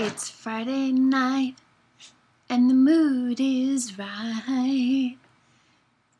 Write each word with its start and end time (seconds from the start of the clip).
It's 0.00 0.30
Friday 0.30 0.92
night 0.92 1.56
and 2.48 2.70
the 2.70 2.74
mood 2.74 3.40
is 3.40 3.98
right. 3.98 5.16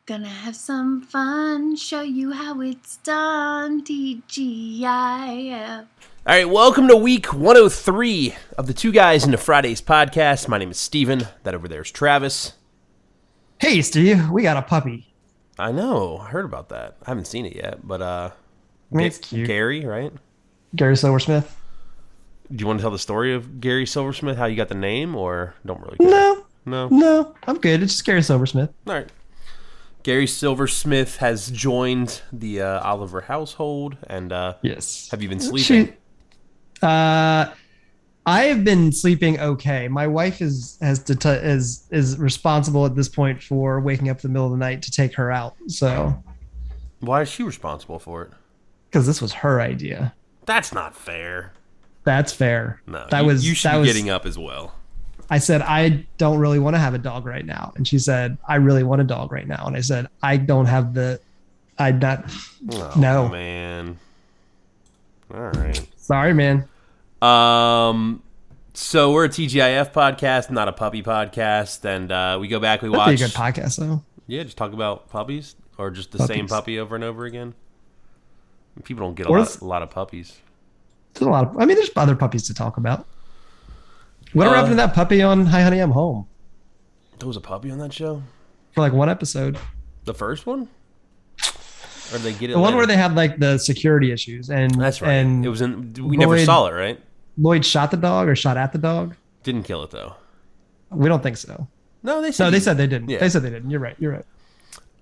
Gonna 0.05 0.27
have 0.29 0.57
some 0.57 1.01
fun, 1.01 1.77
show 1.77 2.03
you 2.03 2.33
how 2.33 2.61
it's 2.61 2.97
done. 2.97 3.85
TGIF. 3.85 4.83
All 5.81 5.87
right, 6.27 6.49
welcome 6.49 6.89
to 6.89 6.97
week 6.97 7.33
103 7.33 8.35
of 8.59 8.67
the 8.67 8.75
Two 8.75 8.91
Guys 8.91 9.25
into 9.25 9.39
Fridays 9.39 9.81
podcast. 9.81 10.49
My 10.49 10.59
name 10.59 10.73
is 10.73 10.79
Steven. 10.79 11.29
That 11.45 11.55
over 11.55 11.69
there 11.69 11.83
is 11.83 11.91
Travis. 11.93 12.55
Hey, 13.61 13.81
Steve, 13.83 14.29
we 14.29 14.43
got 14.43 14.57
a 14.57 14.63
puppy. 14.63 15.15
I 15.57 15.71
know, 15.71 16.19
I 16.19 16.31
heard 16.31 16.45
about 16.45 16.71
that. 16.71 16.97
I 17.07 17.11
haven't 17.11 17.27
seen 17.27 17.47
it 17.47 17.55
yet, 17.55 17.87
but 17.87 18.03
uh 18.03 18.31
I 18.93 18.95
mean, 18.97 19.07
it's 19.07 19.19
cute. 19.19 19.47
Gary, 19.47 19.85
right? 19.85 20.13
Gary 20.75 20.97
Silversmith. 20.97 21.58
Do 22.51 22.63
you 22.63 22.67
want 22.67 22.79
to 22.79 22.83
tell 22.83 22.91
the 22.91 22.99
story 22.99 23.35
of 23.35 23.61
Gary 23.61 23.87
Silversmith, 23.87 24.37
how 24.39 24.47
you 24.47 24.57
got 24.57 24.69
the 24.69 24.75
name, 24.75 25.15
or 25.15 25.55
don't 25.67 25.81
really 25.81 25.99
care? 25.99 26.09
No, 26.09 26.45
No? 26.65 26.89
no, 26.89 27.35
I'm 27.47 27.59
good. 27.59 27.83
It's 27.83 27.93
just 27.95 28.05
Gary 28.07 28.23
Silversmith. 28.23 28.71
All 28.87 28.95
right. 28.95 29.09
Gary 30.03 30.27
Silversmith 30.27 31.17
has 31.19 31.51
joined 31.51 32.23
the 32.33 32.63
uh, 32.63 32.81
Oliver 32.81 33.21
household, 33.23 33.99
and 34.09 34.33
uh, 34.33 34.55
Yes. 34.63 35.09
have 35.11 35.21
you 35.23 35.29
been 35.29 35.41
sleeping? 35.41 35.87
She, 35.89 35.93
uh, 36.83 37.53
I 38.25 38.43
have 38.45 38.65
been 38.65 38.93
sleeping 38.93 39.39
okay. 39.41 39.89
My 39.89 40.07
wife 40.07 40.41
is 40.41 40.79
has 40.81 41.01
is 41.11 41.87
is 41.91 42.19
responsible 42.19 42.87
at 42.87 42.95
this 42.95 43.09
point 43.09 43.43
for 43.43 43.81
waking 43.81 44.09
up 44.11 44.17
in 44.19 44.23
the 44.23 44.29
middle 44.29 44.47
of 44.47 44.53
the 44.53 44.59
night 44.59 44.83
to 44.83 44.91
take 44.91 45.15
her 45.15 45.31
out. 45.31 45.57
So 45.67 46.23
Why 47.01 47.23
is 47.23 47.29
she 47.29 47.43
responsible 47.43 47.99
for 47.99 48.23
it? 48.23 48.31
because 48.91 49.07
this 49.07 49.21
was 49.21 49.33
her 49.35 49.61
idea. 49.61 50.15
That's 50.47 50.73
not 50.73 50.95
fair. 50.95 51.53
That's 52.09 52.33
fair. 52.33 52.81
No, 52.87 53.07
that 53.11 53.21
you, 53.21 53.27
was 53.27 53.47
you 53.47 53.55
should 53.55 53.69
that 53.71 53.75
be 53.75 53.81
was, 53.81 53.89
getting 53.93 54.09
up 54.09 54.25
as 54.25 54.39
well. 54.39 54.73
I 55.29 55.37
said 55.37 55.61
I 55.61 56.07
don't 56.17 56.39
really 56.39 56.59
want 56.59 56.75
to 56.75 56.81
have 56.81 56.95
a 56.95 56.99
dog 56.99 57.27
right 57.27 57.45
now, 57.45 57.75
and 57.77 57.87
she 57.87 57.99
said 57.99 58.39
I 58.49 58.55
really 58.55 58.83
want 58.83 59.03
a 59.03 59.05
dog 59.05 59.31
right 59.31 59.47
now, 59.47 59.67
and 59.67 59.77
I 59.77 59.83
said 59.83 60.07
I 60.23 60.39
don't 60.39 60.65
have 60.65 60.95
the. 60.95 61.21
I 61.79 61.93
not. 61.93 62.33
Oh, 62.73 62.95
No. 62.97 63.29
man. 63.29 63.99
All 65.35 65.51
right. 65.51 65.87
Sorry, 65.97 66.33
man. 66.33 66.67
Um. 67.21 68.23
So 68.73 69.13
we're 69.13 69.27
a 69.27 69.29
TGIF 69.29 69.93
podcast, 69.93 70.51
not 70.51 70.69
a 70.69 70.73
puppy 70.73 71.03
podcast, 71.03 71.85
and 71.85 72.11
uh, 72.11 72.39
we 72.41 72.49
go 72.49 72.59
back. 72.59 72.81
We 72.81 72.89
That'd 72.89 72.99
watch. 72.99 73.21
a 73.21 73.25
good 73.25 73.33
podcast 73.33 73.77
though. 73.77 74.03
yeah, 74.27 74.45
just 74.45 74.57
talk 74.57 74.73
about 74.73 75.11
puppies, 75.11 75.57
or 75.77 75.91
just 75.91 76.13
the 76.13 76.27
same 76.27 76.49
puppy 76.49 76.79
over 76.79 76.95
and 76.95 77.05
over 77.05 77.27
again. 77.27 77.53
People 78.85 79.05
don't 79.05 79.15
get 79.15 79.27
a 79.27 79.31
lot, 79.31 79.61
a 79.61 79.65
lot 79.67 79.83
of 79.83 79.91
puppies. 79.91 80.41
There's 81.19 81.27
a 81.27 81.31
lot 81.31 81.47
of. 81.49 81.57
I 81.59 81.65
mean, 81.65 81.77
there's 81.77 81.91
other 81.97 82.17
puppies 82.17 82.45
to 82.45 82.55
talk 82.55 82.77
about. 82.77 83.07
Whatever 84.33 84.55
Uh, 84.55 84.59
happened 84.59 84.73
to 84.73 84.77
that 84.77 84.95
puppy 84.95 85.23
on 85.23 85.47
Hi 85.47 85.63
Honey 85.63 85.79
I'm 85.81 85.91
Home 85.93 86.27
There 87.19 87.27
was 87.27 87.37
a 87.37 87.41
puppy 87.41 87.71
on 87.71 87.79
that 87.79 87.93
show. 87.93 88.23
for 88.73 88.81
like 88.83 88.93
one 88.93 89.09
episode? 89.09 89.57
The 90.05 90.13
first 90.15 90.47
one, 90.47 90.69
or 91.43 92.13
did 92.19 92.23
they 92.23 92.33
get 92.33 92.51
it? 92.51 92.53
The 92.55 92.59
one 92.59 92.69
later? 92.69 92.77
where 92.79 92.87
they 92.87 92.97
had 92.97 93.15
like 93.15 93.39
the 93.39 93.59
security 93.59 94.11
issues 94.13 94.49
and 94.51 94.71
That's 94.75 95.01
right. 95.03 95.11
And 95.13 95.45
it 95.45 95.49
was 95.49 95.61
in. 95.61 95.93
We 95.95 96.17
never 96.17 96.39
saw 96.45 96.67
it. 96.67 96.73
Right? 96.73 97.01
Lloyd 97.37 97.65
shot 97.65 97.91
the 97.91 97.97
dog 97.97 98.29
or 98.29 98.37
shot 98.37 98.57
at 98.57 98.73
the 98.73 98.79
dog. 98.79 99.17
Didn't 99.43 99.65
kill 99.65 99.83
it 99.83 99.91
though. 99.91 100.15
We 100.91 101.09
don't 101.09 101.23
think 101.23 101.37
so. 101.37 101.69
No, 102.03 102.23
they 102.23 102.33
said. 102.33 102.45
No, 102.45 102.51
they 102.51 102.57
he- 102.59 102.63
said 102.63 102.77
they 102.79 102.87
didn't. 102.87 103.09
Yeah. 103.11 103.19
They 103.19 103.29
said 103.29 103.43
they 103.43 103.51
didn't. 103.51 103.71
You're 103.71 103.81
right. 103.81 103.97
You're 103.99 104.13
right. 104.13 104.25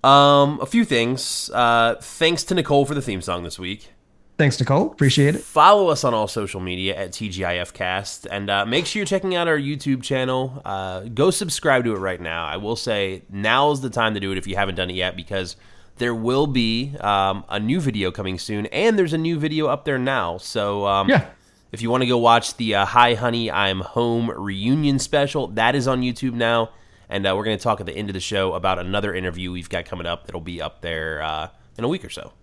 Um, 0.03 0.59
a 0.61 0.65
few 0.65 0.83
things. 0.85 1.49
Uh, 1.53 1.95
thanks 2.01 2.43
to 2.45 2.55
Nicole 2.55 2.85
for 2.85 2.93
the 2.95 3.01
theme 3.01 3.21
song 3.21 3.43
this 3.43 3.57
week. 3.59 3.89
Thanks, 4.37 4.59
Nicole. 4.59 4.91
Appreciate 4.91 5.33
it. 5.33 5.41
Follow 5.41 5.87
us 5.89 6.03
on 6.03 6.13
all 6.13 6.27
social 6.27 6.59
media 6.61 6.95
at 6.95 7.09
TGIFcast, 7.11 8.27
and 8.29 8.51
uh, 8.51 8.65
make 8.67 8.85
sure 8.85 8.99
you're 8.99 9.07
checking 9.07 9.33
out 9.33 9.47
our 9.47 9.57
YouTube 9.57 10.03
channel. 10.03 10.61
Uh, 10.63 11.01
go 11.05 11.31
subscribe 11.31 11.83
to 11.85 11.93
it 11.95 11.97
right 11.97 12.21
now. 12.21 12.45
I 12.45 12.57
will 12.57 12.75
say 12.75 13.23
now 13.31 13.71
is 13.71 13.81
the 13.81 13.89
time 13.89 14.13
to 14.13 14.19
do 14.19 14.31
it 14.31 14.37
if 14.37 14.45
you 14.45 14.55
haven't 14.55 14.75
done 14.75 14.91
it 14.91 14.95
yet, 14.95 15.15
because 15.15 15.55
there 15.97 16.13
will 16.13 16.45
be 16.45 16.95
um, 16.99 17.45
a 17.49 17.59
new 17.59 17.79
video 17.79 18.11
coming 18.11 18.37
soon, 18.37 18.67
and 18.67 18.97
there's 18.97 19.13
a 19.13 19.17
new 19.17 19.39
video 19.39 19.65
up 19.67 19.85
there 19.85 19.97
now. 19.97 20.37
So 20.37 20.85
um, 20.85 21.09
Yeah. 21.09 21.25
if 21.71 21.81
you 21.81 21.89
want 21.89 22.01
to 22.03 22.07
go 22.07 22.19
watch 22.19 22.57
the 22.57 22.75
uh, 22.75 22.85
Hi 22.85 23.15
Honey 23.15 23.49
I'm 23.49 23.79
Home 23.79 24.29
reunion 24.29 24.99
special, 24.99 25.47
that 25.47 25.73
is 25.73 25.87
on 25.87 26.01
YouTube 26.01 26.33
now. 26.33 26.69
And 27.09 27.25
uh, 27.25 27.33
we're 27.35 27.45
going 27.45 27.57
to 27.57 27.63
talk 27.63 27.79
at 27.79 27.87
the 27.87 27.95
end 27.95 28.11
of 28.11 28.13
the 28.13 28.19
show 28.19 28.53
about 28.53 28.77
another 28.77 29.15
interview 29.15 29.51
we've 29.51 29.69
got 29.69 29.85
coming 29.85 30.05
up 30.05 30.27
that'll 30.27 30.41
be 30.41 30.61
up 30.61 30.81
there 30.81 31.23
uh, 31.23 31.47
in 31.77 31.83
a 31.83 31.87
week 31.87 32.05
or 32.05 32.09
so. 32.09 32.33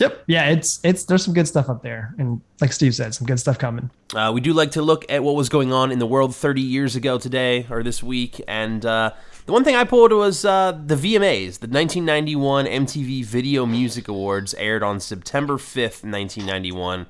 Yep. 0.00 0.24
Yeah. 0.26 0.48
It's 0.50 0.80
it's 0.82 1.04
there's 1.04 1.24
some 1.24 1.34
good 1.34 1.46
stuff 1.46 1.68
up 1.68 1.82
there, 1.82 2.14
and 2.18 2.40
like 2.60 2.72
Steve 2.72 2.94
said, 2.94 3.14
some 3.14 3.26
good 3.26 3.38
stuff 3.38 3.58
coming. 3.58 3.90
Uh, 4.14 4.32
we 4.34 4.40
do 4.40 4.52
like 4.52 4.72
to 4.72 4.82
look 4.82 5.04
at 5.10 5.22
what 5.22 5.36
was 5.36 5.48
going 5.48 5.72
on 5.72 5.92
in 5.92 5.98
the 5.98 6.06
world 6.06 6.34
30 6.34 6.60
years 6.60 6.96
ago 6.96 7.18
today 7.18 7.66
or 7.70 7.82
this 7.82 8.02
week. 8.02 8.40
And 8.48 8.84
uh, 8.84 9.12
the 9.46 9.52
one 9.52 9.62
thing 9.62 9.76
I 9.76 9.84
pulled 9.84 10.12
was 10.12 10.44
uh, 10.44 10.72
the 10.72 10.96
VMAs, 10.96 11.60
the 11.60 11.68
1991 11.68 12.66
MTV 12.66 13.24
Video 13.24 13.66
Music 13.66 14.08
Awards, 14.08 14.54
aired 14.54 14.82
on 14.82 14.98
September 14.98 15.54
5th, 15.54 16.02
1991. 16.02 17.06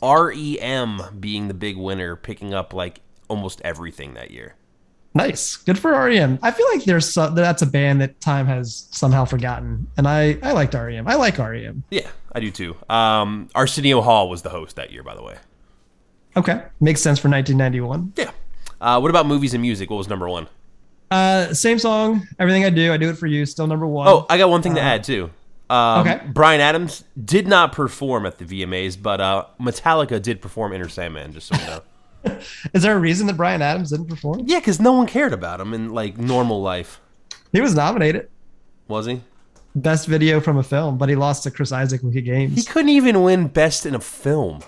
REM 0.00 1.02
being 1.18 1.48
the 1.48 1.54
big 1.54 1.76
winner, 1.76 2.14
picking 2.14 2.54
up 2.54 2.72
like 2.72 3.00
almost 3.28 3.60
everything 3.64 4.14
that 4.14 4.30
year. 4.30 4.54
Nice. 5.18 5.56
Good 5.56 5.76
for 5.76 5.90
REM. 5.90 6.38
I 6.42 6.52
feel 6.52 6.66
like 6.72 6.84
there's 6.84 7.12
so, 7.12 7.28
that's 7.30 7.60
a 7.60 7.66
band 7.66 8.00
that 8.00 8.20
time 8.20 8.46
has 8.46 8.86
somehow 8.92 9.24
forgotten, 9.24 9.88
and 9.96 10.06
I 10.06 10.38
I 10.44 10.52
liked 10.52 10.74
REM. 10.74 11.08
I 11.08 11.16
like 11.16 11.38
REM. 11.38 11.82
Yeah, 11.90 12.08
I 12.32 12.38
do 12.38 12.52
too. 12.52 12.76
Um, 12.88 13.48
Arsenio 13.52 14.00
Hall 14.00 14.30
was 14.30 14.42
the 14.42 14.50
host 14.50 14.76
that 14.76 14.92
year, 14.92 15.02
by 15.02 15.16
the 15.16 15.22
way. 15.24 15.36
Okay, 16.36 16.62
makes 16.78 17.00
sense 17.00 17.18
for 17.18 17.28
1991. 17.28 18.12
Yeah. 18.16 18.30
Uh, 18.80 19.00
what 19.00 19.10
about 19.10 19.26
movies 19.26 19.54
and 19.54 19.60
music? 19.60 19.90
What 19.90 19.96
was 19.96 20.08
number 20.08 20.28
one? 20.28 20.46
Uh, 21.10 21.52
same 21.52 21.80
song. 21.80 22.28
Everything 22.38 22.64
I 22.64 22.70
do, 22.70 22.92
I 22.92 22.96
do 22.96 23.10
it 23.10 23.18
for 23.18 23.26
you. 23.26 23.44
Still 23.44 23.66
number 23.66 23.88
one. 23.88 24.06
Oh, 24.06 24.24
I 24.30 24.38
got 24.38 24.50
one 24.50 24.62
thing 24.62 24.76
to 24.76 24.80
add 24.80 25.02
too. 25.02 25.30
Um, 25.68 26.06
okay. 26.06 26.20
Bryan 26.28 26.60
Adams 26.60 27.02
did 27.22 27.48
not 27.48 27.72
perform 27.72 28.24
at 28.24 28.38
the 28.38 28.44
VMAs, 28.44 29.02
but 29.02 29.20
uh, 29.20 29.46
Metallica 29.60 30.22
did 30.22 30.40
perform 30.40 30.72
Enter 30.72 30.88
Sandman. 30.88 31.32
Just 31.32 31.48
so 31.48 31.56
you 31.56 31.66
know. 31.66 31.82
is 32.74 32.82
there 32.82 32.96
a 32.96 32.98
reason 32.98 33.26
that 33.28 33.36
Bryan 33.36 33.62
Adams 33.62 33.90
didn't 33.90 34.06
perform? 34.08 34.42
yeah, 34.46 34.58
because 34.58 34.80
no 34.80 34.92
one 34.92 35.06
cared 35.06 35.32
about 35.32 35.60
him 35.60 35.72
in 35.74 35.90
like 35.90 36.18
normal 36.18 36.60
life, 36.62 37.00
He 37.52 37.60
was 37.60 37.74
nominated 37.74 38.28
was 38.88 39.06
he? 39.06 39.20
best 39.74 40.08
video 40.08 40.40
from 40.40 40.56
a 40.56 40.62
film, 40.62 40.98
but 40.98 41.08
he 41.08 41.14
lost 41.14 41.42
to 41.44 41.50
Chris 41.50 41.70
Isaak 41.72 42.02
Wicked 42.02 42.24
Games. 42.24 42.56
He 42.56 42.64
couldn't 42.64 42.88
even 42.88 43.22
win 43.22 43.46
best 43.48 43.86
in 43.86 43.94
a 43.94 44.00
film. 44.00 44.60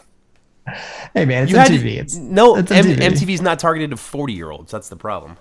hey 1.15 1.25
man, 1.25 1.45
it's 1.45 1.53
You 1.53 1.59
MTV. 1.59 1.83
to- 1.83 1.89
it's 1.97 2.17
no, 2.17 2.57
it's 2.57 2.71
M- 2.71 2.85
MTV. 2.85 2.99
MTV's 2.99 3.41
not 3.41 3.59
targeted 3.59 3.91
to 3.91 3.97
forty 3.97 4.35
year 4.35 4.51
olds. 4.51 4.71
That's 4.71 4.89
the 4.89 4.97
problem. 4.97 5.37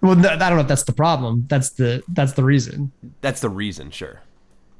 Well, 0.00 0.16
no, 0.16 0.28
I 0.30 0.36
don't 0.36 0.56
know 0.56 0.60
if 0.62 0.68
that's 0.68 0.82
the 0.82 0.92
problem. 0.92 1.46
That's 1.48 1.70
the 1.70 2.02
that's 2.08 2.32
the 2.32 2.42
reason. 2.44 2.90
That's 3.20 3.40
the 3.40 3.48
reason. 3.48 3.90
Sure. 3.92 4.20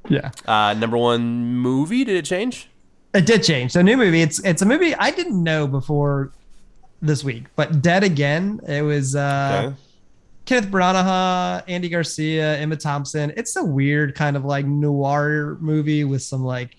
Yeah, 0.09 0.33
Uh, 0.47 0.75
number 0.77 0.97
one 0.99 1.57
movie. 1.57 2.03
Did 2.05 2.17
it 2.17 2.25
change? 2.25 2.69
it 3.15 3.25
did 3.25 3.43
change. 3.45 3.71
So 3.73 3.83
new 3.83 3.97
movie. 3.97 4.21
It's 4.21 4.41
it's 4.45 4.63
a 4.63 4.67
movie 4.67 4.95
I 4.97 5.13
didn't 5.13 5.41
know 5.43 5.69
before 5.69 6.33
this 7.03 7.23
week, 7.25 7.45
but 7.57 7.83
Dead 7.83 8.03
Again. 8.05 8.61
It 8.67 8.83
was. 8.83 9.15
uh 9.15 9.65
Okay. 9.67 9.77
Kenneth 10.45 10.71
Branagh, 10.73 11.63
Andy 11.69 11.89
Garcia, 11.89 12.57
Emma 12.59 12.75
Thompson. 12.77 13.33
It's 13.37 13.55
a 13.55 13.63
weird 13.65 14.17
kind 14.17 14.37
of 14.37 14.45
like 14.45 14.67
noir 14.67 15.57
movie 15.61 16.03
with 16.03 16.21
some 16.23 16.43
like 16.45 16.75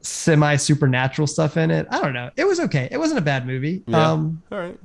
semi 0.00 0.56
supernatural 0.56 1.28
stuff 1.28 1.56
in 1.56 1.70
it. 1.70 1.86
I 1.90 2.00
don't 2.00 2.14
know. 2.14 2.30
It 2.36 2.44
was 2.46 2.58
okay. 2.60 2.88
It 2.90 2.98
wasn't 2.98 3.18
a 3.18 3.22
bad 3.22 3.46
movie. 3.46 3.84
Yeah. 3.86 4.10
Um, 4.10 4.42
All 4.50 4.58
right. 4.58 4.76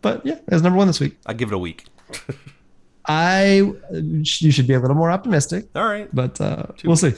but 0.00 0.24
yeah, 0.24 0.36
it 0.36 0.50
was 0.52 0.62
number 0.62 0.78
one 0.78 0.86
this 0.86 1.00
week. 1.00 1.18
I 1.26 1.34
give 1.34 1.50
it 1.52 1.54
a 1.54 1.58
week. 1.58 1.84
I 3.06 3.70
you 3.92 4.24
should 4.24 4.66
be 4.66 4.72
a 4.72 4.80
little 4.80 4.96
more 4.96 5.10
optimistic, 5.10 5.66
All 5.74 5.84
right. 5.84 6.08
but 6.14 6.40
uh, 6.40 6.64
Two 6.78 6.88
we'll 6.88 6.96
see. 6.96 7.12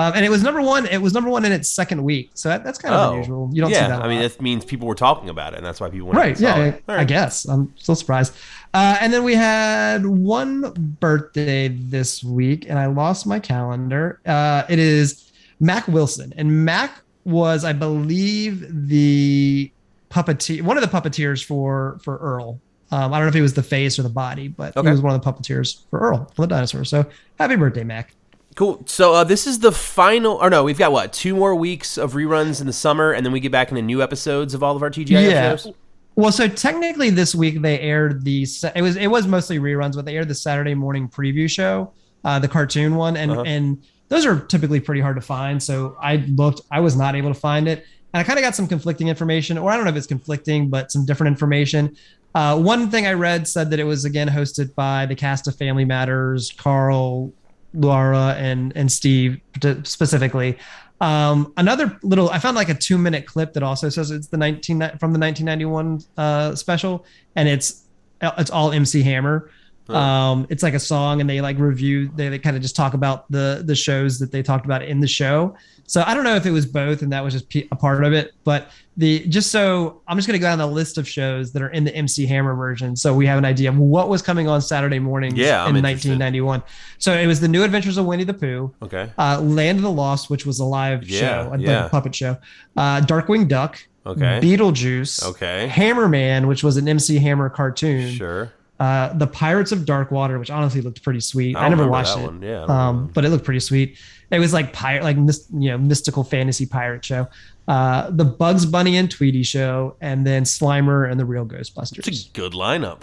Um, 0.00 0.12
and 0.14 0.24
it 0.24 0.28
was 0.30 0.44
number 0.44 0.62
one. 0.62 0.86
It 0.86 1.02
was 1.02 1.12
number 1.12 1.28
one 1.28 1.44
in 1.44 1.50
its 1.50 1.68
second 1.68 2.04
week, 2.04 2.30
so 2.34 2.48
that, 2.48 2.62
that's 2.62 2.78
kind 2.78 2.94
of 2.94 3.12
unusual. 3.14 3.50
You 3.52 3.62
don't 3.62 3.72
Oh. 3.72 3.74
yeah, 3.74 3.82
see 3.86 3.88
that. 3.90 4.02
I 4.02 4.06
mean, 4.08 4.20
that 4.22 4.40
means 4.40 4.64
people 4.64 4.86
were 4.86 4.94
talking 4.94 5.28
about 5.28 5.54
it, 5.54 5.56
and 5.56 5.66
that's 5.66 5.80
why 5.80 5.90
people 5.90 6.06
went 6.06 6.18
right? 6.18 6.38
Yeah, 6.38 6.56
it. 6.66 6.84
All 6.88 6.94
I 6.94 7.02
guess. 7.04 7.44
I'm 7.46 7.74
still 7.76 7.96
surprised. 7.96 8.32
Uh, 8.72 8.96
and 9.00 9.12
then 9.12 9.24
we 9.24 9.34
had 9.34 10.06
one 10.06 10.72
birthday 11.00 11.66
this 11.68 12.22
week, 12.22 12.66
and 12.68 12.78
I 12.78 12.86
lost 12.86 13.26
my 13.26 13.40
calendar. 13.40 14.20
Uh, 14.24 14.62
it 14.68 14.78
is 14.78 15.32
Mak 15.58 15.88
Wilson, 15.88 16.32
and 16.36 16.64
Mak 16.64 16.92
was, 17.24 17.64
I 17.64 17.72
believe, 17.72 18.66
the 18.88 19.70
puppeteer, 20.10 20.62
one 20.62 20.76
of 20.78 20.88
the 20.88 20.88
puppeteers 21.00 21.44
for 21.44 21.98
for 22.04 22.18
Earl. 22.18 22.60
Um, 22.90 23.12
I 23.12 23.18
don't 23.18 23.24
know 23.26 23.28
if 23.28 23.34
he 23.34 23.42
was 23.42 23.52
the 23.54 23.62
face 23.62 23.98
or 23.98 24.02
the 24.02 24.08
body, 24.08 24.48
but 24.48 24.74
Okay. 24.76 24.88
he 24.88 24.92
was 24.92 25.02
one 25.02 25.14
of 25.14 25.22
the 25.22 25.30
puppeteers 25.32 25.82
for 25.90 25.98
Earl 25.98 26.18
on 26.18 26.28
the 26.38 26.46
dinosaur. 26.46 26.84
So 26.84 27.04
happy 27.38 27.56
birthday, 27.56 27.84
Mak. 27.84 28.14
Cool. 28.58 28.82
So 28.86 29.14
uh, 29.14 29.22
this 29.22 29.46
is 29.46 29.60
the 29.60 29.70
final, 29.70 30.32
or 30.34 30.50
no, 30.50 30.64
we've 30.64 30.76
got 30.76 30.90
what 30.90 31.12
two 31.12 31.36
more 31.36 31.54
weeks 31.54 31.96
of 31.96 32.14
reruns 32.14 32.60
in 32.60 32.66
the 32.66 32.72
summer, 32.72 33.12
and 33.12 33.24
then 33.24 33.32
we 33.32 33.38
get 33.38 33.52
back 33.52 33.70
into 33.70 33.82
new 33.82 34.02
episodes 34.02 34.52
of 34.52 34.64
all 34.64 34.74
of 34.74 34.82
our 34.82 34.90
TGIF 34.90 35.10
Yeah. 35.30 35.56
shows. 35.56 35.68
Well, 36.16 36.32
so 36.32 36.48
technically 36.48 37.10
this 37.10 37.36
week 37.36 37.62
they 37.62 37.78
aired 37.78 38.24
the 38.24 38.44
it 38.74 38.82
was 38.82 38.96
it 38.96 39.06
was 39.06 39.28
mostly 39.28 39.60
reruns, 39.60 39.94
but 39.94 40.06
they 40.06 40.16
aired 40.16 40.26
the 40.26 40.34
Saturday 40.34 40.74
morning 40.74 41.08
preview 41.08 41.48
show, 41.48 41.92
uh, 42.24 42.40
the 42.40 42.48
cartoon 42.48 42.96
one, 42.96 43.16
and 43.16 43.30
Uh-huh. 43.30 43.42
and 43.46 43.80
those 44.08 44.26
are 44.26 44.40
typically 44.40 44.80
pretty 44.80 45.02
hard 45.02 45.14
to 45.14 45.22
find. 45.22 45.62
So 45.62 45.96
I 46.02 46.16
looked, 46.34 46.62
I 46.72 46.80
was 46.80 46.96
not 46.96 47.14
able 47.14 47.32
to 47.32 47.38
find 47.38 47.68
it, 47.68 47.86
and 48.12 48.20
I 48.20 48.24
kind 48.24 48.40
of 48.40 48.42
got 48.42 48.56
some 48.56 48.66
conflicting 48.66 49.06
information, 49.06 49.56
or 49.56 49.70
I 49.70 49.76
don't 49.76 49.84
know 49.84 49.90
if 49.92 49.96
it's 49.96 50.08
conflicting, 50.08 50.68
but 50.68 50.90
some 50.90 51.06
different 51.06 51.28
information. 51.28 51.94
Uh, 52.34 52.58
one 52.58 52.90
thing 52.90 53.06
I 53.06 53.12
read 53.12 53.46
said 53.46 53.70
that 53.70 53.78
it 53.78 53.84
was 53.84 54.04
again 54.04 54.28
hosted 54.28 54.74
by 54.74 55.06
the 55.06 55.14
cast 55.14 55.46
of 55.46 55.54
Family 55.54 55.84
Matters, 55.84 56.52
Carl, 56.58 57.32
Laura, 57.74 58.34
and 58.38 58.72
and 58.76 58.90
Steve 58.90 59.40
specifically. 59.84 60.58
Um, 61.00 61.52
another 61.56 61.96
little, 62.02 62.28
I 62.30 62.40
found 62.40 62.56
like 62.56 62.68
a 62.68 62.74
two 62.74 62.98
minute 62.98 63.24
clip 63.26 63.52
that 63.52 63.62
also 63.62 63.88
says 63.88 64.10
it's 64.10 64.26
the 64.26 64.36
19 64.36 64.78
from 64.98 65.12
the 65.12 65.18
1991 65.18 66.00
uh, 66.16 66.54
special, 66.54 67.04
and 67.36 67.48
it's 67.48 67.84
it's 68.20 68.50
all 68.50 68.72
MC 68.72 69.02
Hammer. 69.02 69.50
Um, 69.96 70.46
it's 70.50 70.62
like 70.62 70.74
a 70.74 70.80
song, 70.80 71.20
and 71.20 71.28
they 71.30 71.40
like 71.40 71.58
review. 71.58 72.10
They, 72.14 72.28
they 72.28 72.38
kind 72.38 72.56
of 72.56 72.62
just 72.62 72.76
talk 72.76 72.94
about 72.94 73.30
the 73.30 73.62
the 73.64 73.74
shows 73.74 74.18
that 74.18 74.30
they 74.32 74.42
talked 74.42 74.64
about 74.64 74.82
in 74.82 75.00
the 75.00 75.08
show. 75.08 75.56
So 75.86 76.04
I 76.06 76.12
don't 76.14 76.24
know 76.24 76.34
if 76.36 76.44
it 76.44 76.50
was 76.50 76.66
both, 76.66 77.00
and 77.00 77.10
that 77.12 77.24
was 77.24 77.32
just 77.32 77.46
a 77.72 77.76
part 77.76 78.04
of 78.04 78.12
it. 78.12 78.32
But 78.44 78.70
the 78.98 79.20
just 79.28 79.50
so 79.50 80.02
I'm 80.06 80.18
just 80.18 80.26
gonna 80.28 80.38
go 80.38 80.46
down 80.46 80.58
the 80.58 80.66
list 80.66 80.98
of 80.98 81.08
shows 81.08 81.52
that 81.52 81.62
are 81.62 81.70
in 81.70 81.84
the 81.84 81.94
MC 81.94 82.26
Hammer 82.26 82.54
version, 82.54 82.94
so 82.96 83.14
we 83.14 83.24
have 83.26 83.38
an 83.38 83.44
idea 83.46 83.70
of 83.70 83.78
what 83.78 84.08
was 84.10 84.20
coming 84.20 84.48
on 84.48 84.60
Saturday 84.60 84.98
mornings 84.98 85.34
Yeah, 85.38 85.62
I'm 85.64 85.76
in 85.76 85.84
interested. 85.84 86.10
1991. 86.18 86.62
So 86.98 87.14
it 87.14 87.26
was 87.26 87.40
the 87.40 87.48
New 87.48 87.62
Adventures 87.64 87.96
of 87.96 88.04
Winnie 88.04 88.24
the 88.24 88.34
Pooh, 88.34 88.74
Okay. 88.82 89.10
uh, 89.16 89.40
Land 89.40 89.78
of 89.78 89.82
the 89.82 89.90
Lost, 89.90 90.28
which 90.28 90.44
was 90.44 90.58
a 90.58 90.64
live 90.64 91.08
Yeah, 91.08 91.20
show, 91.20 91.52
a 91.54 91.58
yeah. 91.58 91.88
puppet 91.88 92.14
show, 92.14 92.36
uh, 92.76 93.00
Darkwing 93.00 93.48
Duck, 93.48 93.78
Okay. 94.04 94.40
Beetlejuice, 94.42 95.24
Okay. 95.24 95.68
Hammerman, 95.72 96.46
which 96.48 96.62
was 96.64 96.76
an 96.76 96.88
MC 96.88 97.18
Hammer 97.18 97.48
cartoon, 97.48 98.12
Sure. 98.12 98.52
Uh, 98.80 99.12
the 99.14 99.26
Pirates 99.26 99.72
of 99.72 99.80
Darkwater, 99.80 100.38
which 100.38 100.50
honestly 100.50 100.80
looked 100.80 101.02
pretty 101.02 101.20
sweet. 101.20 101.56
I 101.56 101.66
I, 101.66 101.68
never 101.68 101.88
watched 101.88 102.16
it, 102.16 102.22
one. 102.22 102.40
Yeah, 102.42 102.48
I 102.48 102.66
don't 102.66 102.68
remember 102.68 102.72
um, 102.72 103.10
but 103.12 103.24
it 103.24 103.30
looked 103.30 103.44
pretty 103.44 103.60
sweet. 103.60 103.98
It 104.30 104.38
was 104.38 104.52
like 104.52 104.72
pirate, 104.72 105.02
like 105.02 105.16
you 105.16 105.70
know, 105.70 105.78
mystical 105.78 106.22
fantasy 106.22 106.66
pirate 106.66 107.04
show. 107.04 107.28
Uh, 107.66 108.10
the 108.10 108.24
Bugs 108.24 108.64
Bunny 108.66 108.96
and 108.96 109.10
Tweety 109.10 109.42
show, 109.42 109.96
and 110.00 110.26
then 110.26 110.44
Slimer 110.44 111.10
and 111.10 111.18
the 111.18 111.24
Real 111.24 111.44
Ghostbusters. 111.44 112.06
It's 112.06 112.26
a 112.26 112.30
good 112.32 112.52
lineup. 112.52 113.02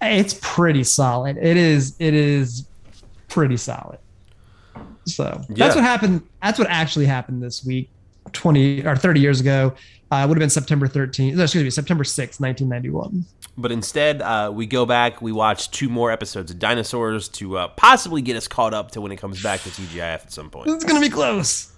It's 0.00 0.38
pretty 0.40 0.84
solid. 0.84 1.36
It 1.38 1.56
is. 1.56 1.96
It 1.98 2.14
is 2.14 2.66
pretty 3.28 3.56
solid. 3.56 3.98
So 5.04 5.24
Yeah. 5.48 5.54
that's 5.56 5.74
what 5.74 5.84
happened. 5.84 6.22
That's 6.42 6.58
what 6.58 6.68
actually 6.68 7.06
happened 7.06 7.42
this 7.42 7.64
week, 7.64 7.90
twenty 8.32 8.84
or 8.84 8.94
thirty 8.96 9.20
years 9.20 9.40
ago. 9.40 9.74
Uh, 10.12 10.16
it 10.24 10.28
would 10.28 10.36
have 10.36 10.40
been 10.40 10.50
September 10.50 10.86
13th. 10.86 11.34
no, 11.34 11.42
Excuse 11.42 11.64
me, 11.64 11.70
September 11.70 12.04
6th, 12.04 12.38
1991. 12.38 13.24
But 13.58 13.72
instead, 13.72 14.20
uh, 14.20 14.50
we 14.54 14.66
go 14.66 14.84
back. 14.84 15.22
We 15.22 15.32
watch 15.32 15.70
two 15.70 15.88
more 15.88 16.10
episodes 16.10 16.50
of 16.50 16.58
Dinosaurs 16.58 17.28
to 17.30 17.56
uh, 17.56 17.68
possibly 17.68 18.20
get 18.20 18.36
us 18.36 18.48
caught 18.48 18.74
up 18.74 18.90
to 18.92 19.00
when 19.00 19.12
it 19.12 19.16
comes 19.16 19.42
back 19.42 19.62
to 19.62 19.70
TGIF 19.70 20.00
at 20.00 20.32
some 20.32 20.50
point. 20.50 20.68
It's 20.68 20.84
gonna 20.84 21.00
be 21.00 21.08
close. 21.08 21.72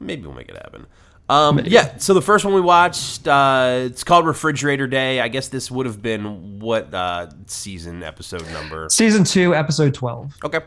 Maybe 0.00 0.22
we'll 0.22 0.34
make 0.34 0.48
it 0.48 0.56
happen. 0.56 0.86
Um, 1.28 1.60
yeah. 1.64 1.96
So 1.98 2.14
the 2.14 2.22
first 2.22 2.44
one 2.44 2.54
we 2.54 2.60
watched, 2.60 3.26
uh, 3.26 3.80
it's 3.84 4.04
called 4.04 4.26
Refrigerator 4.26 4.86
Day. 4.86 5.20
I 5.20 5.28
guess 5.28 5.48
this 5.48 5.70
would 5.70 5.86
have 5.86 6.00
been 6.00 6.60
what 6.60 6.92
uh, 6.94 7.30
season 7.46 8.02
episode 8.02 8.48
number? 8.52 8.88
Season 8.90 9.24
two, 9.24 9.54
episode 9.54 9.94
12. 9.94 10.34
Okay. 10.44 10.60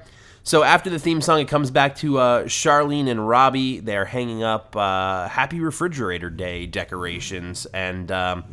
So 0.43 0.63
after 0.63 0.89
the 0.89 0.99
theme 0.99 1.21
song, 1.21 1.39
it 1.39 1.47
comes 1.47 1.69
back 1.69 1.95
to 1.97 2.17
uh, 2.17 2.43
Charlene 2.45 3.07
and 3.07 3.27
Robbie. 3.27 3.79
They're 3.79 4.05
hanging 4.05 4.43
up 4.43 4.75
uh, 4.75 5.27
Happy 5.27 5.59
Refrigerator 5.59 6.29
Day 6.29 6.65
decorations, 6.65 7.65
and 7.67 8.11
um, 8.11 8.43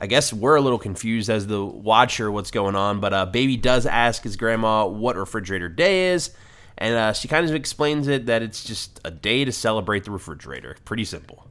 I 0.00 0.06
guess 0.06 0.32
we're 0.32 0.56
a 0.56 0.60
little 0.60 0.78
confused 0.78 1.28
as 1.28 1.46
the 1.46 1.64
watcher 1.64 2.30
what's 2.30 2.50
going 2.50 2.76
on. 2.76 3.00
But 3.00 3.12
uh, 3.12 3.26
Baby 3.26 3.56
does 3.56 3.86
ask 3.86 4.22
his 4.22 4.36
grandma 4.36 4.86
what 4.86 5.16
Refrigerator 5.16 5.68
Day 5.68 6.10
is, 6.10 6.30
and 6.76 6.94
uh, 6.94 7.12
she 7.12 7.28
kind 7.28 7.48
of 7.48 7.54
explains 7.54 8.06
it 8.08 8.26
that 8.26 8.42
it's 8.42 8.64
just 8.64 9.00
a 9.04 9.10
day 9.10 9.44
to 9.44 9.52
celebrate 9.52 10.04
the 10.04 10.10
refrigerator. 10.10 10.76
Pretty 10.84 11.04
simple. 11.04 11.48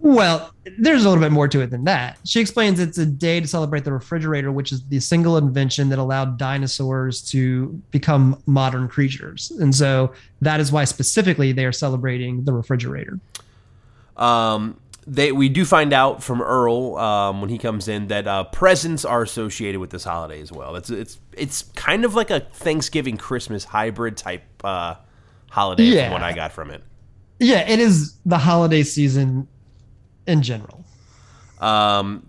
Well, 0.00 0.52
there's 0.78 1.04
a 1.04 1.08
little 1.08 1.22
bit 1.22 1.32
more 1.32 1.48
to 1.48 1.62
it 1.62 1.70
than 1.70 1.84
that. 1.84 2.18
She 2.24 2.38
explains 2.38 2.78
it's 2.78 2.98
a 2.98 3.06
day 3.06 3.40
to 3.40 3.46
celebrate 3.48 3.84
the 3.84 3.92
refrigerator, 3.92 4.52
which 4.52 4.70
is 4.70 4.86
the 4.86 5.00
single 5.00 5.38
invention 5.38 5.88
that 5.88 5.98
allowed 5.98 6.38
dinosaurs 6.38 7.22
to 7.30 7.68
become 7.90 8.40
modern 8.46 8.88
creatures. 8.88 9.50
And 9.58 9.74
so 9.74 10.12
that 10.42 10.60
is 10.60 10.70
why 10.70 10.84
specifically 10.84 11.52
they 11.52 11.64
are 11.64 11.72
celebrating 11.72 12.44
the 12.44 12.52
refrigerator. 12.52 13.18
Um, 14.16 14.78
they 15.06 15.30
we 15.32 15.48
do 15.48 15.64
find 15.64 15.92
out 15.92 16.22
from 16.22 16.42
Earl 16.42 16.96
um, 16.96 17.40
when 17.40 17.50
he 17.50 17.58
comes 17.58 17.86
in 17.88 18.08
that 18.08 18.26
uh, 18.26 18.44
presents 18.44 19.04
are 19.04 19.22
associated 19.22 19.80
with 19.80 19.90
this 19.90 20.04
holiday 20.04 20.40
as 20.40 20.50
well. 20.50 20.74
It's 20.76 20.90
it's 20.90 21.18
it's 21.32 21.62
kind 21.74 22.04
of 22.04 22.14
like 22.14 22.30
a 22.30 22.40
Thanksgiving 22.40 23.16
Christmas 23.16 23.64
hybrid 23.64 24.16
type 24.16 24.42
uh, 24.64 24.96
holiday 25.50 25.84
Yeah. 25.84 26.04
from 26.06 26.12
what 26.14 26.22
I 26.22 26.32
got 26.32 26.52
from 26.52 26.70
it. 26.70 26.82
Yeah, 27.38 27.68
it 27.68 27.78
is 27.78 28.14
the 28.24 28.38
holiday 28.38 28.82
season 28.82 29.46
in 30.26 30.42
general. 30.42 30.84
Um, 31.60 32.26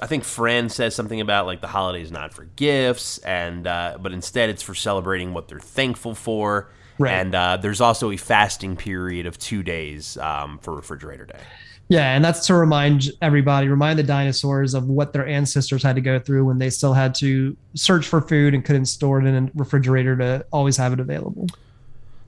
I 0.00 0.06
think 0.06 0.24
Fran 0.24 0.68
says 0.68 0.94
something 0.94 1.20
about 1.20 1.46
like 1.46 1.60
the 1.60 1.66
holiday 1.68 2.02
is 2.02 2.10
not 2.12 2.32
for 2.32 2.44
gifts, 2.56 3.18
and 3.18 3.66
uh, 3.66 3.98
but 4.00 4.12
instead 4.12 4.48
it's 4.50 4.62
for 4.62 4.74
celebrating 4.74 5.32
what 5.34 5.48
they're 5.48 5.60
thankful 5.60 6.14
for. 6.14 6.70
Right. 6.98 7.12
And 7.12 7.34
uh, 7.34 7.56
there's 7.58 7.80
also 7.80 8.10
a 8.10 8.16
fasting 8.16 8.76
period 8.76 9.26
of 9.26 9.38
two 9.38 9.62
days 9.62 10.16
um, 10.16 10.58
for 10.58 10.74
Refrigerator 10.74 11.26
Day. 11.26 11.40
Yeah, 11.88 12.14
and 12.14 12.24
that's 12.24 12.46
to 12.48 12.54
remind 12.54 13.12
everybody, 13.22 13.68
remind 13.68 13.98
the 13.98 14.02
dinosaurs 14.02 14.74
of 14.74 14.88
what 14.88 15.12
their 15.12 15.26
ancestors 15.26 15.84
had 15.84 15.94
to 15.94 16.02
go 16.02 16.18
through 16.18 16.44
when 16.44 16.58
they 16.58 16.68
still 16.68 16.94
had 16.94 17.14
to 17.16 17.56
search 17.74 18.08
for 18.08 18.20
food 18.20 18.54
and 18.54 18.64
couldn't 18.64 18.86
store 18.86 19.20
it 19.20 19.26
in 19.26 19.46
a 19.46 19.50
refrigerator 19.54 20.16
to 20.16 20.44
always 20.52 20.76
have 20.76 20.92
it 20.92 20.98
available. 20.98 21.46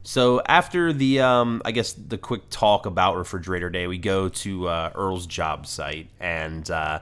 So 0.04 0.40
after 0.46 0.92
the, 0.92 1.20
um, 1.20 1.60
I 1.64 1.72
guess 1.72 1.92
the 1.92 2.18
quick 2.18 2.48
talk 2.50 2.86
about 2.86 3.16
Refrigerator 3.16 3.68
Day, 3.68 3.88
we 3.88 3.98
go 3.98 4.28
to 4.28 4.68
uh, 4.68 4.92
Earl's 4.94 5.26
job 5.26 5.66
site, 5.66 6.08
and 6.20 6.70
uh, 6.70 7.00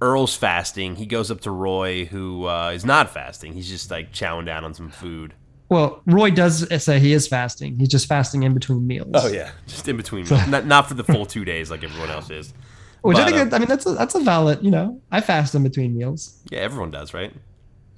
Earl's 0.00 0.36
fasting. 0.36 0.94
He 0.94 1.04
goes 1.04 1.32
up 1.32 1.40
to 1.42 1.50
Roy, 1.50 2.04
who 2.04 2.46
uh, 2.46 2.70
is 2.70 2.84
not 2.84 3.10
fasting. 3.10 3.54
He's 3.54 3.68
just 3.68 3.90
like 3.90 4.12
chowing 4.12 4.46
down 4.46 4.64
on 4.64 4.72
some 4.72 4.88
food. 4.88 5.34
Well, 5.68 6.02
Roy 6.06 6.30
does 6.30 6.66
say 6.82 6.98
he 6.98 7.12
is 7.12 7.28
fasting. 7.28 7.78
He's 7.78 7.88
just 7.88 8.06
fasting 8.06 8.42
in 8.42 8.54
between 8.54 8.86
meals. 8.86 9.10
Oh 9.14 9.28
yeah, 9.28 9.50
just 9.66 9.86
in 9.86 9.96
between, 9.96 10.24
meals. 10.24 10.46
not 10.48 10.66
not 10.66 10.88
for 10.88 10.94
the 10.94 11.04
full 11.04 11.26
two 11.26 11.44
days 11.44 11.70
like 11.70 11.84
everyone 11.84 12.10
else 12.10 12.30
is. 12.30 12.54
Which 13.02 13.18
I 13.18 13.30
think, 13.30 13.52
uh, 13.52 13.56
I 13.56 13.58
mean, 13.60 13.68
that's 13.68 13.86
a, 13.86 13.92
that's 13.92 14.14
a 14.14 14.20
valid, 14.20 14.62
you 14.62 14.70
know, 14.70 15.00
I 15.10 15.20
fast 15.20 15.54
in 15.54 15.62
between 15.62 15.96
meals. 15.96 16.36
Yeah, 16.50 16.60
everyone 16.60 16.90
does, 16.90 17.14
right? 17.14 17.32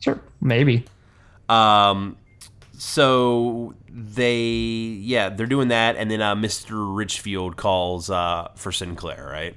Sure, 0.00 0.20
maybe. 0.40 0.84
Um, 1.48 2.16
so 2.74 3.74
they, 3.88 4.36
yeah, 4.36 5.30
they're 5.30 5.46
doing 5.46 5.68
that, 5.68 5.96
and 5.96 6.10
then 6.10 6.20
uh, 6.20 6.34
Mr. 6.34 6.94
Richfield 6.94 7.56
calls 7.56 8.10
uh, 8.10 8.48
for 8.56 8.72
Sinclair, 8.72 9.28
right? 9.30 9.56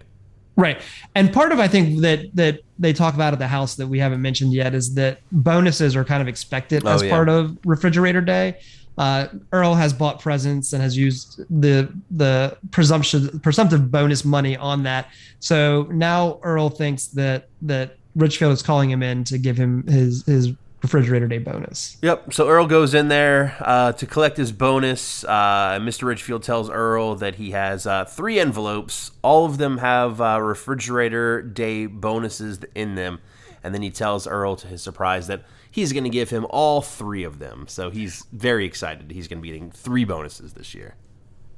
Right. 0.55 0.79
And 1.15 1.33
part 1.33 1.51
of 1.51 1.59
I 1.59 1.67
think 1.67 2.01
that 2.01 2.35
that 2.35 2.59
they 2.77 2.93
talk 2.93 3.15
about 3.15 3.33
at 3.33 3.39
the 3.39 3.47
house 3.47 3.75
that 3.75 3.87
we 3.87 3.97
haven't 3.99 4.21
mentioned 4.21 4.53
yet 4.53 4.75
is 4.75 4.93
that 4.95 5.19
bonuses 5.31 5.95
are 5.95 6.03
kind 6.05 6.21
of 6.21 6.27
expected 6.27 6.83
Oh, 6.85 6.89
as 6.89 7.01
yeah. 7.03 7.09
part 7.09 7.29
of 7.29 7.57
refrigerator 7.65 8.21
day. 8.21 8.59
Uh, 8.95 9.27
Earl 9.51 9.73
has 9.73 9.91
bought 9.91 10.19
presents 10.19 10.71
and 10.73 10.83
has 10.83 10.95
used 10.95 11.41
the 11.49 11.91
the 12.11 12.55
presumption 12.69 13.39
presumptive 13.39 13.89
bonus 13.89 14.23
money 14.23 14.55
on 14.55 14.83
that. 14.83 15.07
So 15.39 15.87
now 15.91 16.39
Earl 16.43 16.69
thinks 16.69 17.07
that 17.07 17.47
that 17.63 17.97
Richfield 18.15 18.51
is 18.53 18.61
calling 18.61 18.91
him 18.91 19.01
in 19.01 19.23
to 19.23 19.39
give 19.39 19.57
him 19.57 19.87
his 19.87 20.23
his 20.27 20.51
refrigerator 20.83 21.27
day 21.27 21.39
bonus. 21.39 21.97
Yep. 22.01 22.33
So 22.33 22.47
Earl 22.47 22.67
goes 22.67 22.93
in 22.93 23.07
there 23.07 23.55
uh, 23.61 23.93
to 23.93 24.05
collect 24.05 24.37
his 24.37 24.51
bonus. 24.51 25.23
Uh, 25.23 25.79
Mr. 25.81 26.03
Richfield 26.03 26.43
tells 26.43 26.69
Earl 26.69 27.15
that 27.15 27.35
he 27.35 27.51
has 27.51 27.87
uh, 27.87 28.05
three 28.05 28.39
envelopes. 28.39 29.11
All 29.21 29.45
of 29.45 29.57
them 29.57 29.79
have 29.79 30.21
uh, 30.21 30.39
refrigerator 30.41 31.41
day 31.41 31.87
bonuses 31.87 32.59
in 32.75 32.95
them. 32.95 33.19
And 33.63 33.73
then 33.73 33.81
he 33.81 33.89
tells 33.89 34.27
Earl, 34.27 34.57
to 34.57 34.67
his 34.67 34.81
surprise, 34.81 35.27
that 35.27 35.45
he's 35.71 35.93
going 35.93 36.03
to 36.03 36.09
give 36.09 36.29
him 36.29 36.45
all 36.49 36.81
three 36.81 37.23
of 37.23 37.39
them. 37.39 37.65
So 37.69 37.89
he's 37.89 38.25
very 38.33 38.65
excited. 38.65 39.09
He's 39.11 39.29
going 39.29 39.39
to 39.39 39.41
be 39.41 39.47
getting 39.47 39.71
three 39.71 40.03
bonuses 40.03 40.53
this 40.53 40.75
year. 40.75 40.95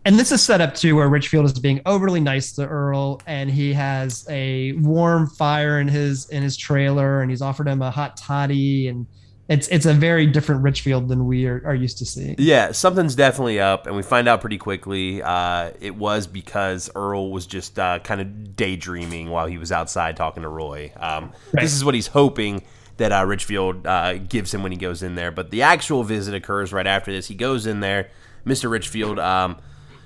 And 0.05 0.19
this 0.19 0.31
is 0.31 0.41
set 0.41 0.61
up 0.61 0.75
too, 0.75 0.95
where 0.95 1.09
Richfield 1.09 1.45
is 1.45 1.59
being 1.59 1.81
overly 1.87 2.19
nice 2.19 2.51
to 2.53 2.67
Earl, 2.67 3.21
and 3.25 3.49
he 3.49 3.73
has 3.73 4.25
a 4.29 4.73
warm 4.73 5.27
fire 5.27 5.79
in 5.79 5.87
his 5.87 6.29
in 6.29 6.43
his 6.43 6.55
trailer, 6.55 7.21
and 7.21 7.31
he's 7.31 7.41
offered 7.41 7.67
him 7.67 7.81
a 7.81 7.89
hot 7.89 8.15
toddy, 8.15 8.87
and 8.87 9.07
it's 9.49 9.67
it's 9.69 9.87
a 9.87 9.93
very 9.93 10.27
different 10.27 10.61
Richfield 10.61 11.07
than 11.07 11.25
we 11.25 11.47
are, 11.47 11.61
are 11.65 11.73
used 11.73 11.97
to 11.99 12.05
seeing. 12.05 12.35
Yeah, 12.37 12.71
something's 12.71 13.15
definitely 13.15 13.59
up, 13.59 13.87
and 13.87 13.95
we 13.95 14.03
find 14.03 14.27
out 14.27 14.41
pretty 14.41 14.59
quickly. 14.59 15.23
Uh, 15.23 15.71
it 15.81 15.95
was 15.95 16.27
because 16.27 16.89
Earl 16.95 17.31
was 17.31 17.47
just 17.47 17.79
uh, 17.79 17.97
kind 17.99 18.21
of 18.21 18.55
daydreaming 18.55 19.31
while 19.31 19.47
he 19.47 19.57
was 19.57 19.71
outside 19.71 20.17
talking 20.17 20.43
to 20.43 20.49
Roy. 20.49 20.91
Um, 20.97 21.31
Right. 21.51 21.63
This 21.63 21.73
is 21.73 21.83
what 21.83 21.95
he's 21.95 22.07
hoping 22.07 22.63
that 22.97 23.11
uh, 23.11 23.25
Richfield 23.25 23.87
uh, 23.87 24.17
gives 24.17 24.53
him 24.53 24.61
when 24.61 24.71
he 24.71 24.77
goes 24.77 25.01
in 25.03 25.15
there. 25.15 25.31
But 25.31 25.49
the 25.51 25.63
actual 25.63 26.03
visit 26.03 26.33
occurs 26.33 26.71
right 26.71 26.87
after 26.87 27.11
this. 27.11 27.27
He 27.27 27.35
goes 27.35 27.65
in 27.65 27.79
there. 27.79 28.09
Mr. 28.45 28.69
Richfield 28.69 29.19
um, 29.19 29.57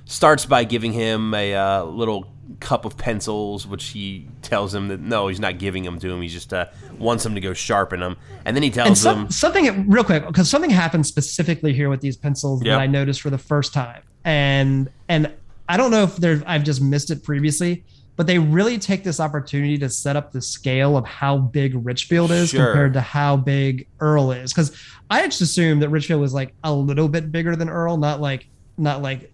starts 0.10 0.46
by 0.46 0.64
giving 0.64 0.92
him 0.92 1.34
a 1.36 1.54
uh, 1.54 1.84
little 1.84 2.26
cup 2.60 2.84
of 2.84 2.98
pencils, 2.98 3.68
which 3.68 3.90
he 3.90 4.28
tells 4.42 4.74
him 4.74 4.88
that 4.88 5.00
no, 5.00 5.28
he's 5.28 5.40
not 5.40 5.60
giving 5.60 5.84
them 5.84 6.00
to 6.00 6.10
him. 6.10 6.20
He 6.22 6.28
just 6.28 6.52
uh, 6.52 6.66
wants 6.98 7.24
him 7.24 7.36
to 7.36 7.42
go 7.42 7.54
sharpen 7.54 8.00
them. 8.00 8.18
And 8.44 8.56
then 8.56 8.64
he 8.64 8.70
And 8.70 8.74
tells 8.76 9.00
some, 9.02 9.26
him, 9.26 9.32
something 9.32 9.88
real 9.88 10.04
quick, 10.04 10.26
because 10.26 10.50
something 10.50 10.72
happened 10.72 11.06
specifically 11.06 11.74
here 11.74 11.90
with 11.90 12.02
these 12.02 12.18
pencils 12.18 12.64
Yep. 12.64 12.72
that 12.74 12.82
I 12.82 12.88
noticed 12.88 13.22
for 13.22 13.30
the 13.30 13.38
first 13.38 13.72
time, 13.72 14.02
and 14.26 14.90
and 15.08 15.32
I 15.70 15.78
don't 15.78 15.92
know 15.92 16.04
if 16.04 16.16
there 16.18 16.42
I've 16.48 16.64
just 16.64 16.82
missed 16.82 17.12
it 17.12 17.24
previously, 17.24 17.84
but 18.16 18.26
they 18.26 18.40
really 18.40 18.80
take 18.80 19.04
this 19.04 19.20
opportunity 19.20 19.78
to 19.78 19.90
set 19.90 20.16
up 20.16 20.32
the 20.32 20.42
scale 20.42 20.98
of 20.98 21.06
how 21.06 21.38
big 21.38 21.86
Richfield 21.86 22.32
is 22.32 22.50
Sure. 22.50 22.66
compared 22.66 22.94
to 22.94 23.02
how 23.02 23.38
big 23.38 23.88
Earl 24.00 24.32
is. 24.32 24.52
Because 24.52 24.76
I 25.12 25.24
just 25.26 25.42
assumed 25.42 25.84
that 25.84 25.90
Richfield 25.90 26.20
was 26.20 26.34
like 26.34 26.56
a 26.64 26.74
little 26.74 27.08
bit 27.08 27.32
bigger 27.32 27.56
than 27.56 27.70
Earl, 27.70 27.98
not 27.98 28.20
like 28.20 28.48
not 28.76 29.04
like 29.04 29.32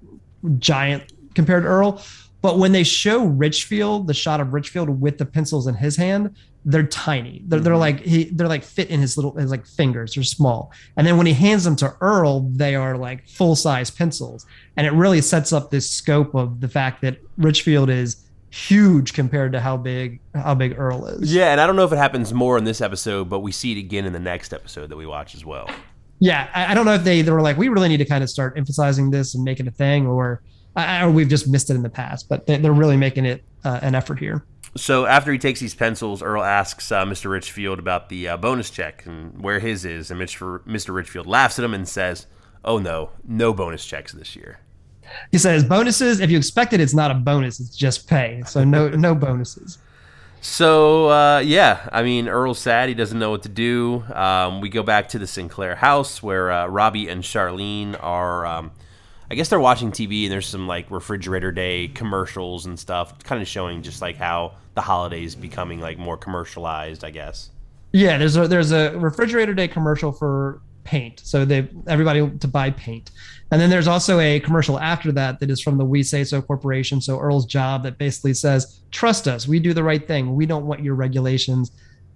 giant 0.59 1.11
compared 1.33 1.63
to 1.63 1.69
Earl. 1.69 2.01
But 2.41 2.59
when 2.59 2.71
they 2.73 2.83
show 2.83 3.25
Richfield, 3.25 4.07
the 4.07 4.13
shot 4.13 4.39
of 4.39 4.53
Richfield 4.53 5.01
with 5.01 5.17
the 5.17 5.25
pencils 5.25 5.65
in 5.65 5.73
his 5.75 5.95
hand, 5.95 6.35
they're 6.63 6.83
tiny. 6.83 7.41
They're, 7.47 7.59
they're 7.59 7.73
Mhm. 7.73 7.79
like 7.79 7.99
he 8.01 8.25
they're 8.25 8.47
like 8.47 8.63
fit 8.63 8.89
in 8.89 8.99
his 8.99 9.17
little 9.17 9.35
his 9.35 9.49
like 9.51 9.65
fingers. 9.65 10.13
They're 10.15 10.23
small. 10.23 10.71
And 10.97 11.05
then 11.07 11.17
when 11.17 11.25
he 11.27 11.33
hands 11.33 11.63
them 11.63 11.75
to 11.77 11.93
Earl, 12.01 12.41
they 12.53 12.75
are 12.75 12.97
like 12.97 13.27
full 13.27 13.55
size 13.55 13.89
pencils. 13.89 14.45
And 14.77 14.85
it 14.85 14.93
really 14.93 15.21
sets 15.21 15.53
up 15.53 15.71
this 15.71 15.89
scope 15.89 16.35
of 16.35 16.61
the 16.61 16.67
fact 16.67 17.01
that 17.01 17.17
Richfield 17.37 17.89
is 17.89 18.17
huge 18.51 19.13
compared 19.13 19.51
to 19.53 19.59
how 19.59 19.75
big 19.77 20.19
how 20.35 20.53
big 20.55 20.75
Earl 20.77 21.05
is. 21.07 21.33
Yeah, 21.33 21.51
and 21.51 21.59
I 21.59 21.67
don't 21.67 21.75
know 21.75 21.83
if 21.85 21.91
it 21.91 21.97
happens 21.97 22.33
more 22.33 22.57
in 22.57 22.63
this 22.63 22.79
episode, 22.81 23.27
but 23.29 23.39
we 23.39 23.51
see 23.51 23.71
it 23.71 23.79
again 23.79 24.05
in 24.05 24.13
the 24.13 24.19
next 24.19 24.53
episode 24.53 24.89
that 24.89 24.97
we 24.97 25.05
watch 25.05 25.35
as 25.35 25.43
well. 25.45 25.67
Yeah, 26.25 26.49
I, 26.55 26.71
I 26.71 26.73
don't 26.73 26.85
know 26.85 26.95
if 26.95 27.03
they, 27.03 27.21
they 27.21 27.29
were 27.29 27.43
like, 27.43 27.55
we 27.55 27.69
really 27.69 27.87
need 27.87 27.97
to 27.97 28.05
kind 28.05 28.23
of 28.23 28.31
start 28.31 28.57
emphasizing 28.57 29.11
this 29.11 29.35
and 29.35 29.43
make 29.43 29.59
it 29.59 29.67
a 29.67 29.71
thing, 29.71 30.07
or, 30.07 30.41
or 30.75 31.11
we've 31.11 31.29
just 31.29 31.47
missed 31.47 31.69
it 31.69 31.75
in 31.75 31.83
the 31.83 31.89
past. 31.89 32.27
But 32.27 32.47
they, 32.47 32.57
they're 32.57 32.73
really 32.73 32.97
making 32.97 33.25
it 33.25 33.43
uh, 33.63 33.79
an 33.83 33.93
effort 33.93 34.17
here. 34.17 34.43
So 34.75 35.05
after 35.05 35.31
he 35.31 35.37
takes 35.37 35.59
these 35.59 35.75
pencils, 35.75 36.23
Earl 36.23 36.41
asks 36.41 36.91
uh, 36.91 37.05
Mr. 37.05 37.29
Richfield 37.29 37.77
about 37.77 38.09
the 38.09 38.27
uh, 38.27 38.37
bonus 38.37 38.71
check 38.71 39.05
and 39.05 39.39
where 39.39 39.59
his 39.59 39.85
is, 39.85 40.09
and 40.09 40.19
Mr. 40.19 40.61
Mr. 40.65 40.95
Richfield 40.95 41.27
laughs 41.27 41.59
at 41.59 41.63
him 41.63 41.75
and 41.75 41.87
says, 41.87 42.25
"Oh 42.65 42.79
no, 42.79 43.11
no 43.23 43.53
bonus 43.53 43.85
checks 43.85 44.11
this 44.11 44.35
year." 44.35 44.59
He 45.31 45.37
says 45.37 45.63
bonuses. 45.63 46.19
If 46.19 46.31
you 46.31 46.39
expect 46.39 46.73
it, 46.73 46.81
it's 46.81 46.95
not 46.95 47.11
a 47.11 47.13
bonus; 47.13 47.59
it's 47.59 47.77
just 47.77 48.09
pay. 48.09 48.41
So 48.47 48.63
no 48.63 48.89
no 48.89 49.13
bonuses. 49.13 49.77
So 50.45 51.09
uh, 51.09 51.39
yeah, 51.39 51.89
I 51.91 52.03
mean 52.03 52.29
Earl's 52.29 52.59
sad; 52.59 52.87
he 52.87 52.93
doesn't 52.95 53.17
know 53.17 53.31
what 53.31 53.41
to 53.43 53.49
do. 53.49 54.03
Um, 54.13 54.61
we 54.61 54.69
go 54.69 54.83
back 54.83 55.09
to 55.09 55.19
the 55.19 55.25
Sinclair 55.25 55.75
house 55.75 56.21
where 56.21 56.51
uh, 56.51 56.67
Robbie 56.67 57.09
and 57.09 57.23
Charlene 57.23 57.97
are. 57.99 58.45
Um, 58.45 58.71
I 59.29 59.33
guess 59.33 59.49
they're 59.49 59.59
watching 59.59 59.91
TV, 59.91 60.25
and 60.25 60.31
there's 60.31 60.45
some 60.45 60.67
like 60.67 60.91
refrigerator 60.91 61.51
day 61.51 61.87
commercials 61.87 62.67
and 62.67 62.79
stuff, 62.79 63.23
kind 63.23 63.41
of 63.41 63.47
showing 63.47 63.81
just 63.81 64.03
like 64.03 64.17
how 64.17 64.53
the 64.75 64.81
holidays 64.81 65.33
becoming 65.33 65.79
like 65.81 65.97
more 65.97 66.15
commercialized. 66.15 67.03
I 67.03 67.09
guess. 67.09 67.49
Yeah, 67.91 68.19
there's 68.19 68.37
a 68.37 68.47
there's 68.47 68.71
a 68.71 68.95
refrigerator 68.99 69.55
day 69.55 69.67
commercial 69.67 70.11
for 70.11 70.61
paint. 70.83 71.21
So 71.25 71.43
they 71.43 71.67
everybody 71.87 72.29
to 72.29 72.47
buy 72.47 72.69
paint. 72.69 73.09
And 73.51 73.61
then 73.61 73.69
there's 73.69 73.87
also 73.87 74.19
a 74.19 74.39
commercial 74.39 74.79
after 74.79 75.11
that 75.13 75.39
that 75.39 75.49
is 75.49 75.61
from 75.61 75.77
the 75.77 75.85
We 75.85 76.03
Say 76.03 76.23
So 76.23 76.41
Corporation. 76.41 76.99
So 76.99 77.19
Earl's 77.19 77.45
job 77.45 77.83
that 77.83 77.97
basically 77.97 78.33
says, 78.33 78.79
"Trust 78.91 79.27
us. 79.27 79.47
We 79.47 79.59
do 79.59 79.73
the 79.73 79.83
right 79.83 80.05
thing. 80.05 80.35
We 80.35 80.45
don't 80.45 80.65
want 80.65 80.83
your 80.83 80.95
regulations. 80.95 81.71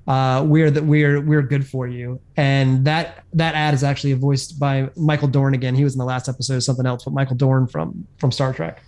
Uh, 0.07 0.43
we're 0.47 0.71
that 0.71 0.83
we're 0.83 1.21
we're 1.21 1.43
good 1.43 1.67
for 1.67 1.87
you." 1.87 2.19
And 2.35 2.83
that 2.85 3.23
that 3.33 3.53
ad 3.53 3.73
is 3.75 3.83
actually 3.83 4.13
voiced 4.13 4.59
by 4.59 4.89
Michael 4.95 5.27
Dorn 5.27 5.53
again. 5.53 5.75
He 5.75 5.83
was 5.83 5.93
in 5.93 5.99
the 5.99 6.05
last 6.05 6.27
episode 6.27 6.55
of 6.55 6.63
something 6.63 6.85
else, 6.85 7.03
but 7.03 7.13
Michael 7.13 7.35
Dorn 7.35 7.67
from 7.67 8.07
from 8.17 8.31
Star 8.31 8.51
Trek. 8.51 8.81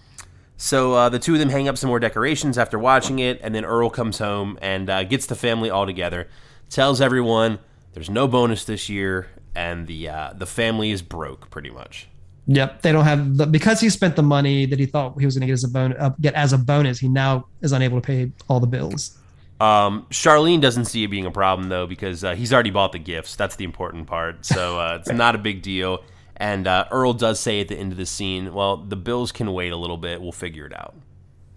So 0.58 0.94
uh, 0.94 1.10
the 1.10 1.18
two 1.18 1.34
of 1.34 1.40
them 1.40 1.50
hang 1.50 1.68
up 1.68 1.78
some 1.78 1.88
more 1.88 2.00
decorations 2.00 2.58
after 2.58 2.78
watching 2.78 3.18
it, 3.18 3.40
and 3.42 3.56
then 3.56 3.66
Earl 3.66 3.90
comes 3.90 4.20
home 4.20 4.60
and 4.62 4.90
uh, 4.92 5.04
gets 5.04 5.26
the 5.26 5.36
family 5.36 5.72
all 5.72 5.88
together, 5.88 6.28
tells 6.70 7.02
everyone 7.02 7.58
there's 7.94 8.12
no 8.12 8.28
bonus 8.28 8.64
this 8.64 8.88
year, 8.88 9.28
and 9.56 9.88
the 9.88 10.10
uh, 10.10 10.34
the 10.34 10.46
family 10.46 10.92
is 10.92 11.02
broke 11.02 11.50
pretty 11.50 11.72
much. 11.72 12.08
Yep, 12.48 12.82
they 12.82 12.92
don't 12.92 13.06
have 13.06 13.38
the 13.38 13.46
because 13.46 13.80
he 13.80 13.90
spent 13.90 14.16
the 14.16 14.24
money 14.24 14.66
that 14.66 14.80
he 14.80 14.86
thought 14.86 15.20
he 15.20 15.26
was 15.26 15.36
going 15.36 15.42
to 15.42 15.48
get 15.48 15.54
as 15.54 15.64
a 15.64 15.70
bonus. 15.70 15.98
Uh, 16.00 16.10
get 16.20 16.34
as 16.34 16.54
a 16.54 16.58
bonus, 16.58 17.00
he 17.00 17.08
now 17.08 17.48
is 17.62 17.72
unable 17.72 18.02
to 18.02 18.06
pay 18.06 18.32
all 18.48 18.60
the 18.60 18.68
bills. 18.68 19.18
Um, 19.60 20.08
Charlene 20.10 20.60
doesn't 20.60 20.86
see 20.86 21.04
it 21.04 21.10
being 21.10 21.28
a 21.28 21.32
problem 21.32 21.70
though 21.70 21.86
because 21.86 22.24
uh, 22.24 22.34
he's 22.34 22.52
already 22.52 22.72
bought 22.72 22.94
the 22.94 23.00
gifts. 23.00 23.36
That's 23.36 23.56
the 23.56 23.64
important 23.64 24.08
part. 24.08 24.44
So 24.44 24.80
uh, 24.80 24.98
it's 25.00 25.12
not 25.12 25.36
a 25.36 25.38
big 25.38 25.62
deal. 25.62 26.04
And 26.36 26.66
uh, 26.66 26.86
Earl 26.90 27.14
does 27.14 27.40
say 27.40 27.62
at 27.62 27.68
the 27.68 27.78
end 27.78 27.92
of 27.92 28.00
the 28.00 28.08
scene, 28.08 28.54
"Well, 28.54 28.78
the 28.78 28.96
bills 28.96 29.32
can 29.32 29.54
wait 29.54 29.72
a 29.72 29.78
little 29.78 29.98
bit. 29.98 30.20
We'll 30.20 30.32
figure 30.32 30.66
it 30.66 30.74
out." 30.74 30.96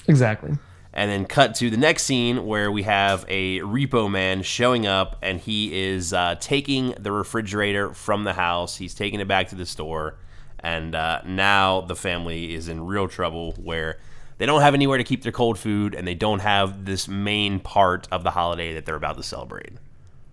Exactly. 0.06 0.52
And 0.92 1.10
then 1.10 1.24
cut 1.24 1.54
to 1.56 1.70
the 1.70 1.78
next 1.78 2.04
scene 2.04 2.46
where 2.46 2.70
we 2.70 2.82
have 2.82 3.24
a 3.26 3.60
repo 3.60 4.08
man 4.08 4.42
showing 4.42 4.86
up 4.86 5.18
and 5.22 5.40
he 5.40 5.86
is 5.86 6.12
uh, 6.12 6.36
taking 6.38 6.94
the 7.00 7.10
refrigerator 7.10 7.92
from 7.94 8.22
the 8.22 8.34
house. 8.34 8.76
He's 8.76 8.94
taking 8.94 9.18
it 9.18 9.26
back 9.26 9.48
to 9.48 9.56
the 9.56 9.66
store. 9.66 10.18
And 10.64 10.94
uh, 10.94 11.20
now 11.26 11.82
the 11.82 11.94
family 11.94 12.54
is 12.54 12.68
in 12.68 12.84
real 12.86 13.06
trouble 13.06 13.52
where 13.52 13.98
they 14.38 14.46
don't 14.46 14.62
have 14.62 14.74
anywhere 14.74 14.98
to 14.98 15.04
keep 15.04 15.22
their 15.22 15.30
cold 15.30 15.58
food 15.58 15.94
and 15.94 16.08
they 16.08 16.14
don't 16.14 16.40
have 16.40 16.86
this 16.86 17.06
main 17.06 17.60
part 17.60 18.08
of 18.10 18.24
the 18.24 18.30
holiday 18.30 18.72
that 18.74 18.86
they're 18.86 18.96
about 18.96 19.16
to 19.18 19.22
celebrate. 19.22 19.74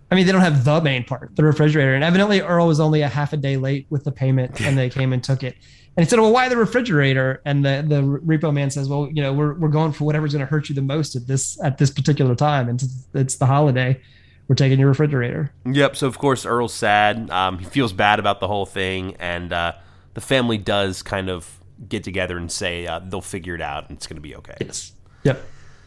I 0.10 0.16
mean, 0.16 0.26
they 0.26 0.32
don't 0.32 0.42
have 0.42 0.66
the 0.66 0.82
main 0.82 1.04
part, 1.04 1.36
the 1.36 1.44
refrigerator. 1.44 1.94
And 1.96 2.04
evidently, 2.04 2.42
Earl 2.42 2.68
was 2.68 2.80
only 2.80 3.02
a 3.02 3.08
half 3.08 3.34
a 3.34 3.38
day 3.38 3.58
late 3.58 3.88
with 3.90 4.04
the 4.04 4.12
payment, 4.12 4.60
and 4.60 4.78
they 4.78 4.90
came 4.90 5.14
and 5.14 5.24
took 5.24 5.44
it. 5.44 5.56
And 5.96 6.06
he 6.06 6.10
said, 6.10 6.20
"Well, 6.20 6.34
why 6.34 6.50
the 6.50 6.58
refrigerator?" 6.58 7.42
And 7.46 7.64
the 7.64 7.84
the 7.88 8.02
repo 8.02 8.54
man 8.54 8.72
says, 8.72 8.90
"Well, 8.90 9.10
you 9.12 9.22
know, 9.22 9.32
we're 9.34 9.54
we're 9.54 9.70
going 9.70 9.94
for 9.94 10.04
whatever's 10.06 10.34
going 10.34 10.46
to 10.46 10.50
hurt 10.50 10.68
you 10.68 10.76
the 10.76 10.82
most 10.82 11.16
at 11.16 11.28
this 11.28 11.62
at 11.62 11.78
this 11.78 11.90
particular 11.92 12.36
time, 12.36 12.68
and 12.68 12.82
it's, 12.82 13.08
it's 13.14 13.36
the 13.36 13.46
holiday. 13.46 14.02
We're 14.48 14.56
taking 14.56 14.80
your 14.80 14.90
refrigerator." 14.90 15.52
Yep. 15.66 15.96
So 15.96 16.08
of 16.08 16.18
course 16.18 16.46
Earl's 16.46 16.74
sad. 16.74 17.30
Um, 17.30 17.60
he 17.60 17.66
feels 17.66 17.94
bad 17.94 18.20
about 18.20 18.42
the 18.42 18.48
whole 18.48 18.66
thing, 18.66 19.16
and 19.18 19.54
uh, 19.54 19.74
the 20.14 20.22
family 20.22 20.58
does 20.58 21.04
kind 21.04 21.30
of 21.30 21.60
get 21.88 22.04
together 22.04 22.38
and 22.38 22.52
say 22.52 22.86
uh, 22.86 23.00
they'll 23.00 23.22
figure 23.22 23.56
it 23.56 23.62
out 23.62 23.90
and 23.90 23.98
it's 23.98 24.08
going 24.08 24.18
to 24.18 24.22
be 24.22 24.36
okay. 24.36 24.58
Yes. 24.62 24.94
Yep. 25.24 25.44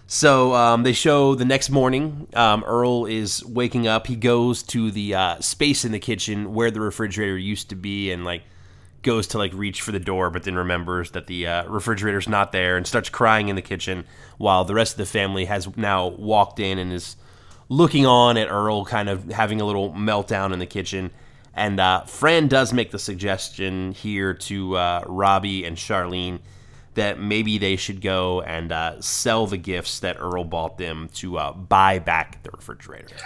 So 0.07 0.55
um, 0.55 0.83
they 0.83 0.93
show 0.93 1.35
the 1.35 1.45
next 1.45 1.71
morning. 1.71 2.29
Um, 2.35 2.63
Earl 2.65 3.07
is 3.07 3.45
waking 3.45 3.87
up. 3.87 4.07
He 4.07 4.17
goes 4.17 4.63
to 4.65 4.91
the 4.91 5.15
uh, 5.15 5.41
space 5.41 5.85
in 5.85 5.93
the 5.93 5.99
kitchen 5.99 6.53
where 6.53 6.71
the 6.71 6.81
refrigerator 6.81 7.39
used 7.39 7.71
to 7.71 7.75
be, 7.75 8.13
and 8.13 8.25
like 8.25 8.43
goes 9.03 9.27
to 9.29 9.39
like 9.39 9.53
reach 9.55 9.81
for 9.81 9.93
the 9.93 10.01
door, 10.01 10.31
but 10.31 10.43
then 10.43 10.57
remembers 10.57 11.13
that 11.13 11.27
the 11.27 11.47
uh, 11.47 11.65
refrigerator's 11.69 12.29
not 12.29 12.53
there 12.53 12.77
and 12.77 12.87
starts 12.87 13.09
crying 13.09 13.49
in 13.49 13.57
the 13.57 13.63
kitchen. 13.63 14.05
While 14.37 14.65
the 14.65 14.75
rest 14.75 14.93
of 14.93 14.99
the 14.99 15.07
family 15.07 15.47
has 15.47 15.75
now 15.77 16.09
walked 16.09 16.61
in 16.61 16.79
and 16.79 16.93
is 16.93 17.17
looking 17.69 18.05
on 18.05 18.37
at 18.37 18.51
Earl, 18.51 18.85
kind 18.85 19.09
of 19.09 19.31
having 19.31 19.61
a 19.61 19.65
little 19.65 19.93
meltdown 19.93 20.53
in 20.53 20.59
the 20.59 20.67
kitchen. 20.67 21.13
And 21.55 21.79
uh, 21.79 22.03
Fran 22.03 22.49
does 22.49 22.73
make 22.73 22.91
the 22.91 22.99
suggestion 22.99 23.93
here 23.93 24.35
to 24.35 24.77
uh, 24.77 25.05
Robbie 25.07 25.65
and 25.65 25.77
Charlene 25.77 26.41
that 26.95 27.19
maybe 27.19 27.59
they 27.59 27.77
should 27.77 28.01
go 28.01 28.41
and 28.43 28.73
uh, 28.73 29.01
sell 29.01 29.47
the 29.47 29.57
gifts 29.57 30.01
that 30.01 30.17
Earl 30.19 30.45
bought 30.45 30.79
them 30.79 31.09
to 31.15 31.39
uh, 31.39 31.53
buy 31.53 31.99
back 31.99 32.43
the 32.43 32.51
refrigerator. 32.51 33.17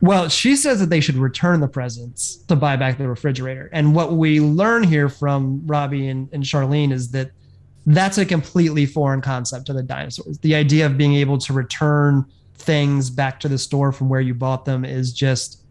Well, 0.00 0.30
she 0.30 0.56
says 0.56 0.80
that 0.80 0.88
they 0.88 1.00
should 1.00 1.16
return 1.16 1.60
the 1.60 1.68
presents 1.68 2.36
to 2.48 2.56
buy 2.56 2.76
back 2.76 2.96
the 2.96 3.06
refrigerator. 3.06 3.68
And 3.72 3.94
what 3.94 4.14
we 4.14 4.40
learn 4.40 4.82
here 4.82 5.10
from 5.10 5.66
Robbie 5.66 6.08
and, 6.08 6.28
and 6.32 6.42
Charlene 6.42 6.92
is 6.92 7.10
that 7.10 7.32
that's 7.84 8.16
a 8.16 8.24
completely 8.24 8.86
foreign 8.86 9.20
concept 9.20 9.66
to 9.66 9.74
the 9.74 9.82
dinosaurs. 9.82 10.38
The 10.38 10.54
idea 10.54 10.86
of 10.86 10.96
being 10.96 11.14
able 11.14 11.36
to 11.38 11.52
return 11.52 12.24
things 12.56 13.10
back 13.10 13.40
to 13.40 13.48
the 13.48 13.58
store 13.58 13.92
from 13.92 14.08
where 14.08 14.20
you 14.20 14.34
bought 14.34 14.64
them 14.64 14.84
is 14.84 15.12
just 15.12 15.62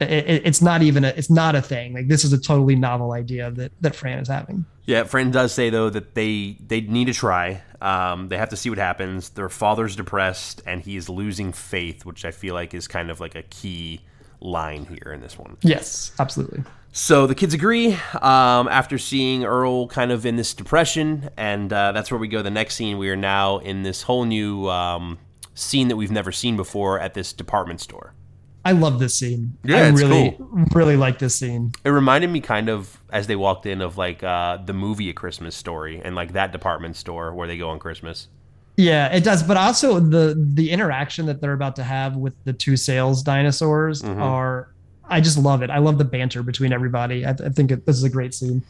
it, 0.00 0.42
it's 0.44 0.62
not 0.62 0.82
even 0.82 1.04
a 1.04 1.08
it's 1.08 1.30
not 1.30 1.54
a 1.54 1.62
thing. 1.62 1.94
Like 1.94 2.08
this 2.08 2.24
is 2.24 2.32
a 2.32 2.38
totally 2.38 2.76
novel 2.76 3.12
idea 3.12 3.50
that 3.52 3.72
that 3.80 3.94
Fran 3.94 4.18
is 4.18 4.28
having. 4.28 4.64
Yeah, 4.86 5.04
Fran 5.04 5.30
does 5.30 5.52
say 5.52 5.70
though 5.70 5.90
that 5.90 6.14
they 6.14 6.56
they 6.66 6.80
need 6.82 7.06
to 7.06 7.14
try. 7.14 7.62
Um, 7.80 8.28
they 8.28 8.38
have 8.38 8.48
to 8.50 8.56
see 8.56 8.70
what 8.70 8.78
happens. 8.78 9.30
Their 9.30 9.48
father's 9.48 9.94
depressed 9.96 10.62
and 10.66 10.80
he 10.80 10.96
is 10.96 11.08
losing 11.08 11.52
faith, 11.52 12.04
which 12.04 12.24
I 12.24 12.30
feel 12.30 12.54
like 12.54 12.74
is 12.74 12.88
kind 12.88 13.10
of 13.10 13.20
like 13.20 13.34
a 13.34 13.42
key 13.42 14.00
line 14.40 14.86
here 14.86 15.12
in 15.12 15.20
this 15.20 15.38
one. 15.38 15.56
Yes, 15.62 16.12
absolutely. 16.18 16.62
So 16.96 17.26
the 17.26 17.34
kids 17.34 17.54
agree 17.54 17.94
um, 18.22 18.68
after 18.68 18.98
seeing 18.98 19.44
Earl 19.44 19.88
kind 19.88 20.12
of 20.12 20.24
in 20.24 20.36
this 20.36 20.54
depression, 20.54 21.28
and 21.36 21.72
uh, 21.72 21.90
that's 21.90 22.10
where 22.10 22.20
we 22.20 22.28
go. 22.28 22.40
The 22.40 22.52
next 22.52 22.76
scene, 22.76 22.98
we 22.98 23.10
are 23.10 23.16
now 23.16 23.58
in 23.58 23.82
this 23.82 24.02
whole 24.02 24.24
new 24.24 24.68
um, 24.68 25.18
scene 25.54 25.88
that 25.88 25.96
we've 25.96 26.12
never 26.12 26.30
seen 26.30 26.56
before 26.56 27.00
at 27.00 27.14
this 27.14 27.32
department 27.32 27.80
store. 27.80 28.14
I 28.64 28.72
love 28.72 28.98
this 28.98 29.18
scene. 29.18 29.56
Yeah, 29.64 29.76
I 29.76 29.88
it's 29.88 30.00
really 30.00 30.36
really 30.72 30.96
like 30.96 31.18
this 31.18 31.34
scene. 31.34 31.72
It 31.84 31.90
reminded 31.90 32.30
me 32.30 32.40
kind 32.40 32.68
of 32.68 32.98
as 33.12 33.26
they 33.26 33.36
walked 33.36 33.66
in 33.66 33.80
of 33.82 33.98
like 33.98 34.22
uh, 34.22 34.56
the 34.64 34.72
movie 34.72 35.10
A 35.10 35.12
Christmas 35.12 35.54
Story 35.54 36.00
and 36.02 36.14
like 36.14 36.32
that 36.32 36.52
department 36.52 36.96
store 36.96 37.34
where 37.34 37.46
they 37.46 37.58
go 37.58 37.68
on 37.70 37.78
Christmas. 37.78 38.28
Yeah, 38.76 39.12
it 39.14 39.22
does. 39.22 39.42
But 39.42 39.56
also 39.56 40.00
the 40.00 40.34
the 40.54 40.70
interaction 40.70 41.26
that 41.26 41.40
they're 41.40 41.52
about 41.52 41.76
to 41.76 41.84
have 41.84 42.16
with 42.16 42.34
the 42.44 42.52
two 42.52 42.76
sales 42.76 43.22
dinosaurs 43.22 44.02
Mhm. 44.02 44.18
are. 44.18 44.68
I 45.06 45.20
just 45.20 45.36
love 45.36 45.62
it. 45.62 45.68
I 45.68 45.78
love 45.78 45.98
the 45.98 46.04
banter 46.04 46.42
between 46.42 46.72
everybody. 46.72 47.26
I, 47.26 47.30
I 47.32 47.50
think 47.50 47.70
it, 47.70 47.84
this 47.84 47.96
is 47.96 48.04
a 48.04 48.08
great 48.08 48.32
scene. 48.32 48.62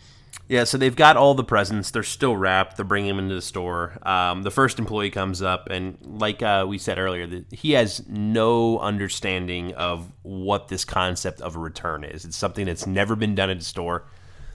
Yeah, 0.47 0.65
so 0.65 0.77
they've 0.77 0.95
got 0.95 1.17
all 1.17 1.35
the 1.35 1.45
presents. 1.45 1.91
They're 1.91 2.03
still 2.03 2.37
wrapped. 2.37 2.77
They're 2.77 2.85
bringing 2.85 3.09
them 3.09 3.19
into 3.19 3.35
the 3.35 3.43
store. 3.43 3.97
Um, 4.03 4.43
the 4.43 4.51
first 4.51 4.79
employee 4.79 5.11
comes 5.11 5.41
up, 5.41 5.69
and 5.71 5.97
like 6.03 6.43
uh, 6.43 6.67
we 6.69 6.77
said 6.77 6.99
earlier, 6.99 7.27
that 7.27 7.47
he 7.51 7.73
has 7.73 8.07
no 8.09 8.79
understanding 8.79 9.73
of 9.75 10.13
what 10.23 10.69
this 10.69 10.85
concept 10.85 11.41
of 11.41 11.57
a 11.57 11.59
return 11.59 12.05
is. 12.05 12.27
It's 12.27 12.37
something 12.37 12.67
that's 12.67 12.87
never 12.87 13.17
been 13.17 13.35
done 13.35 13.49
at 13.49 13.57
a 13.57 13.63
store. 13.63 14.05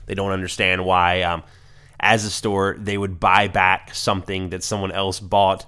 They 0.06 0.14
don't 0.14 0.30
understand 0.30 0.84
why. 0.84 1.22
Um, 1.22 1.42
as 2.00 2.24
a 2.24 2.30
store 2.30 2.76
they 2.78 2.96
would 2.96 3.20
buy 3.20 3.46
back 3.46 3.94
something 3.94 4.50
that 4.50 4.64
someone 4.64 4.90
else 4.90 5.20
bought. 5.20 5.66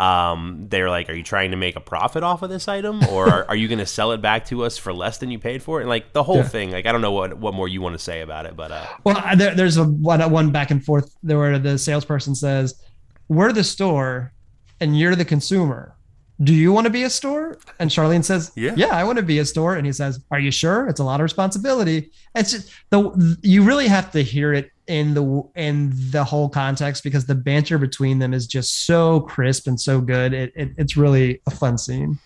Um, 0.00 0.66
they're 0.70 0.88
like, 0.88 1.10
"Are 1.10 1.12
you 1.12 1.22
trying 1.22 1.50
to 1.50 1.56
make 1.58 1.76
a 1.76 1.80
profit 1.80 2.22
off 2.22 2.40
of 2.42 2.48
this 2.48 2.68
item, 2.68 3.04
or 3.04 3.28
are, 3.28 3.44
are 3.50 3.56
you 3.56 3.68
going 3.68 3.80
to 3.80 3.86
sell 3.86 4.12
it 4.12 4.22
back 4.22 4.46
to 4.46 4.64
us 4.64 4.78
for 4.78 4.92
less 4.94 5.18
than 5.18 5.30
you 5.30 5.38
paid 5.38 5.62
for 5.62 5.78
it?" 5.78 5.82
And 5.82 5.90
like 5.90 6.12
the 6.14 6.22
whole 6.22 6.36
Yeah. 6.38 6.48
thing, 6.48 6.70
like 6.70 6.86
I 6.86 6.92
don't 6.92 7.02
know 7.02 7.12
what 7.12 7.36
what 7.38 7.52
more 7.54 7.68
you 7.68 7.82
want 7.82 7.94
to 7.96 7.98
say 7.98 8.22
about 8.22 8.46
it, 8.46 8.56
but 8.56 8.70
uh, 8.72 8.86
Well, 9.04 9.22
there, 9.36 9.54
there's 9.54 9.76
a 9.76 9.84
one, 9.84 10.20
one 10.30 10.50
back 10.52 10.70
and 10.70 10.82
forth 10.84 11.14
there 11.22 11.38
where 11.38 11.58
the 11.58 11.76
salesperson 11.78 12.34
says, 12.34 12.80
"We're 13.28 13.52
the 13.52 13.64
store, 13.64 14.32
and 14.80 14.98
you're 14.98 15.14
the 15.16 15.24
consumer. 15.26 15.94
Do 16.42 16.54
you 16.54 16.72
want 16.72 16.86
to 16.86 16.90
be 16.90 17.02
a 17.02 17.10
store?" 17.10 17.58
And 17.78 17.90
Charlene 17.90 18.24
says, 18.24 18.50
Yeah. 18.56 18.72
yeah, 18.76 18.96
I 18.96 19.04
want 19.04 19.18
to 19.18 19.22
be 19.22 19.38
a 19.40 19.44
store." 19.44 19.74
And 19.76 19.84
he 19.84 19.92
says, 19.92 20.18
"Are 20.30 20.40
you 20.40 20.50
sure? 20.50 20.88
It's 20.88 21.00
a 21.00 21.04
lot 21.04 21.20
of 21.20 21.24
responsibility." 21.24 22.10
It's 22.34 22.52
just 22.52 22.70
the 22.88 23.36
you 23.42 23.62
really 23.64 23.88
have 23.88 24.10
to 24.12 24.22
hear 24.22 24.54
it 24.54 24.70
in 24.90 25.14
the 25.14 25.42
in 25.54 25.92
the 26.10 26.24
whole 26.24 26.48
context 26.48 27.04
because 27.04 27.26
the 27.26 27.34
banter 27.34 27.78
between 27.78 28.18
them 28.18 28.34
is 28.34 28.46
just 28.46 28.86
so 28.86 29.20
crisp 29.20 29.68
and 29.68 29.80
so 29.80 30.00
good. 30.00 30.34
It, 30.34 30.52
it 30.56 30.70
it's 30.76 30.96
really 30.96 31.40
a 31.46 31.52
fun 31.52 31.78
scene. 31.78 32.18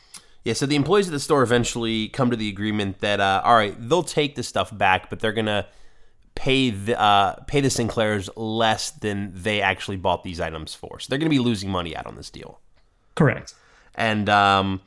Yeah, 0.45 0.55
so 0.55 0.65
the 0.67 0.75
employees 0.75 1.07
of 1.07 1.13
the 1.13 1.21
store 1.21 1.43
eventually 1.43 2.09
come 2.09 2.31
to 2.31 2.37
the 2.37 2.49
agreement 2.49 3.01
that 3.01 3.21
uh, 3.21 3.43
all 3.45 3.55
right, 3.55 3.77
they'll 3.79 4.03
take 4.03 4.35
the 4.35 4.43
stuff 4.43 4.77
back, 4.77 5.11
but 5.11 5.21
they're 5.21 5.33
gonna 5.33 5.67
pay 6.35 6.71
the 6.71 6.99
uh, 6.99 7.35
pay 7.47 7.61
the 7.61 7.69
Sinclairs 7.69 8.31
less 8.35 8.91
than 8.91 9.33
they 9.35 9.61
actually 9.61 9.99
bought 9.99 10.25
these 10.25 10.41
items 10.41 10.75
for. 10.75 10.99
So 11.01 11.09
they're 11.11 11.19
gonna 11.19 11.29
be 11.29 11.39
losing 11.39 11.71
money 11.71 11.95
out 11.95 12.07
on 12.07 12.17
this 12.17 12.31
deal. 12.31 12.61
Correct. 13.15 13.55
And 13.95 14.31
um, 14.31 14.81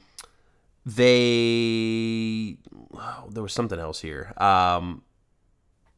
they 0.84 2.58
oh, 2.96 3.30
there 3.30 3.44
was 3.44 3.54
something 3.54 3.80
else 3.80 4.02
here. 4.02 4.34
Um, 4.38 5.04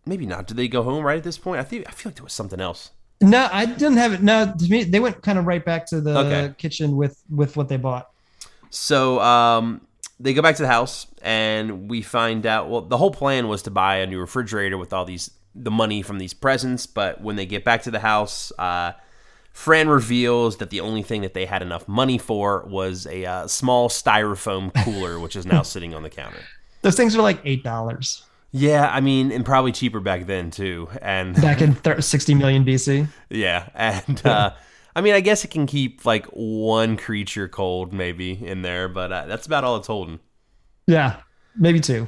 maybe 0.10 0.25
not. 0.25 0.48
Did 0.48 0.58
they 0.58 0.68
go 0.68 0.84
home 0.84 1.06
right 1.06 1.18
at 1.18 1.24
this 1.24 1.38
point? 1.38 1.60
I 1.62 1.63
think 1.63 1.88
I 1.88 1.92
feel 1.92 2.10
like 2.10 2.16
there 2.18 2.24
was 2.24 2.34
something 2.34 2.60
else. 2.60 2.92
No, 3.22 3.48
I 3.51 3.66
didn't 3.66 3.98
have 3.98 4.13
it. 4.13 4.22
No, 4.22 4.54
to 4.58 4.70
me, 4.70 4.84
they 4.84 5.00
went 5.00 5.22
kind 5.22 5.38
of 5.38 5.46
right 5.46 5.63
back 5.63 5.86
to 5.88 6.01
the 6.01 6.18
Okay. 6.20 6.54
kitchen 6.58 6.96
with 6.98 7.22
with 7.30 7.56
what 7.56 7.70
they 7.70 7.78
bought. 7.78 8.10
So 8.70 9.20
um, 9.20 9.82
they 10.20 10.34
go 10.34 10.42
back 10.42 10.56
to 10.58 10.62
the 10.63 10.68
house, 10.70 11.08
and 11.22 11.89
we 11.89 12.01
find 12.01 12.46
out. 12.46 12.70
Well, 12.70 12.82
the 12.82 12.98
whole 12.98 13.12
plan 13.12 13.48
was 13.48 13.62
to 13.63 13.72
buy 13.72 13.98
a 13.98 14.08
new 14.08 14.20
refrigerator 14.20 14.78
with 14.78 14.94
all 14.94 15.06
these 15.06 15.32
the 15.56 15.72
money 15.72 16.01
from 16.01 16.18
these 16.20 16.34
presents. 16.34 16.86
But 16.86 17.22
when 17.22 17.36
they 17.36 17.46
get 17.46 17.63
back 17.66 17.84
to 17.84 17.92
the 17.92 18.00
house, 18.00 18.51
uh, 18.58 18.94
Fran 19.51 19.89
reveals 19.89 20.58
that 20.58 20.70
the 20.70 20.80
only 20.80 21.04
thing 21.04 21.22
that 21.22 21.34
they 21.34 21.46
had 21.46 21.62
enough 21.62 21.88
money 21.88 22.18
for 22.18 22.63
was 22.68 23.06
a 23.08 23.25
uh, 23.25 23.48
small 23.48 23.89
styrofoam 23.89 24.74
cooler, 24.86 25.20
which 25.20 25.36
is 25.36 25.46
now 25.46 25.62
sitting 25.74 25.94
on 25.94 26.04
the 26.04 26.10
counter. 26.10 26.39
Those 26.84 26.96
things 26.96 27.16
are 27.18 27.22
like 27.22 27.42
eight 27.44 27.63
dollars 27.63 28.24
Yeah, 28.51 28.89
I 28.91 29.00
mean, 29.00 29.32
and 29.32 29.46
probably 29.46 29.72
cheaper 29.72 30.00
back 30.00 30.25
then 30.25 30.50
too. 30.51 30.89
And 31.01 31.36
back 31.36 31.62
in 31.62 31.74
thir- 31.75 32.01
sixty 32.01 32.34
million 32.34 32.65
BC. 32.65 33.08
yeah, 33.29 33.70
and 33.75 34.25
uh, 34.25 34.51
I 34.96 35.01
mean, 35.01 35.13
I 35.13 35.20
guess 35.20 35.46
it 35.46 35.50
can 35.51 35.68
keep 35.68 36.06
like 36.06 36.25
one 36.27 36.98
creature 36.98 37.48
cold 37.48 37.94
maybe 37.94 38.32
in 38.46 38.62
there, 38.63 38.89
but 38.89 39.12
uh, 39.12 39.25
that's 39.27 39.46
about 39.46 39.63
all 39.63 39.77
it's 39.77 39.88
holding. 39.88 40.20
Yeah, 40.88 41.18
maybe 41.56 41.79
two. 41.79 42.08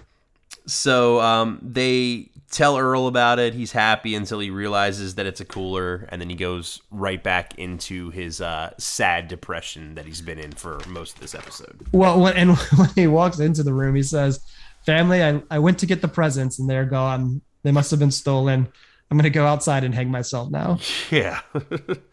So 0.66 1.20
um, 1.22 1.60
they 1.62 2.30
tell 2.52 2.78
Earl 2.78 3.08
about 3.08 3.40
it. 3.40 3.54
He's 3.54 3.72
happy 3.72 4.16
until 4.16 4.40
he 4.40 4.50
realizes 4.50 5.16
that 5.16 5.26
it's 5.26 5.40
a 5.40 5.46
cooler, 5.46 6.08
and 6.12 6.20
then 6.20 6.30
he 6.30 6.36
goes 6.36 6.82
right 6.92 7.22
back 7.24 7.58
into 7.58 8.10
his 8.10 8.42
uh, 8.42 8.72
sad 8.78 9.28
depression 9.28 9.96
that 9.96 10.06
he's 10.06 10.22
been 10.22 10.40
in 10.40 10.52
for 10.52 10.80
most 10.88 11.16
of 11.16 11.22
this 11.22 11.34
episode. 11.36 11.88
Well, 11.92 12.20
when, 12.20 12.34
and 12.36 12.58
when 12.76 12.90
he 12.96 13.08
walks 13.08 13.40
into 13.40 13.64
the 13.64 13.74
room, 13.74 13.96
he 13.96 14.04
says, 14.04 14.40
"Family, 14.86 15.24
I, 15.24 15.42
I 15.50 15.60
went 15.60 15.80
to 15.80 15.86
get 15.86 16.02
the 16.02 16.08
presents, 16.08 16.60
and 16.60 16.70
they're 16.70 16.86
gone. 16.86 17.42
They 17.64 17.72
must 17.72 17.92
have 17.92 18.00
been 18.00 18.12
stolen. 18.12 18.68
I'm 19.10 19.18
gonna 19.18 19.30
go 19.30 19.46
outside 19.46 19.84
and 19.84 19.94
hang 19.94 20.10
myself 20.10 20.50
now." 20.50 20.80
Yeah. 21.10 21.42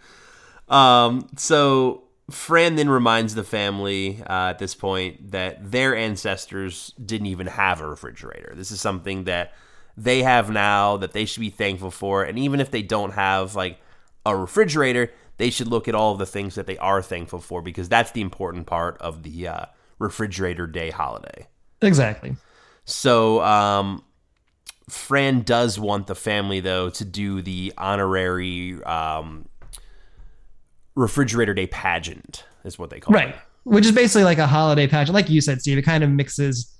um. 0.68 1.28
So 1.36 2.04
Fran 2.30 2.76
then 2.76 2.90
reminds 2.90 3.34
the 3.34 3.44
family 3.44 4.22
uh, 4.22 4.50
at 4.50 4.58
this 4.58 4.74
point 4.74 5.30
that 5.30 5.70
their 5.70 5.96
ancestors 5.96 6.92
didn't 7.02 7.28
even 7.28 7.46
have 7.46 7.80
a 7.80 7.88
refrigerator. 7.88 8.52
This 8.54 8.70
is 8.70 8.80
something 8.80 9.24
that 9.24 9.54
they 9.96 10.22
have 10.22 10.50
now 10.50 10.98
that 10.98 11.12
they 11.12 11.24
should 11.24 11.40
be 11.40 11.50
thankful 11.50 11.90
for. 11.90 12.22
And 12.24 12.38
even 12.38 12.60
if 12.60 12.70
they 12.70 12.82
don't 12.82 13.12
have 13.12 13.54
like 13.54 13.80
a 14.26 14.36
refrigerator, 14.36 15.10
they 15.38 15.48
should 15.50 15.68
look 15.68 15.88
at 15.88 15.94
all 15.94 16.12
of 16.12 16.18
the 16.18 16.26
things 16.26 16.54
that 16.56 16.66
they 16.66 16.76
are 16.78 17.00
thankful 17.00 17.40
for 17.40 17.62
because 17.62 17.88
that's 17.88 18.12
the 18.12 18.20
important 18.20 18.66
part 18.66 18.98
of 19.00 19.22
the 19.22 19.48
uh, 19.48 19.64
refrigerator 19.98 20.66
day 20.66 20.90
holiday. 20.90 21.46
Exactly. 21.80 22.36
So, 22.90 23.42
um, 23.42 24.02
Fran 24.88 25.42
does 25.42 25.78
want 25.78 26.06
the 26.06 26.14
family 26.14 26.60
though 26.60 26.88
to 26.88 27.04
do 27.04 27.42
the 27.42 27.74
honorary 27.76 28.82
um, 28.84 29.46
refrigerator 30.94 31.52
day 31.52 31.66
pageant, 31.66 32.44
is 32.64 32.78
what 32.78 32.88
they 32.90 32.98
call 32.98 33.14
Right. 33.14 33.28
it. 33.28 33.32
Right. 33.32 33.42
Which 33.64 33.84
is 33.84 33.92
basically 33.92 34.24
like 34.24 34.38
a 34.38 34.46
holiday 34.46 34.86
pageant, 34.86 35.14
like 35.14 35.28
you 35.28 35.42
said, 35.42 35.60
Steve. 35.60 35.76
It 35.76 35.82
kind 35.82 36.02
of 36.02 36.08
mixes 36.08 36.74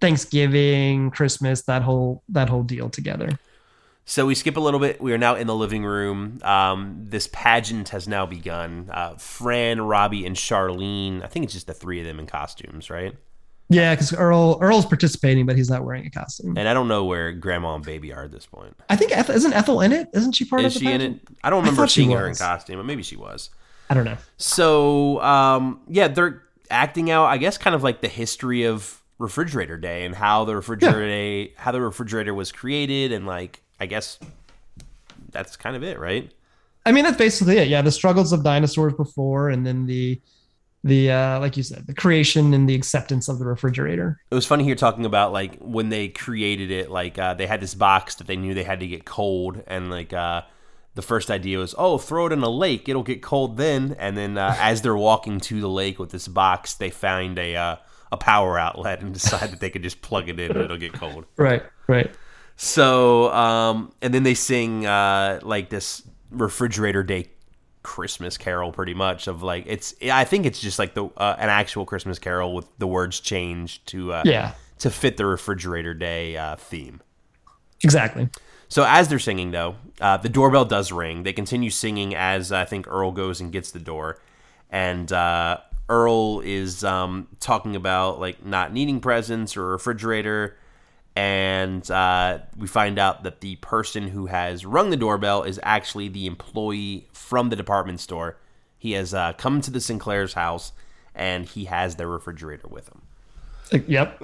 Thanksgiving, 0.00 1.10
Christmas, 1.10 1.62
that 1.62 1.82
whole 1.82 2.22
that 2.30 2.48
whole 2.48 2.62
deal 2.62 2.88
together. 2.88 3.38
So 4.06 4.24
we 4.24 4.34
skip 4.34 4.56
a 4.56 4.60
little 4.60 4.80
bit. 4.80 4.98
We 5.02 5.12
are 5.12 5.18
now 5.18 5.34
in 5.34 5.46
the 5.46 5.54
living 5.54 5.84
room. 5.84 6.38
Um, 6.42 6.96
this 7.04 7.28
pageant 7.30 7.90
has 7.90 8.08
now 8.08 8.24
begun. 8.24 8.88
Uh, 8.90 9.16
Fran, 9.16 9.82
Robbie, 9.82 10.24
and 10.24 10.36
Charlene. 10.36 11.22
I 11.22 11.26
think 11.26 11.44
it's 11.44 11.52
just 11.52 11.66
the 11.66 11.74
three 11.74 12.00
of 12.00 12.06
them 12.06 12.18
in 12.20 12.26
costumes, 12.26 12.88
right? 12.88 13.14
Yeah, 13.68 13.94
because 13.94 14.12
Earl 14.12 14.58
Earl's 14.60 14.86
participating, 14.86 15.44
but 15.44 15.56
he's 15.56 15.68
not 15.68 15.84
wearing 15.84 16.06
a 16.06 16.10
costume. 16.10 16.56
And 16.56 16.68
I 16.68 16.74
don't 16.74 16.86
know 16.86 17.04
where 17.04 17.32
Grandma 17.32 17.74
and 17.74 17.84
Baby 17.84 18.12
are 18.12 18.24
at 18.24 18.30
this 18.30 18.46
point. 18.46 18.76
I 18.88 18.94
think 18.96 19.10
Eth- 19.10 19.30
isn't 19.30 19.52
Ethel 19.52 19.80
in 19.80 19.92
it? 19.92 20.08
Isn't 20.12 20.32
she 20.32 20.44
part 20.44 20.62
Is 20.62 20.76
of 20.76 20.80
the 20.82 20.86
she 20.86 20.92
in 20.92 21.00
it? 21.00 21.20
I 21.42 21.50
don't 21.50 21.60
remember 21.64 21.86
she 21.88 22.02
seeing 22.02 22.12
her 22.12 22.28
in 22.28 22.34
costume, 22.36 22.76
but 22.76 22.86
maybe 22.86 23.02
she 23.02 23.16
was. 23.16 23.50
I 23.90 23.94
don't 23.94 24.04
know. 24.04 24.18
So, 24.36 25.20
um, 25.20 25.80
yeah, 25.88 26.08
they're 26.08 26.42
acting 26.70 27.10
out, 27.10 27.26
I 27.26 27.38
guess, 27.38 27.58
kind 27.58 27.74
of 27.74 27.82
like 27.82 28.00
the 28.00 28.08
history 28.08 28.64
of 28.64 29.00
Refrigerator 29.18 29.76
Day 29.76 30.04
and 30.04 30.14
how 30.14 30.44
the 30.44 30.54
refrigerator 30.54 31.06
day, 31.06 31.52
how 31.56 31.72
the 31.72 31.80
refrigerator 31.80 32.34
was 32.34 32.52
created, 32.52 33.12
and 33.12 33.26
like, 33.26 33.62
I 33.80 33.86
guess 33.86 34.18
that's 35.30 35.56
kind 35.56 35.74
of 35.76 35.82
it, 35.82 35.98
right? 35.98 36.30
I 36.84 36.92
mean, 36.92 37.04
that's 37.04 37.16
basically 37.16 37.58
it. 37.58 37.68
Yeah, 37.68 37.82
the 37.82 37.90
struggles 37.90 38.32
of 38.32 38.44
dinosaurs 38.44 38.94
before, 38.94 39.50
and 39.50 39.66
then 39.66 39.86
the 39.86 40.20
the 40.86 41.10
uh, 41.10 41.40
like 41.40 41.56
you 41.56 41.62
said, 41.62 41.86
the 41.86 41.94
creation 41.94 42.54
and 42.54 42.68
the 42.68 42.74
acceptance 42.74 43.28
of 43.28 43.38
the 43.38 43.44
refrigerator. 43.44 44.20
It 44.30 44.34
was 44.34 44.46
funny 44.46 44.64
here 44.64 44.74
talking 44.74 45.04
about 45.04 45.32
like 45.32 45.56
when 45.58 45.88
they 45.88 46.08
created 46.08 46.70
it, 46.70 46.90
like 46.90 47.18
uh, 47.18 47.34
they 47.34 47.46
had 47.46 47.60
this 47.60 47.74
box 47.74 48.16
that 48.16 48.26
they 48.26 48.36
knew 48.36 48.54
they 48.54 48.64
had 48.64 48.80
to 48.80 48.86
get 48.86 49.04
cold, 49.04 49.62
and 49.66 49.90
like 49.90 50.12
uh, 50.12 50.42
the 50.94 51.02
first 51.02 51.30
idea 51.30 51.58
was, 51.58 51.74
oh, 51.76 51.98
throw 51.98 52.26
it 52.26 52.32
in 52.32 52.42
a 52.42 52.48
lake, 52.48 52.88
it'll 52.88 53.02
get 53.02 53.22
cold 53.22 53.56
then. 53.56 53.94
And 53.98 54.16
then 54.16 54.38
uh, 54.38 54.56
as 54.60 54.82
they're 54.82 54.96
walking 54.96 55.40
to 55.40 55.60
the 55.60 55.68
lake 55.68 55.98
with 55.98 56.10
this 56.10 56.28
box, 56.28 56.74
they 56.74 56.90
find 56.90 57.38
a 57.38 57.56
uh, 57.56 57.76
a 58.12 58.16
power 58.16 58.58
outlet 58.58 59.00
and 59.00 59.12
decide 59.14 59.50
that 59.50 59.60
they 59.60 59.70
could 59.70 59.82
just 59.82 60.02
plug 60.02 60.28
it 60.28 60.38
in 60.40 60.50
and 60.50 60.60
it'll 60.60 60.76
get 60.76 60.92
cold. 60.92 61.26
Right. 61.36 61.62
Right. 61.86 62.10
So, 62.56 63.30
um, 63.32 63.92
and 64.00 64.14
then 64.14 64.22
they 64.22 64.34
sing 64.34 64.86
uh, 64.86 65.40
like 65.42 65.68
this 65.68 66.02
refrigerator 66.30 67.02
day 67.02 67.30
Christmas 67.86 68.36
carol, 68.36 68.72
pretty 68.72 68.94
much 68.94 69.28
of 69.28 69.44
like 69.44 69.64
it's. 69.68 69.94
I 70.10 70.24
think 70.24 70.44
it's 70.44 70.60
just 70.60 70.76
like 70.78 70.94
the 70.94 71.04
uh, 71.16 71.36
an 71.38 71.48
actual 71.48 71.84
Christmas 71.86 72.18
carol 72.18 72.52
with 72.52 72.66
the 72.78 72.86
words 72.88 73.20
changed 73.20 73.86
to 73.88 74.12
uh, 74.12 74.22
Yeah. 74.26 74.52
to 74.80 74.90
fit 74.90 75.16
the 75.16 75.24
refrigerator 75.24 75.94
day 75.94 76.36
uh, 76.36 76.56
theme. 76.56 77.00
Exactly. 77.84 78.28
So 78.68 78.84
as 78.84 79.06
they're 79.08 79.20
singing, 79.20 79.52
though, 79.52 79.76
uh, 80.00 80.16
the 80.16 80.28
doorbell 80.28 80.64
does 80.64 80.90
ring. 80.90 81.22
They 81.22 81.32
continue 81.32 81.70
singing 81.70 82.16
as 82.16 82.50
I 82.50 82.64
think 82.64 82.88
Earl 82.88 83.12
goes 83.12 83.40
and 83.40 83.52
gets 83.52 83.70
the 83.70 83.78
door, 83.78 84.18
and 84.68 85.12
uh, 85.12 85.58
Earl 85.88 86.40
is 86.40 86.82
um, 86.82 87.28
talking 87.38 87.76
about 87.76 88.18
like 88.18 88.44
not 88.44 88.72
needing 88.72 88.98
presents 88.98 89.56
or 89.56 89.68
a 89.68 89.70
refrigerator, 89.70 90.56
and 91.16 91.90
uh, 91.90 92.40
we 92.58 92.66
find 92.66 92.98
out 92.98 93.22
that 93.24 93.40
the 93.40 93.56
person 93.56 94.08
who 94.08 94.26
has 94.26 94.66
rung 94.66 94.90
the 94.90 94.96
doorbell 94.98 95.42
is 95.42 95.58
actually 95.62 96.08
the 96.08 96.26
employee 96.26 97.08
from 97.12 97.48
the 97.48 97.56
department 97.56 98.00
store. 98.00 98.36
He 98.78 98.92
has 98.92 99.14
uh, 99.14 99.32
come 99.32 99.62
to 99.62 99.70
the 99.70 99.80
Sinclair's 99.80 100.34
house, 100.34 100.72
and 101.14 101.46
he 101.46 101.64
has 101.64 101.96
their 101.96 102.06
refrigerator 102.06 102.68
with 102.68 102.88
him. 102.88 103.82
Yep. 103.88 104.22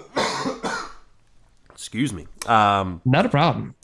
Excuse 1.71 2.13
me. 2.13 2.27
Um, 2.47 3.01
Not 3.07 3.25
a 3.25 3.31
problem. 3.31 3.75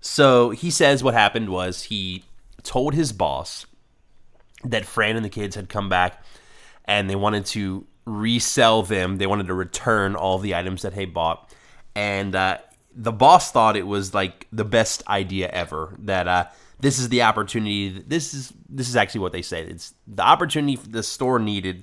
So 0.00 0.50
he 0.50 0.70
says 0.70 1.04
what 1.04 1.12
happened 1.12 1.50
was 1.50 1.84
he 1.84 2.24
told 2.62 2.94
his 2.94 3.12
boss 3.12 3.66
that 4.64 4.86
Fran 4.86 5.16
and 5.16 5.24
the 5.24 5.30
kids 5.30 5.54
had 5.54 5.68
come 5.68 5.88
back 5.88 6.24
and 6.86 7.08
they 7.08 7.16
wanted 7.16 7.44
to 7.46 7.86
resell 8.06 8.82
them. 8.82 9.18
They 9.18 9.26
wanted 9.26 9.46
to 9.46 9.54
return 9.54 10.16
all 10.16 10.38
the 10.38 10.54
items 10.54 10.82
that 10.82 10.94
they 10.94 11.04
bought. 11.04 11.52
And 12.00 12.34
uh, 12.34 12.58
the 12.96 13.12
boss 13.12 13.52
thought 13.52 13.76
it 13.76 13.86
was 13.86 14.14
like 14.14 14.46
the 14.50 14.64
best 14.64 15.06
idea 15.06 15.50
ever. 15.50 15.94
That 15.98 16.26
uh, 16.26 16.46
this 16.80 16.98
is 16.98 17.10
the 17.10 17.20
opportunity. 17.22 17.90
This 17.90 18.32
is 18.32 18.54
this 18.70 18.88
is 18.88 18.96
actually 18.96 19.20
what 19.20 19.32
they 19.32 19.42
said. 19.42 19.68
It's 19.68 19.92
the 20.06 20.22
opportunity 20.22 20.76
the 20.76 21.02
store 21.02 21.38
needed 21.38 21.82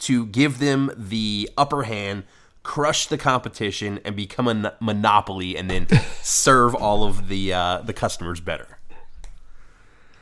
to 0.00 0.26
give 0.26 0.58
them 0.58 0.90
the 0.96 1.48
upper 1.56 1.84
hand, 1.84 2.24
crush 2.64 3.06
the 3.06 3.16
competition, 3.16 4.00
and 4.04 4.16
become 4.16 4.48
a 4.48 4.74
monopoly, 4.80 5.56
and 5.56 5.70
then 5.70 5.86
serve 6.22 6.74
all 6.74 7.04
of 7.04 7.28
the 7.28 7.52
uh, 7.52 7.82
the 7.82 7.92
customers 7.92 8.40
better. 8.40 8.78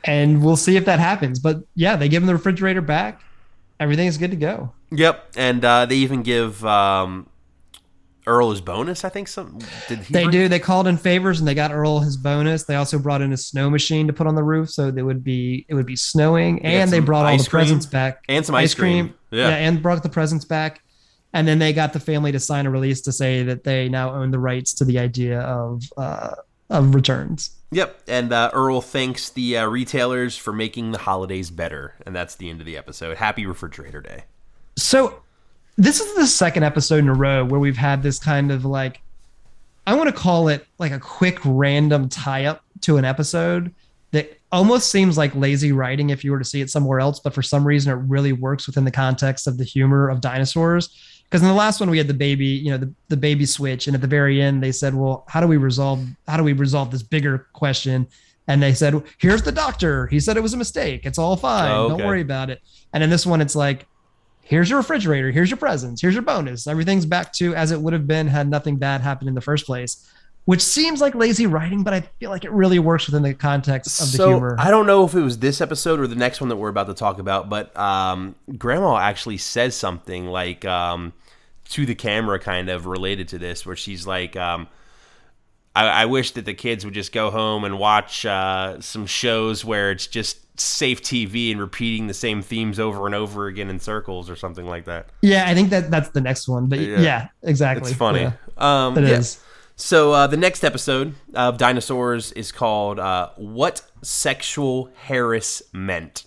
and 0.05 0.45
we'll 0.45 0.57
see 0.59 0.77
if 0.77 0.85
that 0.85 1.01
happens. 1.01 1.39
But 1.39 1.65
yeah, 1.75 1.97
they 1.97 2.11
give 2.11 2.21
them 2.21 2.27
the 2.27 2.35
refrigerator 2.35 2.83
back. 2.83 3.23
Everything's 3.79 4.19
good 4.19 4.33
to 4.33 4.37
go. 4.37 4.75
Yep, 4.93 5.33
and 5.37 5.65
uh, 5.65 5.87
they 5.87 5.97
even 5.97 6.23
give 6.23 6.63
um, 6.67 7.30
Earl 8.27 8.51
his 8.51 8.61
bonus. 8.61 9.05
I 9.05 9.09
think 9.09 9.29
some 9.29 9.59
did 9.89 10.01
he 10.01 10.13
They 10.13 10.25
bring- 10.25 10.31
do. 10.31 10.49
They 10.49 10.59
called 10.59 10.87
in 10.87 10.97
favors 10.97 11.39
and 11.41 11.49
they 11.49 11.55
got 11.55 11.73
Earl 11.73 12.01
his 12.01 12.17
bonus. 12.17 12.65
They 12.65 12.77
also 12.77 12.99
brought 12.99 13.23
in 13.23 13.33
a 13.33 13.37
snow 13.37 13.71
machine 13.71 14.07
to 14.07 14.13
put 14.13 14.27
on 14.27 14.35
the 14.35 14.43
roof, 14.43 14.71
so 14.71 14.89
it 14.89 15.03
would 15.03 15.25
be 15.25 15.65
it 15.69 15.75
would 15.75 15.87
be 15.87 15.97
snowing. 15.97 16.59
got 16.59 16.67
And 16.67 16.91
they 16.91 17.01
brought 17.01 17.27
all 17.27 17.33
ice 17.33 17.45
the 17.45 17.51
presents 17.51 17.87
back 17.87 18.23
and 18.29 18.45
some 18.45 18.55
ice 18.55 18.75
cream. 18.75 19.15
Yeah. 19.31 19.49
and 19.49 19.83
brought 19.83 20.03
the 20.03 20.09
presents 20.09 20.45
back. 20.45 20.83
And 21.33 21.47
then 21.47 21.61
they 21.61 21.73
got 21.73 21.93
the 21.93 22.01
family 22.01 22.33
to 22.33 22.41
sign 22.41 22.67
a 22.67 22.71
release 22.71 23.01
to 23.03 23.13
say 23.13 23.45
that 23.45 23.63
they 23.63 23.89
now 23.89 24.13
own 24.13 24.33
the 24.33 24.39
rights 24.41 24.75
to 24.75 24.85
the 24.85 24.99
idea 24.99 25.41
of 25.41 25.83
uh, 25.97 26.35
of 26.69 26.95
returns. 26.95 27.51
Yep, 27.73 28.01
and 28.09 28.33
uh, 28.33 28.51
Earl 28.53 28.81
thanks 28.81 29.31
the 29.31 29.57
uh, 29.59 29.67
retailers 29.67 30.37
for 30.37 30.53
making 30.53 30.91
the 30.91 30.99
holidays 30.99 31.51
better, 31.53 31.95
and 32.05 32.17
that's 32.17 32.35
the 32.35 32.51
end 32.51 32.59
of 32.59 32.67
the 32.67 32.77
episode. 32.77 33.17
Happy 33.19 33.47
Refrigerator 33.47 34.01
Day. 34.01 34.25
So 34.77 35.23
this 35.77 36.01
is 36.01 36.15
the 36.15 36.27
second 36.27 36.63
episode 36.63 36.99
in 36.99 37.09
a 37.09 37.15
row 37.15 37.45
where 37.45 37.61
we've 37.61 37.77
had 37.77 38.03
this 38.03 38.19
kind 38.19 38.51
of 38.51 38.65
like 38.65 39.01
I 39.87 39.95
want 39.95 40.09
to 40.09 40.15
call 40.15 40.49
it 40.49 40.67
like 40.79 40.93
a 40.93 40.99
quick 40.99 41.39
random 41.45 42.09
tie 42.09 42.45
up 42.45 42.63
to 42.83 42.97
an 42.97 43.05
episode 43.05 43.75
that 44.13 44.39
almost 44.53 44.91
seems 44.91 45.17
like 45.17 45.35
lazy 45.35 45.73
writing 45.73 46.11
if 46.11 46.25
you 46.25 46.33
were 46.33 46.39
to 46.39 46.45
see 46.45 46.61
it 46.61 46.71
somewhere 46.71 47.01
else, 47.01 47.21
but 47.21 47.33
for 47.33 47.43
some 47.43 47.65
reason 47.67 47.93
it 47.93 48.03
really 48.09 48.33
works 48.33 48.67
within 48.67 48.85
the 48.85 48.91
context 48.91 49.47
of 49.47 49.59
the 49.59 49.65
humor 49.65 50.09
of 50.09 50.21
dinosaurs. 50.21 51.23
Because 51.25 51.43
in 51.43 51.49
the 51.49 51.55
last 51.55 51.79
one 51.79 51.91
we 51.91 51.99
had 51.99 52.09
the 52.09 52.15
baby, 52.15 52.47
you 52.47 52.73
know, 52.73 52.77
the, 52.77 52.93
the 53.09 53.17
baby 53.17 53.47
switch, 53.47 53.87
and 53.87 53.95
at 53.95 54.01
the 54.01 54.09
very 54.09 54.43
end 54.43 54.63
they 54.63 54.73
said, 54.73 54.95
Well, 54.95 55.25
how 55.29 55.41
do 55.41 55.47
we 55.47 55.57
resolve 55.57 56.05
how 56.27 56.37
do 56.37 56.43
we 56.43 56.53
resolve 56.53 56.91
this 56.91 57.05
bigger 57.05 57.47
question? 57.53 58.09
And 58.49 58.61
they 58.61 58.75
said, 58.75 59.01
Here's 59.19 59.43
the 59.43 59.53
doctor. 59.53 60.09
He 60.09 60.19
said 60.19 60.37
it 60.37 60.43
was 60.43 60.55
a 60.55 60.57
mistake. 60.57 61.07
It's 61.07 61.19
all 61.19 61.37
fine. 61.37 61.71
Oh, 61.71 61.91
Don't 61.91 62.05
worry 62.05 62.21
about 62.21 62.51
it. 62.51 62.61
And 62.93 63.05
in 63.05 63.11
this 63.11 63.25
one, 63.25 63.41
it's 63.41 63.55
like, 63.55 63.87
here's 64.51 64.69
your 64.69 64.81
refrigerator, 64.81 65.31
here's 65.31 65.49
your 65.49 65.57
presents, 65.57 66.03
here's 66.03 66.13
your 66.13 66.25
bonus. 66.25 66.67
Everything's 66.67 67.07
back 67.07 67.33
to 67.35 67.55
as 67.55 67.71
it 67.71 67.81
would 67.81 67.93
have 67.93 68.09
been 68.09 68.27
had 68.27 68.51
nothing 68.51 68.77
bad 68.77 69.01
happened 69.01 69.29
in 69.29 69.37
the 69.37 69.41
first 69.41 69.65
place, 69.65 70.11
which 70.45 70.61
seems 70.61 71.01
like 71.01 71.15
lazy 71.15 71.47
writing, 71.47 71.85
but 71.85 71.95
I 71.95 72.01
feel 72.19 72.31
like 72.31 72.45
it 72.45 72.51
really 72.51 72.81
works 72.81 73.07
within 73.07 73.23
the 73.23 73.33
context 73.33 74.01
of 74.01 74.11
the 74.11 74.17
so 74.17 74.29
humor. 74.31 74.57
I 74.59 74.73
don't 74.73 74.89
know 74.89 75.05
if 75.05 75.15
it 75.15 75.21
was 75.21 75.39
this 75.39 75.61
episode 75.61 76.01
or 76.01 76.09
the 76.09 76.17
next 76.17 76.41
one 76.41 76.49
that 76.49 76.57
we're 76.57 76.69
about 76.69 76.89
to 76.89 76.95
talk 76.95 77.21
about, 77.21 77.49
but 77.49 77.75
um, 77.79 78.35
Grandma 78.59 78.97
actually 78.97 79.39
says 79.39 79.77
something 79.77 80.27
like 80.27 80.65
um, 80.65 81.13
to 81.69 81.87
the 81.87 81.95
camera, 81.95 82.41
kind 82.41 82.69
of 82.69 82.87
related 82.87 83.29
to 83.29 83.39
this, 83.39 83.65
where 83.65 83.77
she's 83.77 84.05
like, 84.05 84.35
um, 84.35 84.67
I, 85.77 85.87
"I 85.87 86.07
wish 86.07 86.33
that 86.33 86.45
the 86.45 86.55
kids 86.55 86.85
would 86.85 86.95
just 86.95 87.13
go 87.13 87.31
home 87.31 87.63
and 87.63 87.79
watch 87.79 88.27
uh, 88.27 88.81
some 88.81 89.07
shows 89.07 89.65
where 89.65 89.93
it's 89.93 90.09
just." 90.09 90.39
Safe 90.61 91.03
TV 91.03 91.51
and 91.51 91.61
repeating 91.61 92.07
the 92.07 92.15
same 92.15 92.43
themes 92.43 92.79
over 92.79 93.07
and 93.07 93.15
over 93.15 93.47
again 93.47 93.69
in 93.71 93.81
circles 93.81 94.29
or 94.31 94.37
something 94.37 94.67
like 94.67 94.85
that. 94.85 95.09
yeah, 95.23 95.45
I 95.49 95.55
think 95.55 95.71
that 95.71 95.91
that's 95.91 96.11
the 96.11 96.21
next 96.21 96.49
one, 96.49 96.67
but 96.69 96.79
Yeah. 96.81 97.01
yeah, 97.01 97.29
exactly. 97.43 97.91
It's 97.91 97.99
funny. 97.99 98.21
Yeah, 98.23 98.33
um, 98.59 98.97
it 98.99 99.05
yeah. 99.09 99.17
is. 99.19 99.41
So 99.77 100.13
uh, 100.13 100.27
the 100.27 100.37
next 100.37 100.63
episode 100.63 101.15
of 101.35 101.57
Dinosaurs 101.57 102.33
is 102.33 102.53
called 102.53 102.99
uh, 102.99 103.31
"What 103.37 103.83
Sexual 104.03 104.91
Harassment." 105.07 106.25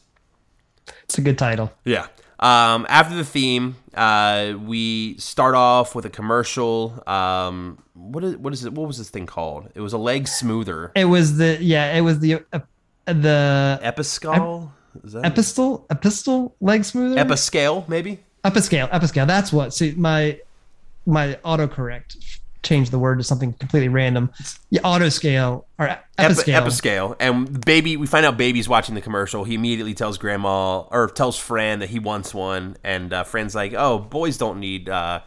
It's 1.03 1.17
a 1.17 1.21
good 1.21 1.37
title. 1.37 1.71
Yeah. 1.85 2.07
Um, 2.39 2.85
after 2.89 3.15
the 3.15 3.23
theme, 3.23 3.75
uh, 3.93 4.55
we 4.59 5.17
start 5.17 5.55
off 5.55 5.95
with 5.95 6.05
a 6.05 6.09
commercial. 6.09 7.01
Um, 7.07 7.77
what 7.93 8.23
is 8.23 8.35
what 8.37 8.53
is 8.53 8.65
it? 8.65 8.73
What 8.73 8.87
was 8.87 8.97
this 8.97 9.09
thing 9.09 9.27
called? 9.27 9.69
It 9.75 9.81
was 9.81 9.93
a 9.93 9.97
leg 9.97 10.27
smoother. 10.27 10.91
It 10.95 11.05
was 11.05 11.37
the 11.37 11.57
yeah, 11.61 11.93
it 11.95 12.01
was 12.01 12.19
the 12.19 12.41
uh, 12.51 12.59
the 13.05 13.79
Episcal. 13.81 14.71
Is 15.03 15.13
that 15.13 15.25
epistle 15.25 15.87
epistle 15.89 16.55
leg 16.61 16.85
smoother 16.85 17.15
Episcale, 17.23 17.87
maybe. 17.89 18.19
episcale 18.45 18.89
episcale. 18.91 19.25
That's 19.25 19.51
what. 19.51 19.73
See 19.73 19.93
my 19.97 20.39
my 21.05 21.33
autocorrect 21.43 22.17
changed 22.61 22.91
the 22.91 22.99
word 22.99 23.17
to 23.17 23.23
something 23.23 23.53
completely 23.53 23.89
random. 23.89 24.31
Yeah, 24.69 24.81
autoscale 24.81 25.65
or 25.79 25.87
Epi- 25.89 26.01
episcale. 26.19 26.61
Episcale. 26.61 27.15
And 27.19 27.65
baby, 27.65 27.97
we 27.97 28.05
find 28.05 28.23
out 28.25 28.37
baby's 28.37 28.69
watching 28.69 28.93
the 28.95 29.01
commercial. 29.01 29.43
He 29.43 29.55
immediately 29.55 29.95
tells 29.95 30.17
grandma 30.19 30.81
or 30.81 31.07
tells 31.09 31.37
Fran 31.39 31.79
that 31.79 31.89
he 31.89 31.97
wants 31.99 32.33
one, 32.33 32.77
and 32.83 33.11
uh, 33.11 33.23
Fran's 33.23 33.55
like, 33.55 33.73
"Oh, 33.75 33.97
boys 33.97 34.37
don't 34.37 34.59
need 34.59 34.89
uh, 34.89 35.21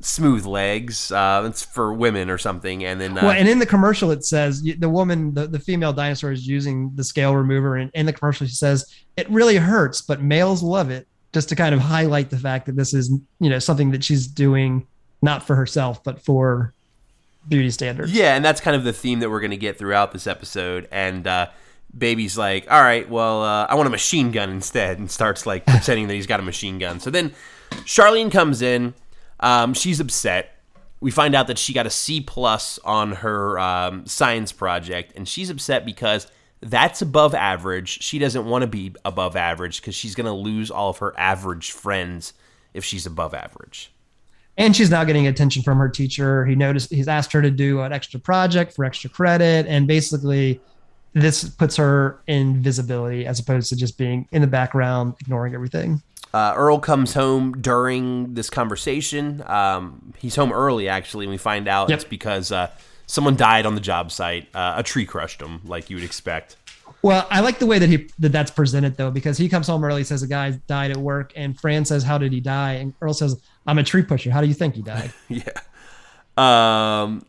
smooth 0.00 0.44
legs. 0.44 1.10
Uh, 1.10 1.44
it's 1.46 1.64
for 1.64 1.92
women 1.92 2.30
or 2.30 2.38
something." 2.38 2.84
And 2.84 3.00
then, 3.00 3.16
uh, 3.16 3.22
Well, 3.22 3.30
and 3.30 3.48
in 3.48 3.58
the 3.58 3.66
commercial, 3.66 4.10
it 4.10 4.24
says 4.24 4.62
the 4.62 4.88
woman, 4.88 5.34
the, 5.34 5.46
the 5.46 5.58
female 5.58 5.92
dinosaur 5.92 6.32
is 6.32 6.46
using 6.46 6.92
the 6.94 7.04
scale 7.04 7.34
remover. 7.34 7.76
And 7.76 7.90
in 7.94 8.06
the 8.06 8.12
commercial, 8.12 8.46
she 8.46 8.54
says, 8.54 8.94
it 9.16 9.28
really 9.30 9.56
hurts, 9.56 10.00
but 10.00 10.22
males 10.22 10.62
love 10.62 10.90
it, 10.90 11.06
just 11.32 11.48
to 11.50 11.56
kind 11.56 11.74
of 11.74 11.80
highlight 11.80 12.30
the 12.30 12.36
fact 12.36 12.66
that 12.66 12.76
this 12.76 12.92
is, 12.94 13.10
you 13.40 13.50
know, 13.50 13.58
something 13.58 13.90
that 13.92 14.04
she's 14.04 14.26
doing 14.26 14.86
not 15.22 15.46
for 15.46 15.54
herself, 15.56 16.02
but 16.04 16.20
for 16.20 16.74
beauty 17.48 17.70
standards. 17.70 18.12
Yeah, 18.12 18.34
and 18.34 18.44
that's 18.44 18.60
kind 18.60 18.76
of 18.76 18.84
the 18.84 18.92
theme 18.92 19.20
that 19.20 19.30
we're 19.30 19.40
going 19.40 19.50
to 19.52 19.56
get 19.56 19.78
throughout 19.78 20.12
this 20.12 20.26
episode. 20.26 20.88
And 20.90 21.26
uh, 21.26 21.48
Baby's 21.96 22.36
like, 22.36 22.70
all 22.70 22.82
right, 22.82 23.08
well, 23.08 23.42
uh, 23.42 23.66
I 23.66 23.74
want 23.74 23.86
a 23.86 23.90
machine 23.90 24.32
gun 24.32 24.50
instead, 24.50 24.98
and 24.98 25.10
starts 25.10 25.46
like 25.46 25.64
pretending 25.66 26.08
that 26.08 26.14
he's 26.14 26.26
got 26.26 26.40
a 26.40 26.42
machine 26.42 26.78
gun. 26.78 27.00
So 27.00 27.10
then 27.10 27.32
Charlene 27.70 28.30
comes 28.30 28.62
in. 28.62 28.94
Um, 29.40 29.74
she's 29.74 30.00
upset. 30.00 30.50
We 31.00 31.10
find 31.10 31.34
out 31.34 31.48
that 31.48 31.58
she 31.58 31.72
got 31.72 31.86
a 31.86 31.90
C 31.90 32.20
plus 32.20 32.78
on 32.84 33.12
her 33.12 33.58
um, 33.58 34.06
science 34.06 34.52
project, 34.52 35.12
and 35.16 35.28
she's 35.28 35.50
upset 35.50 35.84
because 35.84 36.26
that's 36.60 37.02
above 37.02 37.34
average. 37.34 38.02
She 38.02 38.18
doesn't 38.18 38.46
want 38.46 38.62
to 38.62 38.66
be 38.66 38.94
above 39.04 39.36
average 39.36 39.80
because 39.80 39.94
she's 39.94 40.14
going 40.14 40.26
to 40.26 40.32
lose 40.32 40.70
all 40.70 40.90
of 40.90 40.98
her 40.98 41.12
average 41.18 41.72
friends 41.72 42.32
if 42.72 42.84
she's 42.84 43.04
above 43.04 43.34
average. 43.34 43.92
And 44.56 44.74
she's 44.74 44.90
now 44.90 45.04
getting 45.04 45.26
attention 45.26 45.62
from 45.62 45.78
her 45.78 45.88
teacher. 45.88 46.46
He 46.46 46.54
noticed 46.54 46.90
he's 46.90 47.08
asked 47.08 47.32
her 47.32 47.42
to 47.42 47.50
do 47.50 47.80
an 47.80 47.92
extra 47.92 48.20
project 48.20 48.72
for 48.72 48.84
extra 48.84 49.10
credit. 49.10 49.66
And 49.66 49.86
basically, 49.86 50.60
this 51.12 51.48
puts 51.48 51.76
her 51.76 52.20
in 52.28 52.62
visibility 52.62 53.26
as 53.26 53.40
opposed 53.40 53.68
to 53.70 53.76
just 53.76 53.98
being 53.98 54.28
in 54.32 54.40
the 54.42 54.48
background, 54.48 55.14
ignoring 55.20 55.54
everything. 55.54 56.02
Uh, 56.34 56.52
Earl 56.56 56.80
comes 56.80 57.14
home 57.14 57.52
during 57.60 58.34
this 58.34 58.50
conversation. 58.50 59.40
Um, 59.46 60.12
he's 60.18 60.34
home 60.34 60.52
early, 60.52 60.88
actually, 60.88 61.26
and 61.26 61.30
we 61.30 61.38
find 61.38 61.68
out 61.68 61.88
Yep. 61.90 61.96
it's 61.96 62.04
because 62.04 62.50
uh, 62.50 62.70
someone 63.06 63.36
died 63.36 63.66
on 63.66 63.76
the 63.76 63.80
job 63.80 64.10
site. 64.10 64.48
Uh, 64.52 64.74
a 64.78 64.82
tree 64.82 65.06
crushed 65.06 65.40
him, 65.40 65.60
like 65.64 65.90
you 65.90 65.96
would 65.96 66.04
expect. 66.04 66.56
Well, 67.02 67.24
I 67.30 67.40
like 67.40 67.60
the 67.60 67.66
way 67.66 67.78
that 67.78 67.88
he 67.88 68.08
that 68.18 68.32
that's 68.32 68.50
presented 68.50 68.96
though, 68.96 69.10
because 69.12 69.38
he 69.38 69.48
comes 69.48 69.68
home 69.68 69.84
early, 69.84 70.02
says 70.02 70.22
a 70.22 70.26
guy 70.26 70.50
died 70.66 70.90
at 70.90 70.96
work, 70.96 71.32
and 71.36 71.58
Fran 71.58 71.84
says, 71.84 72.02
"How 72.02 72.18
did 72.18 72.32
he 72.32 72.40
die?" 72.40 72.72
And 72.72 72.94
Earl 73.00 73.14
says, 73.14 73.40
"I'm 73.66 73.78
a 73.78 73.84
tree 73.84 74.02
pusher. 74.02 74.30
How 74.32 74.40
do 74.40 74.48
you 74.48 74.54
think 74.54 74.74
he 74.74 74.82
died?" 74.82 75.12
yeah. 75.28 75.52
Um. 76.36 77.24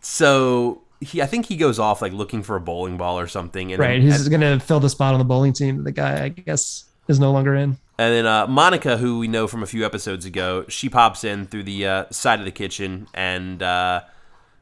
So 0.00 0.82
he, 1.00 1.22
I 1.22 1.26
think 1.26 1.46
he 1.46 1.56
goes 1.56 1.78
off 1.78 2.02
like 2.02 2.12
looking 2.12 2.42
for 2.42 2.56
a 2.56 2.60
bowling 2.60 2.96
ball 2.96 3.18
or 3.18 3.26
something, 3.26 3.70
and 3.72 3.78
right. 3.80 4.00
Then, 4.00 4.10
He's 4.10 4.28
going 4.28 4.40
to 4.40 4.58
fill 4.58 4.80
the 4.80 4.90
spot 4.90 5.12
on 5.14 5.18
the 5.20 5.24
bowling 5.24 5.52
team. 5.52 5.84
The 5.84 5.92
guy, 5.92 6.24
I 6.24 6.28
guess, 6.30 6.84
is 7.06 7.20
no 7.20 7.30
longer 7.32 7.54
in. 7.54 7.76
And 7.98 8.14
then 8.14 8.26
uh, 8.26 8.46
Monica, 8.46 8.96
who 8.96 9.18
we 9.18 9.26
know 9.26 9.48
from 9.48 9.64
a 9.64 9.66
few 9.66 9.84
episodes 9.84 10.24
ago, 10.24 10.64
she 10.68 10.88
pops 10.88 11.24
in 11.24 11.46
through 11.46 11.64
the 11.64 11.86
uh, 11.86 12.04
side 12.10 12.38
of 12.38 12.44
the 12.44 12.52
kitchen, 12.52 13.08
and 13.12 13.60
uh, 13.60 14.02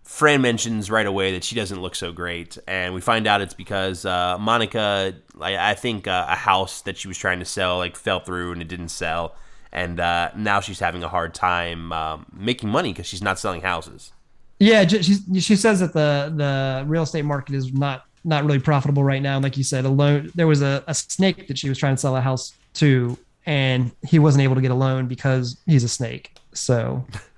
Fran 0.03 0.41
mentions 0.41 0.91
right 0.91 1.05
away 1.05 1.33
that 1.33 1.45
she 1.45 1.55
doesn't 1.55 1.83
look 1.83 1.95
so 1.95 2.13
great. 2.13 2.57
And 2.67 2.95
we 2.95 3.03
find 3.03 3.27
out 3.27 3.43
it's 3.43 3.53
because 3.53 4.07
uh, 4.07 4.39
Monica, 4.39 5.15
I, 5.39 5.73
I 5.73 5.75
think 5.75 6.09
uh, 6.09 6.27
a 6.31 6.35
house 6.35 6.81
that 6.83 6.97
she 6.97 7.09
was 7.09 7.19
trying 7.19 7.41
to 7.41 7.45
sell 7.45 7.77
like 7.77 7.95
fell 7.95 8.21
through 8.21 8.53
and 8.53 8.63
it 8.63 8.69
didn't 8.69 8.89
sell, 8.89 9.37
and 9.71 10.01
uh, 10.01 10.31
now 10.35 10.61
she's 10.61 10.81
having 10.81 11.05
a 11.05 11.09
hard 11.09 11.35
time 11.35 11.93
um, 11.93 12.25
making 12.33 12.71
money 12.71 12.95
because 12.95 13.07
she's 13.07 13.23
not 13.23 13.39
selling 13.39 13.61
houses. 13.61 14.13
Yeah, 14.59 14.87
she 14.87 15.41
she 15.41 15.57
says 15.57 15.81
that 15.81 15.93
the 15.93 16.33
the 16.35 16.85
real 16.87 17.03
estate 17.03 17.27
market 17.27 17.55
is 17.55 17.71
not 17.75 18.07
not 18.25 18.47
really 18.47 18.61
profitable 18.61 19.05
right 19.05 19.21
now. 19.21 19.39
Like 19.39 19.59
you 19.59 19.65
said, 19.65 19.85
a 19.85 19.91
loan 19.91 20.31
there 20.35 20.47
was 20.47 20.63
a, 20.63 20.83
a 20.87 20.95
snake 20.95 21.49
that 21.49 21.59
she 21.59 21.69
was 21.69 21.77
trying 21.77 21.95
to 21.97 22.01
sell 22.01 22.17
a 22.17 22.23
house 22.23 22.55
to, 22.77 23.17
and 23.47 23.93
he 24.07 24.19
wasn't 24.19 24.43
able 24.43 24.57
to 24.57 24.61
get 24.61 24.71
a 24.71 24.75
loan 24.75 25.07
because 25.07 25.59
he's 25.67 25.85
a 25.85 25.89
snake. 25.89 26.37
So 26.53 27.07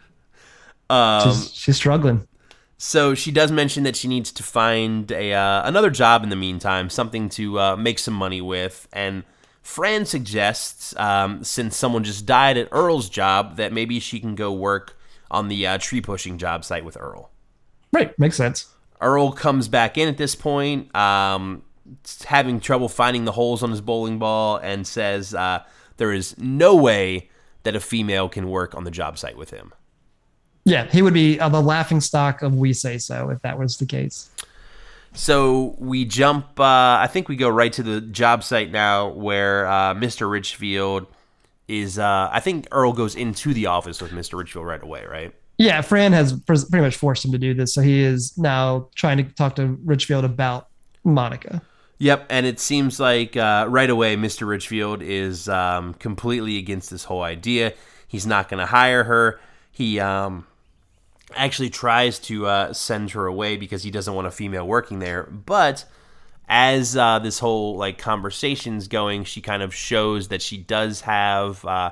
Um, 0.90 1.30
she's, 1.30 1.54
she's 1.54 1.76
struggling. 1.76 2.26
So 2.78 3.14
she 3.14 3.32
does 3.32 3.50
mention 3.50 3.82
that 3.84 3.96
she 3.96 4.08
needs 4.08 4.30
to 4.32 4.42
find 4.42 5.10
a 5.10 5.32
uh, 5.32 5.68
another 5.68 5.90
job 5.90 6.22
in 6.22 6.28
the 6.28 6.36
meantime, 6.36 6.90
something 6.90 7.28
to 7.30 7.58
uh, 7.58 7.76
make 7.76 7.98
some 7.98 8.14
money 8.14 8.40
with. 8.40 8.88
And 8.92 9.24
Fran 9.62 10.06
suggests, 10.06 10.96
um, 10.96 11.42
since 11.42 11.76
someone 11.76 12.04
just 12.04 12.24
died 12.24 12.56
at 12.56 12.68
Earl's 12.70 13.08
job, 13.08 13.56
that 13.56 13.72
maybe 13.72 13.98
she 13.98 14.20
can 14.20 14.34
go 14.34 14.52
work 14.52 14.96
on 15.30 15.48
the 15.48 15.66
uh, 15.66 15.78
tree 15.78 16.00
pushing 16.00 16.38
job 16.38 16.64
site 16.64 16.84
with 16.84 16.96
Earl. 16.98 17.30
Right, 17.92 18.16
makes 18.18 18.36
sense. 18.36 18.72
Earl 19.00 19.32
comes 19.32 19.68
back 19.68 19.98
in 19.98 20.08
at 20.08 20.16
this 20.16 20.34
point, 20.34 20.94
um, 20.94 21.62
having 22.26 22.60
trouble 22.60 22.88
finding 22.88 23.24
the 23.24 23.32
holes 23.32 23.62
on 23.62 23.70
his 23.70 23.80
bowling 23.80 24.18
ball, 24.18 24.56
and 24.56 24.86
says 24.86 25.34
uh, 25.34 25.64
there 25.98 26.12
is 26.12 26.36
no 26.38 26.74
way 26.74 27.30
that 27.62 27.76
a 27.76 27.80
female 27.80 28.28
can 28.28 28.48
work 28.48 28.74
on 28.74 28.84
the 28.84 28.90
job 28.90 29.18
site 29.18 29.36
with 29.36 29.50
him. 29.50 29.72
Yeah, 30.64 30.86
he 30.86 31.02
would 31.02 31.14
be 31.14 31.38
uh, 31.38 31.48
the 31.48 31.62
laughing 31.62 32.00
stock 32.00 32.42
of 32.42 32.54
We 32.54 32.72
Say 32.72 32.98
So 32.98 33.30
if 33.30 33.40
that 33.42 33.58
was 33.58 33.76
the 33.76 33.86
case. 33.86 34.30
So 35.14 35.74
we 35.78 36.04
jump. 36.04 36.60
Uh, 36.60 36.98
I 37.00 37.08
think 37.10 37.28
we 37.28 37.36
go 37.36 37.48
right 37.48 37.72
to 37.72 37.82
the 37.82 38.00
job 38.00 38.44
site 38.44 38.70
now, 38.70 39.08
where 39.08 39.66
uh, 39.66 39.94
Mr. 39.94 40.30
Richfield 40.30 41.06
is. 41.66 41.98
Uh, 41.98 42.28
I 42.30 42.40
think 42.40 42.68
Earl 42.70 42.92
goes 42.92 43.14
into 43.14 43.54
the 43.54 43.66
office 43.66 44.02
with 44.02 44.12
Mr. 44.12 44.38
Richfield 44.38 44.66
right 44.66 44.82
away, 44.82 45.04
right? 45.06 45.34
Yeah, 45.56 45.80
Fran 45.80 46.12
has 46.12 46.38
pretty 46.40 46.80
much 46.80 46.96
forced 46.96 47.24
him 47.24 47.32
to 47.32 47.38
do 47.38 47.52
this, 47.52 47.74
so 47.74 47.80
he 47.80 48.00
is 48.00 48.36
now 48.38 48.88
trying 48.94 49.16
to 49.16 49.24
talk 49.24 49.56
to 49.56 49.78
Richfield 49.84 50.24
about 50.24 50.68
Monica. 51.02 51.62
Yep, 51.98 52.26
and 52.30 52.46
it 52.46 52.60
seems 52.60 53.00
like 53.00 53.36
uh, 53.36 53.66
right 53.68 53.90
away 53.90 54.16
Mr. 54.16 54.46
Richfield 54.46 55.02
is 55.02 55.48
um, 55.48 55.94
completely 55.94 56.56
against 56.56 56.90
this 56.90 57.04
whole 57.04 57.22
idea. 57.22 57.74
He's 58.06 58.26
not 58.26 58.48
going 58.48 58.60
to 58.60 58.66
hire 58.66 59.04
her. 59.04 59.40
He 59.72 59.98
um, 59.98 60.46
actually 61.34 61.70
tries 61.70 62.20
to 62.20 62.46
uh, 62.46 62.72
send 62.72 63.10
her 63.10 63.26
away 63.26 63.56
because 63.56 63.82
he 63.82 63.90
doesn't 63.90 64.14
want 64.14 64.28
a 64.28 64.30
female 64.30 64.66
working 64.66 65.00
there. 65.00 65.24
But 65.24 65.84
as 66.48 66.96
uh, 66.96 67.18
this 67.18 67.40
whole 67.40 67.76
like 67.76 67.98
conversation's 67.98 68.86
going, 68.86 69.24
she 69.24 69.40
kind 69.40 69.62
of 69.62 69.74
shows 69.74 70.28
that 70.28 70.40
she 70.40 70.56
does 70.56 71.02
have 71.02 71.64
uh, 71.64 71.90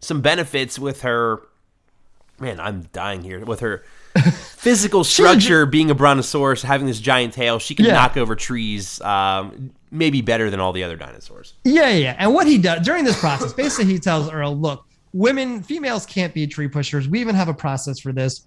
some 0.00 0.20
benefits 0.20 0.78
with 0.78 1.02
her. 1.02 1.42
Man, 2.38 2.60
I'm 2.60 2.82
dying 2.92 3.24
here 3.24 3.44
with 3.44 3.58
her 3.60 3.82
physical 4.56 5.04
structure 5.04 5.66
being 5.66 5.90
a 5.90 5.94
brontosaurus, 5.94 6.62
having 6.62 6.86
this 6.86 7.00
giant 7.00 7.32
tail, 7.34 7.58
she 7.58 7.74
can 7.74 7.84
Yeah. 7.86 7.94
knock 7.94 8.16
over 8.16 8.34
trees, 8.36 9.00
um, 9.02 9.70
maybe 9.90 10.20
better 10.20 10.50
than 10.50 10.60
all 10.60 10.72
the 10.72 10.84
other 10.84 10.96
dinosaurs. 10.96 11.54
Yeah, 11.64 11.88
yeah, 11.88 11.96
yeah. 11.96 12.16
And 12.18 12.34
what 12.34 12.46
he 12.46 12.58
does 12.58 12.84
during 12.84 13.04
this 13.04 13.18
process, 13.18 13.52
basically, 13.52 13.92
he 13.92 13.98
tells 13.98 14.30
Earl, 14.30 14.56
"Look, 14.56 14.84
women, 15.12 15.62
females 15.62 16.04
can't 16.06 16.34
be 16.34 16.46
tree 16.46 16.68
pushers. 16.68 17.08
We 17.08 17.20
even 17.20 17.34
have 17.34 17.48
a 17.48 17.54
process 17.54 17.98
for 17.98 18.12
this." 18.12 18.42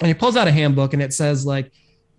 And 0.00 0.08
he 0.08 0.14
pulls 0.14 0.36
out 0.36 0.46
a 0.48 0.52
handbook, 0.52 0.92
and 0.92 1.02
it 1.02 1.14
says 1.14 1.46
like, 1.46 1.70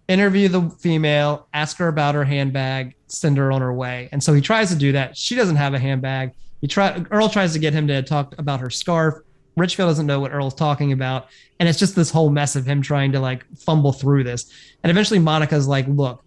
"Interview 0.07 0.47
the 0.47 0.69
female, 0.79 1.47
ask 1.53 1.77
her 1.77 1.89
about 1.89 2.15
her 2.15 2.23
handbag, 2.23 2.95
send 3.07 3.37
her 3.37 3.51
on 3.51 3.61
her 3.61 3.73
way." 3.73 4.09
And 4.11 4.23
so 4.23 4.33
he 4.33 4.41
tries 4.41 4.69
to 4.69 4.75
do 4.75 4.91
that. 4.93 5.15
She 5.17 5.35
doesn't 5.35 5.57
have 5.57 5.73
a 5.73 5.79
handbag. 5.79 6.31
He 6.61 6.67
try 6.67 7.03
Earl 7.11 7.29
tries 7.29 7.53
to 7.53 7.59
get 7.59 7.73
him 7.73 7.87
to 7.87 8.01
talk 8.01 8.33
about 8.39 8.59
her 8.61 8.71
scarf. 8.71 9.15
Richfield 9.57 9.89
doesn't 9.89 10.05
know 10.05 10.19
what 10.19 10.31
Earl's 10.31 10.55
talking 10.55 10.91
about, 10.91 11.27
and 11.59 11.67
it's 11.67 11.79
just 11.79 11.95
this 11.95 12.09
whole 12.09 12.29
mess 12.29 12.55
of 12.55 12.65
him 12.65 12.81
trying 12.81 13.11
to 13.11 13.19
like 13.19 13.45
fumble 13.57 13.91
through 13.91 14.23
this. 14.23 14.51
And 14.83 14.91
eventually, 14.91 15.19
Monica's 15.19 15.67
like, 15.67 15.87
"Look." 15.87 16.23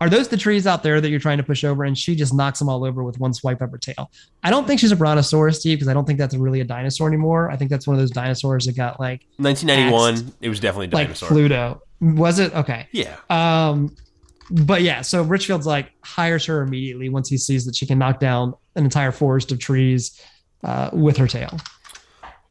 are 0.00 0.10
those 0.10 0.28
the 0.28 0.36
trees 0.36 0.66
out 0.66 0.82
there 0.82 1.00
that 1.00 1.08
you're 1.08 1.20
trying 1.20 1.38
to 1.38 1.42
push 1.42 1.64
over? 1.64 1.84
And 1.84 1.96
she 1.96 2.14
just 2.14 2.34
knocks 2.34 2.58
them 2.58 2.68
all 2.68 2.84
over 2.84 3.02
with 3.02 3.18
one 3.18 3.32
swipe 3.32 3.62
of 3.62 3.70
her 3.70 3.78
tail. 3.78 4.10
I 4.42 4.50
don't 4.50 4.66
think 4.66 4.80
she's 4.80 4.92
a 4.92 4.96
brontosaurus, 4.96 5.60
Steve, 5.60 5.78
because 5.78 5.88
I 5.88 5.94
don't 5.94 6.04
think 6.04 6.18
that's 6.18 6.34
really 6.34 6.60
a 6.60 6.64
dinosaur 6.64 7.08
anymore. 7.08 7.50
I 7.50 7.56
think 7.56 7.70
that's 7.70 7.86
one 7.86 7.94
of 7.94 8.00
those 8.00 8.10
dinosaurs 8.10 8.66
that 8.66 8.76
got 8.76 9.00
like 9.00 9.24
1991, 9.38 10.34
it 10.42 10.48
was 10.48 10.60
definitely 10.60 10.88
a 10.88 10.96
like 10.96 11.06
dinosaur. 11.06 11.28
Pluto. 11.28 11.82
Was 12.00 12.38
it 12.38 12.54
okay? 12.54 12.86
yeah. 12.92 13.16
Um, 13.30 13.96
but 14.50 14.82
yeah, 14.82 15.00
so 15.00 15.22
Richfield's 15.22 15.66
like 15.66 15.90
hires 16.02 16.44
her 16.46 16.60
immediately 16.60 17.08
once 17.08 17.30
he 17.30 17.38
sees 17.38 17.64
that 17.64 17.74
she 17.74 17.86
can 17.86 17.98
knock 17.98 18.20
down 18.20 18.52
an 18.74 18.84
entire 18.84 19.12
forest 19.12 19.52
of 19.52 19.58
trees 19.58 20.20
uh, 20.64 20.90
with 20.92 21.16
her 21.16 21.26
tail. 21.26 21.58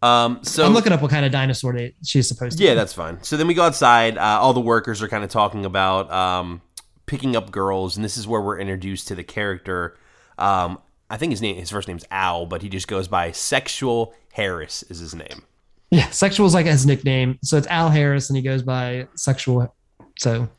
Um, 0.03 0.39
so 0.43 0.65
I'm 0.65 0.73
looking 0.73 0.91
up 0.91 1.01
what 1.01 1.11
kind 1.11 1.25
of 1.25 1.31
dinosaur 1.31 1.73
they, 1.73 1.95
she's 2.03 2.27
supposed 2.27 2.57
to. 2.57 2.63
Yeah, 2.63 2.71
be. 2.71 2.75
that's 2.75 2.93
fine. 2.93 3.23
So 3.23 3.37
then 3.37 3.47
we 3.47 3.53
go 3.53 3.63
outside. 3.63 4.17
Uh, 4.17 4.39
all 4.41 4.53
the 4.53 4.59
workers 4.59 5.01
are 5.01 5.07
kind 5.07 5.23
of 5.23 5.29
talking 5.29 5.63
about 5.65 6.11
um, 6.11 6.61
picking 7.05 7.35
up 7.35 7.51
girls, 7.51 7.95
and 7.95 8.03
this 8.03 8.17
is 8.17 8.27
where 8.27 8.41
we're 8.41 8.59
introduced 8.59 9.07
to 9.09 9.15
the 9.15 9.23
character. 9.23 9.97
Um, 10.37 10.79
I 11.09 11.17
think 11.17 11.31
his 11.31 11.41
name, 11.41 11.55
his 11.55 11.69
first 11.69 11.87
name's 11.87 12.05
Al, 12.11 12.45
but 12.45 12.61
he 12.61 12.69
just 12.69 12.87
goes 12.87 13.07
by 13.07 13.31
Sexual 13.31 14.13
Harris 14.33 14.83
is 14.89 14.99
his 14.99 15.13
name. 15.15 15.43
yeah. 15.91 16.09
Sexual 16.09 16.47
is 16.47 16.53
like 16.53 16.65
his 16.65 16.85
nickname, 16.85 17.37
so 17.43 17.55
it's 17.57 17.67
Al 17.67 17.89
Harris, 17.89 18.29
and 18.29 18.35
he 18.35 18.43
goes 18.43 18.61
by 18.63 19.07
Sexual. 19.15 19.73
So 20.19 20.49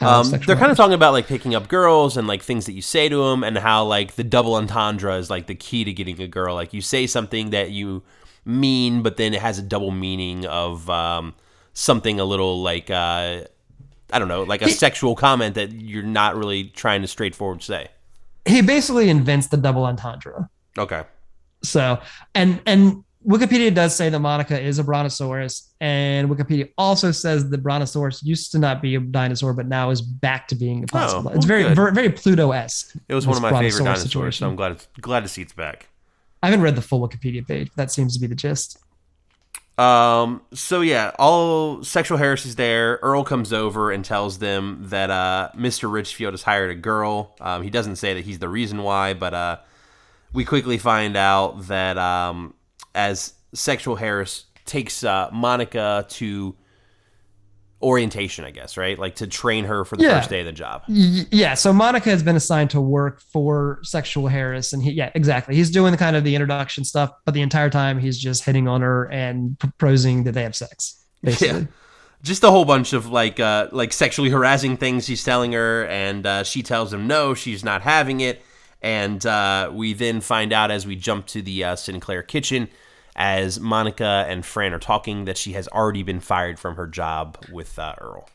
Um, 0.00 0.30
they're 0.30 0.38
kind 0.40 0.58
Harris. 0.60 0.70
of 0.72 0.76
talking 0.76 0.94
about 0.94 1.12
like 1.12 1.26
picking 1.26 1.54
up 1.54 1.68
girls 1.68 2.16
and 2.16 2.26
like 2.26 2.42
things 2.42 2.66
that 2.66 2.72
you 2.72 2.82
say 2.82 3.08
to 3.08 3.16
them, 3.30 3.42
and 3.44 3.58
how 3.58 3.84
like 3.84 4.14
the 4.14 4.24
double 4.24 4.54
entendre 4.54 5.16
is 5.18 5.28
like 5.30 5.46
the 5.46 5.54
key 5.54 5.84
to 5.84 5.92
getting 5.92 6.20
a 6.22 6.26
girl. 6.28 6.54
Like 6.54 6.72
you 6.72 6.80
say 6.80 7.06
something 7.06 7.50
that 7.50 7.70
you 7.70 8.02
mean, 8.44 9.02
but 9.02 9.16
then 9.16 9.34
it 9.34 9.40
has 9.40 9.58
a 9.58 9.62
double 9.62 9.90
meaning 9.90 10.46
of 10.46 10.88
um, 10.90 11.34
something 11.72 12.20
a 12.20 12.24
little 12.24 12.62
like 12.62 12.90
uh, 12.90 13.42
I 14.10 14.18
don't 14.18 14.28
know, 14.28 14.42
like 14.42 14.62
a 14.62 14.68
sexual 14.68 15.16
comment 15.16 15.54
that 15.56 15.72
you're 15.72 16.02
not 16.02 16.36
really 16.36 16.64
trying 16.64 17.02
to 17.02 17.08
straightforward 17.08 17.62
say. 17.62 17.88
he 18.46 18.62
basically 18.62 19.08
invents 19.08 19.48
the 19.48 19.56
double 19.56 19.84
entendre. 19.84 20.48
Okay. 20.78 21.02
So, 21.62 21.98
and 22.34 22.60
and 22.66 23.02
Wikipedia 23.26 23.74
does 23.74 23.96
say 23.96 24.10
that 24.10 24.18
Monica 24.18 24.60
is 24.60 24.78
a 24.78 24.84
brontosaurus, 24.84 25.74
and 25.80 26.28
Wikipedia 26.28 26.70
also 26.76 27.10
says 27.10 27.48
the 27.48 27.56
brontosaurus 27.56 28.22
used 28.22 28.52
to 28.52 28.58
not 28.58 28.82
be 28.82 28.96
a 28.96 29.00
dinosaur, 29.00 29.54
but 29.54 29.66
now 29.66 29.90
is 29.90 30.02
back 30.02 30.46
to 30.48 30.54
being 30.54 30.84
a 30.84 30.86
possible. 30.86 31.22
well, 31.24 31.34
it's 31.34 31.46
very, 31.46 31.62
very 31.74 31.92
very 31.92 32.10
Pluto-esque. 32.10 32.94
It 33.08 33.14
was 33.14 33.26
one 33.26 33.36
of 33.36 33.42
my 33.42 33.50
favorite 33.50 33.84
dinosaurs, 33.84 34.02
situation. 34.02 34.44
so 34.44 34.50
I'm 34.50 34.56
glad 34.56 34.72
it's, 34.72 34.88
glad 35.00 35.20
to 35.20 35.28
see 35.28 35.42
it's 35.42 35.54
back. 35.54 35.88
I 36.44 36.48
haven't 36.48 36.60
read 36.60 36.76
the 36.76 36.82
full 36.82 37.00
Wikipedia 37.00 37.46
page. 37.46 37.70
But 37.74 37.76
that 37.76 37.90
seems 37.90 38.12
to 38.14 38.20
be 38.20 38.26
the 38.26 38.34
gist. 38.34 38.78
Um. 39.78 40.42
So 40.52 40.82
yeah, 40.82 41.12
all 41.18 41.82
sexual 41.82 42.18
Harris 42.18 42.44
is 42.44 42.56
there. 42.56 42.98
Earl 43.02 43.24
comes 43.24 43.50
over 43.50 43.90
and 43.90 44.04
tells 44.04 44.38
them 44.40 44.80
that 44.90 45.10
uh, 45.10 45.48
Mr. 45.56 45.90
Richfield 45.90 46.34
has 46.34 46.42
hired 46.42 46.70
a 46.70 46.74
girl. 46.74 47.34
Um, 47.40 47.62
he 47.62 47.70
doesn't 47.70 47.96
say 47.96 48.12
that 48.12 48.26
he's 48.26 48.38
the 48.38 48.48
reason 48.48 48.82
why, 48.82 49.14
but 49.14 49.32
uh, 49.32 49.56
we 50.34 50.44
quickly 50.44 50.76
find 50.76 51.16
out 51.16 51.66
that 51.68 51.96
um, 51.96 52.52
as 52.94 53.32
sexual 53.54 53.96
Harris 53.96 54.44
takes 54.66 55.02
uh, 55.02 55.30
Monica 55.32 56.04
to 56.10 56.54
orientation, 57.84 58.44
I 58.44 58.50
guess, 58.50 58.76
right? 58.76 58.98
Like 58.98 59.14
to 59.16 59.26
train 59.26 59.64
her 59.66 59.84
for 59.84 59.96
the 59.96 60.02
Yeah. 60.04 60.18
first 60.18 60.30
day 60.30 60.40
of 60.40 60.46
the 60.46 60.52
job. 60.52 60.82
Yeah. 60.88 61.54
So 61.54 61.72
Monica 61.72 62.10
has 62.10 62.22
been 62.22 62.34
assigned 62.36 62.70
to 62.70 62.80
work 62.80 63.20
for 63.32 63.78
Sexual 63.82 64.26
Harris, 64.28 64.72
and 64.72 64.82
he, 64.82 64.90
yeah, 64.92 65.10
exactly. 65.14 65.54
He's 65.54 65.70
doing 65.70 65.92
the 65.92 65.98
kind 65.98 66.16
of 66.16 66.24
the 66.24 66.34
introduction 66.34 66.84
stuff, 66.84 67.10
but 67.24 67.34
the 67.34 67.42
entire 67.42 67.70
time 67.70 67.98
he's 68.00 68.18
just 68.18 68.44
hitting 68.44 68.66
on 68.66 68.80
her 68.80 69.04
and 69.12 69.56
proposing 69.58 70.24
that 70.24 70.32
they 70.32 70.42
have 70.42 70.56
sex. 70.56 71.00
Basically. 71.22 71.60
Yeah. 71.60 71.66
Just 72.22 72.42
a 72.42 72.50
whole 72.50 72.64
bunch 72.64 72.94
of 72.94 73.06
like 73.10 73.38
uh, 73.38 73.68
like 73.70 73.92
sexually 73.92 74.30
harassing 74.30 74.78
things 74.78 75.06
he's 75.06 75.22
telling 75.22 75.52
her, 75.52 75.86
and 75.86 76.26
uh, 76.26 76.42
she 76.42 76.62
tells 76.62 76.90
him 76.92 77.06
no, 77.06 77.34
she's 77.34 77.62
not 77.62 77.82
having 77.82 78.20
it. 78.20 78.42
And 78.80 79.24
uh, 79.24 79.70
we 79.72 79.92
then 79.94 80.20
find 80.20 80.52
out 80.52 80.70
as 80.70 80.86
we 80.86 80.96
jump 80.96 81.26
to 81.28 81.40
the 81.42 81.64
uh, 81.64 81.76
Sinclair 81.76 82.22
kitchen, 82.22 82.68
as 83.16 83.60
Monica 83.60 84.26
and 84.28 84.44
Fran 84.44 84.72
are 84.72 84.78
talking, 84.78 85.24
that 85.24 85.36
she 85.36 85.52
has 85.52 85.68
already 85.68 86.02
been 86.02 86.20
fired 86.20 86.58
from 86.58 86.76
her 86.76 86.86
job 86.86 87.38
with 87.52 87.78
uh, 87.78 87.94
Earl. 88.00 88.28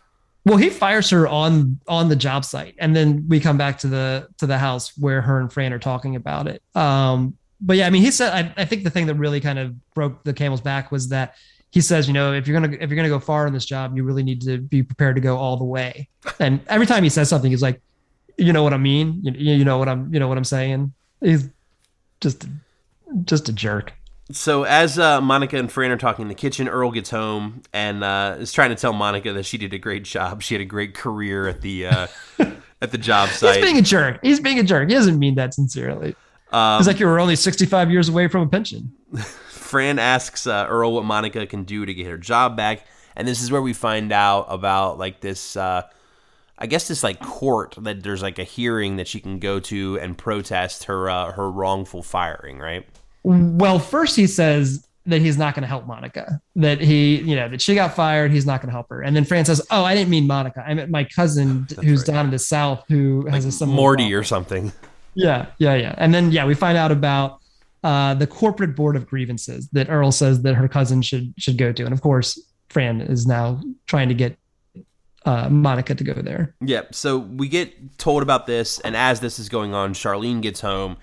Well, 0.46 0.58
he 0.58 0.70
fires 0.70 1.10
her 1.10 1.28
on 1.28 1.80
on 1.88 2.10
the 2.10 2.16
job 2.16 2.46
site, 2.46 2.76
and 2.80 2.96
then 2.96 3.26
we 3.28 3.40
come 3.40 3.58
back 3.58 3.78
to 3.80 3.88
the 3.88 4.30
to 4.38 4.48
the 4.48 4.58
house 4.58 4.98
where 4.98 5.22
her 5.22 5.40
and 5.40 5.52
Fran 5.52 5.74
are 5.74 5.80
talking 5.80 6.16
about 6.16 6.48
it. 6.48 6.64
Um, 6.76 7.38
but 7.62 7.78
yeah, 7.78 7.88
I 7.88 7.90
mean, 7.90 8.02
he 8.02 8.12
said 8.12 8.34
I, 8.34 8.62
I 8.62 8.66
think 8.66 8.84
the 8.84 8.90
thing 8.90 9.08
that 9.08 9.16
really 9.16 9.42
kind 9.42 9.60
of 9.60 9.76
broke 9.94 10.24
the 10.24 10.34
camel's 10.34 10.62
back 10.62 10.92
was 10.92 11.10
that 11.10 11.36
he 11.72 11.82
says, 11.82 12.08
you 12.08 12.14
know, 12.14 12.34
if 12.34 12.48
you're 12.48 12.60
gonna 12.60 12.76
if 12.80 12.90
you're 12.90 12.96
gonna 12.96 13.10
go 13.10 13.20
far 13.20 13.46
in 13.48 13.54
this 13.54 13.66
job, 13.66 13.96
you 13.96 14.04
really 14.04 14.24
need 14.24 14.42
to 14.44 14.58
be 14.58 14.82
prepared 14.82 15.16
to 15.16 15.22
go 15.22 15.38
all 15.38 15.58
the 15.58 15.66
way. 15.66 16.08
And 16.40 16.62
every 16.68 16.88
time 16.88 17.04
he 17.04 17.10
says 17.10 17.30
something, 17.30 17.52
he's 17.52 17.62
like, 17.62 17.82
you 18.38 18.54
know 18.54 18.64
what 18.64 18.74
I 18.74 18.78
mean, 18.78 19.20
you, 19.24 19.56
you 19.56 19.66
know 19.66 19.78
what 19.78 19.90
I'm 19.90 20.12
you 20.14 20.20
know 20.20 20.28
what 20.28 20.38
I'm 20.38 20.46
saying. 20.46 20.94
He's 21.22 21.50
just 22.22 22.48
just 23.26 23.50
a 23.50 23.54
jerk. 23.54 23.94
So 24.32 24.64
as 24.64 25.00
uh, 25.00 25.22
Monica 25.22 25.58
and 25.58 25.72
Fran 25.72 25.90
are 25.92 25.98
talking 25.98 26.24
in 26.24 26.30
the 26.30 26.36
kitchen, 26.36 26.68
Earl 26.68 26.92
gets 26.92 27.10
home 27.10 27.64
and 27.74 28.04
uh, 28.04 28.38
is 28.40 28.54
trying 28.54 28.70
to 28.70 28.76
tell 28.76 28.94
Monica 28.94 29.34
that 29.34 29.46
she 29.46 29.58
did 29.58 29.74
a 29.74 29.80
great 29.80 30.04
job. 30.04 30.44
She 30.44 30.54
had 30.54 30.62
a 30.62 30.66
great 30.66 30.94
career 30.94 31.48
at 31.48 31.62
the 31.62 31.88
uh, 31.88 32.08
at 32.82 32.92
the 32.92 32.98
job 32.98 33.30
site. 33.30 33.56
He's 33.56 33.66
being 33.66 33.78
a 33.78 33.82
jerk. 33.82 34.20
He's 34.22 34.40
being 34.40 34.60
a 34.60 34.64
jerk. 34.64 34.90
He 34.90 34.96
doesn't 34.96 35.18
mean 35.18 35.36
that 35.36 35.54
sincerely. 35.56 36.16
Um, 36.52 36.80
It's 36.80 36.88
like 36.88 37.00
you 37.00 37.08
were 37.08 37.20
only 37.20 37.36
65 37.36 37.92
years 37.92 38.10
away 38.10 38.28
from 38.28 38.42
a 38.42 38.48
pension. 38.48 38.92
Fran 39.50 40.00
asks 40.00 40.46
uh, 40.48 40.66
Earl 40.68 40.94
what 40.94 41.06
Monica 41.06 41.46
can 41.48 41.64
do 41.64 41.86
to 41.86 41.94
get 41.94 42.08
her 42.08 42.18
job 42.18 42.56
back, 42.56 42.86
and 43.16 43.28
this 43.28 43.42
is 43.42 43.52
where 43.52 43.62
we 43.62 43.74
find 43.74 44.12
out 44.12 44.46
about 44.50 45.00
like 45.00 45.22
this. 45.22 45.56
Uh, 45.56 45.84
I 46.60 46.68
guess 46.68 46.88
this 46.88 47.04
like 47.04 47.20
court 47.20 47.76
that 47.82 48.04
there's 48.04 48.22
like 48.22 48.38
a 48.38 48.44
hearing 48.44 48.98
that 48.98 49.08
she 49.08 49.20
can 49.22 49.40
go 49.40 49.60
to 49.62 49.98
and 50.00 50.16
protest 50.18 50.84
her 50.84 51.10
uh, 51.10 51.32
her 51.32 51.50
wrongful 51.50 52.04
firing, 52.04 52.60
right? 52.60 52.86
Well, 53.24 53.80
first 53.80 54.16
he 54.16 54.28
says 54.28 54.88
that 55.06 55.22
he's 55.22 55.38
not 55.38 55.56
going 55.56 55.62
to 55.64 55.68
help 55.68 55.86
Monica. 55.88 56.40
That 56.56 56.80
he, 56.80 57.18
you 57.18 57.36
know, 57.36 57.50
that 57.50 57.62
she 57.62 57.76
got 57.76 57.96
fired. 57.96 58.32
He's 58.32 58.46
not 58.46 58.62
going 58.62 58.70
to 58.70 58.74
help 58.74 58.90
her. 58.90 59.02
And 59.02 59.16
then 59.16 59.26
Fran 59.26 59.46
says, 59.46 59.66
"Oh, 59.72 59.84
I 59.84 59.96
didn't 59.96 60.10
mean 60.10 60.28
Monica. 60.28 60.64
I 60.66 60.74
meant 60.74 60.90
my 60.90 61.04
cousin 61.04 61.68
who's 61.84 62.00
right. 62.00 62.14
down 62.14 62.26
in 62.26 62.32
the 62.32 62.40
south 62.40 62.84
who 62.88 63.26
has 63.28 63.46
a 63.46 63.52
similar 63.52 63.76
Morty 63.76 64.04
problem." 64.04 64.20
or 64.20 64.24
something. 64.24 64.72
Yeah, 65.16 65.48
yeah, 65.58 65.76
yeah. 65.76 65.96
And 65.98 66.14
then 66.14 66.32
yeah, 66.32 66.46
we 66.46 66.54
find 66.54 66.78
out 66.78 66.92
about 66.92 67.40
uh, 67.84 68.14
the 68.14 68.28
corporate 68.28 68.76
board 68.76 68.96
of 68.96 69.08
grievances 69.08 69.68
that 69.70 69.90
Earl 69.90 70.12
says 70.12 70.42
that 70.44 70.56
her 70.56 70.68
cousin 70.68 71.02
should 71.02 71.34
should 71.38 71.58
go 71.58 71.72
to. 71.72 71.84
And 71.84 71.94
of 71.94 72.02
course, 72.02 72.40
Fran 72.70 73.02
is 73.02 73.26
now 73.26 73.62
trying 73.88 74.10
to 74.10 74.16
get 74.16 74.38
uh, 75.26 75.50
Monica 75.50 75.96
to 75.96 76.04
go 76.04 76.14
there. 76.14 76.56
Yep. 76.62 76.96
So 76.96 77.18
we 77.18 77.48
get 77.48 77.98
told 77.98 78.24
about 78.24 78.48
this, 78.48 78.80
and 78.80 78.96
as 78.96 79.20
this 79.20 79.40
is 79.40 79.50
going 79.50 79.74
on, 79.74 79.94
Charlene 79.94 80.42
gets 80.42 80.62
home 80.62 80.98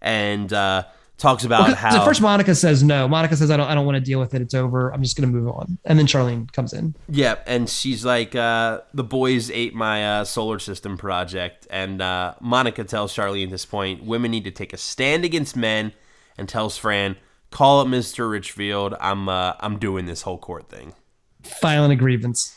and 0.00 0.52
uh, 0.52 0.84
talks 1.20 1.44
about 1.44 1.68
Well, 1.68 1.74
how 1.76 2.04
first 2.04 2.20
Monica 2.20 2.54
says 2.54 2.82
no. 2.82 3.06
Monica 3.06 3.36
says 3.36 3.50
I 3.50 3.56
don't 3.56 3.68
I 3.68 3.74
don't 3.74 3.86
want 3.86 3.96
to 3.96 4.00
deal 4.00 4.18
with 4.18 4.34
it. 4.34 4.42
It's 4.42 4.54
over. 4.54 4.92
I'm 4.92 5.02
just 5.02 5.16
gonna 5.16 5.28
move 5.28 5.48
on. 5.48 5.78
And 5.84 5.98
then 5.98 6.06
Charlene 6.06 6.50
comes 6.52 6.72
in. 6.72 6.94
Yeah, 7.08 7.36
and 7.46 7.68
she's 7.68 8.04
like, 8.04 8.34
uh, 8.34 8.80
the 8.94 9.04
boys 9.04 9.50
ate 9.50 9.74
my 9.74 10.20
uh, 10.20 10.24
solar 10.24 10.58
system 10.58 10.96
project. 10.96 11.66
And 11.70 12.02
uh, 12.02 12.34
Monica 12.40 12.84
tells 12.84 13.14
Charlene 13.14 13.44
at 13.44 13.50
this 13.50 13.66
point, 13.66 14.02
women 14.04 14.30
need 14.30 14.44
to 14.44 14.50
take 14.50 14.72
a 14.72 14.76
stand 14.78 15.24
against 15.24 15.56
men, 15.56 15.92
and 16.38 16.48
tells 16.48 16.76
Fran, 16.76 17.16
call 17.50 17.80
up 17.80 17.86
Mr. 17.86 18.30
Richfield. 18.30 18.94
I'm 19.00 19.28
uh, 19.28 19.54
I'm 19.60 19.78
doing 19.78 20.06
this 20.06 20.22
whole 20.22 20.38
court 20.38 20.68
thing. 20.68 20.94
Filing 21.42 21.90
a 21.92 21.96
grievance. 21.96 22.56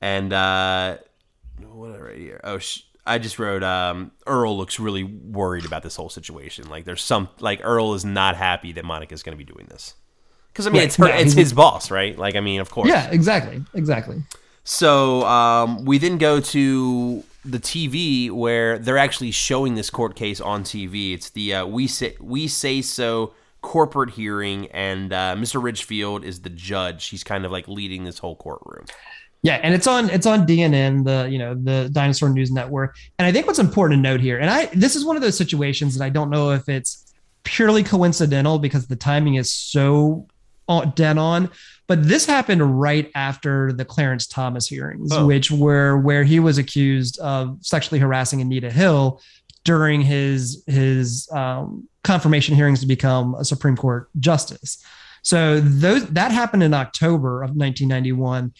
And 0.00 0.32
uh, 0.32 0.98
what 1.62 2.00
write 2.00 2.18
here? 2.18 2.40
Oh, 2.44 2.58
sh- 2.58 2.80
I 3.04 3.18
just 3.18 3.38
wrote 3.38 3.62
um, 3.62 4.12
Earl 4.26 4.56
looks 4.56 4.78
really 4.78 5.04
worried 5.04 5.64
about 5.64 5.82
this 5.82 5.96
whole 5.96 6.08
situation. 6.08 6.68
Like 6.68 6.84
there's 6.84 7.02
some 7.02 7.28
like 7.40 7.60
Earl 7.62 7.94
is 7.94 8.04
not 8.04 8.36
happy 8.36 8.72
that 8.72 8.84
Monica's 8.84 9.22
going 9.22 9.36
to 9.36 9.44
be 9.44 9.50
doing 9.50 9.66
this. 9.68 9.94
Because 10.52 10.66
I 10.66 10.70
mean, 10.70 10.80
Right, 10.80 10.86
it's 10.86 10.96
her, 10.96 11.08
yeah, 11.08 11.16
it's 11.16 11.32
his 11.32 11.52
boss, 11.52 11.90
right? 11.90 12.16
Like 12.16 12.36
I 12.36 12.40
mean, 12.40 12.60
of 12.60 12.70
course. 12.70 12.88
Yeah, 12.88 13.10
exactly. 13.10 13.64
Exactly. 13.74 14.22
So 14.64 15.24
um, 15.26 15.84
we 15.84 15.98
then 15.98 16.18
go 16.18 16.40
to 16.40 17.24
the 17.44 17.58
TV 17.58 18.30
where 18.30 18.78
they're 18.78 18.98
actually 18.98 19.32
showing 19.32 19.74
this 19.74 19.90
court 19.90 20.14
case 20.14 20.40
on 20.40 20.62
TV. 20.62 21.14
It's 21.14 21.30
the 21.30 21.54
uh, 21.54 21.66
we 21.66 21.88
say 21.88 22.16
we 22.20 22.46
say 22.46 22.82
so 22.82 23.32
corporate 23.62 24.10
hearing, 24.10 24.66
and 24.70 25.12
uh, 25.12 25.34
Mr. 25.36 25.62
Richfield 25.62 26.24
is 26.24 26.42
the 26.42 26.50
judge. 26.50 27.06
He's 27.08 27.24
kind 27.24 27.44
of 27.44 27.50
like 27.50 27.66
leading 27.66 28.04
this 28.04 28.18
whole 28.18 28.36
courtroom. 28.36 28.86
Yeah, 29.44 29.58
and 29.62 29.74
it's 29.74 29.86
on 29.88 30.08
it's 30.10 30.26
on 30.26 30.46
DNN, 30.46 31.04
the 31.04 31.28
you 31.28 31.38
know 31.38 31.54
the 31.54 31.88
Dinosaur 31.92 32.28
News 32.28 32.52
Network. 32.52 32.96
And 33.18 33.26
I 33.26 33.32
think 33.32 33.46
what's 33.46 33.58
important 33.58 33.98
to 33.98 34.02
note 34.02 34.20
here, 34.20 34.38
and 34.38 34.48
I 34.48 34.66
this 34.66 34.94
is 34.94 35.04
one 35.04 35.16
of 35.16 35.22
those 35.22 35.36
situations 35.36 35.98
that 35.98 36.04
I 36.04 36.10
don't 36.10 36.30
know 36.30 36.50
if 36.52 36.68
it's 36.68 37.12
purely 37.42 37.82
coincidental 37.82 38.60
because 38.60 38.86
the 38.86 38.94
timing 38.94 39.34
is 39.34 39.50
so 39.52 40.28
on- 40.68 40.92
dead 40.94 41.18
on. 41.18 41.50
But 41.88 42.04
this 42.06 42.24
happened 42.24 42.80
right 42.80 43.10
after 43.16 43.72
the 43.72 43.84
Clarence 43.84 44.28
Thomas 44.28 44.68
hearings, 44.68 45.10
Oh. 45.12 45.26
which 45.26 45.50
were 45.50 45.98
where 45.98 46.22
he 46.22 46.38
was 46.38 46.56
accused 46.56 47.18
of 47.18 47.58
sexually 47.62 47.98
harassing 47.98 48.40
Anita 48.40 48.70
Hill 48.70 49.20
during 49.64 50.02
his 50.02 50.62
his 50.68 51.28
um, 51.32 51.88
confirmation 52.04 52.54
hearings 52.54 52.78
to 52.80 52.86
become 52.86 53.34
a 53.34 53.44
Supreme 53.44 53.76
Court 53.76 54.08
justice. 54.20 54.78
So 55.22 55.60
those 55.60 56.06
that 56.10 56.30
happened 56.30 56.62
in 56.62 56.74
October 56.74 57.42
of 57.42 57.50
1991. 57.56 58.52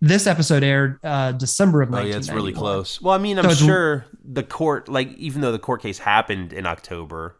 This 0.00 0.26
episode 0.28 0.62
aired 0.62 1.00
uh, 1.02 1.32
December 1.32 1.82
of 1.82 1.88
Oh 1.88 1.92
1991. 1.98 2.06
yeah, 2.12 2.18
it's 2.18 2.30
really 2.30 2.52
close. 2.52 3.00
Well, 3.02 3.14
I 3.14 3.18
mean, 3.18 3.38
I'm 3.38 3.50
So 3.50 3.66
sure 3.66 4.06
the 4.24 4.44
court, 4.44 4.88
like 4.88 5.12
even 5.14 5.40
though 5.40 5.50
the 5.52 5.58
court 5.58 5.82
case 5.82 5.98
happened 5.98 6.52
in 6.52 6.66
October, 6.66 7.34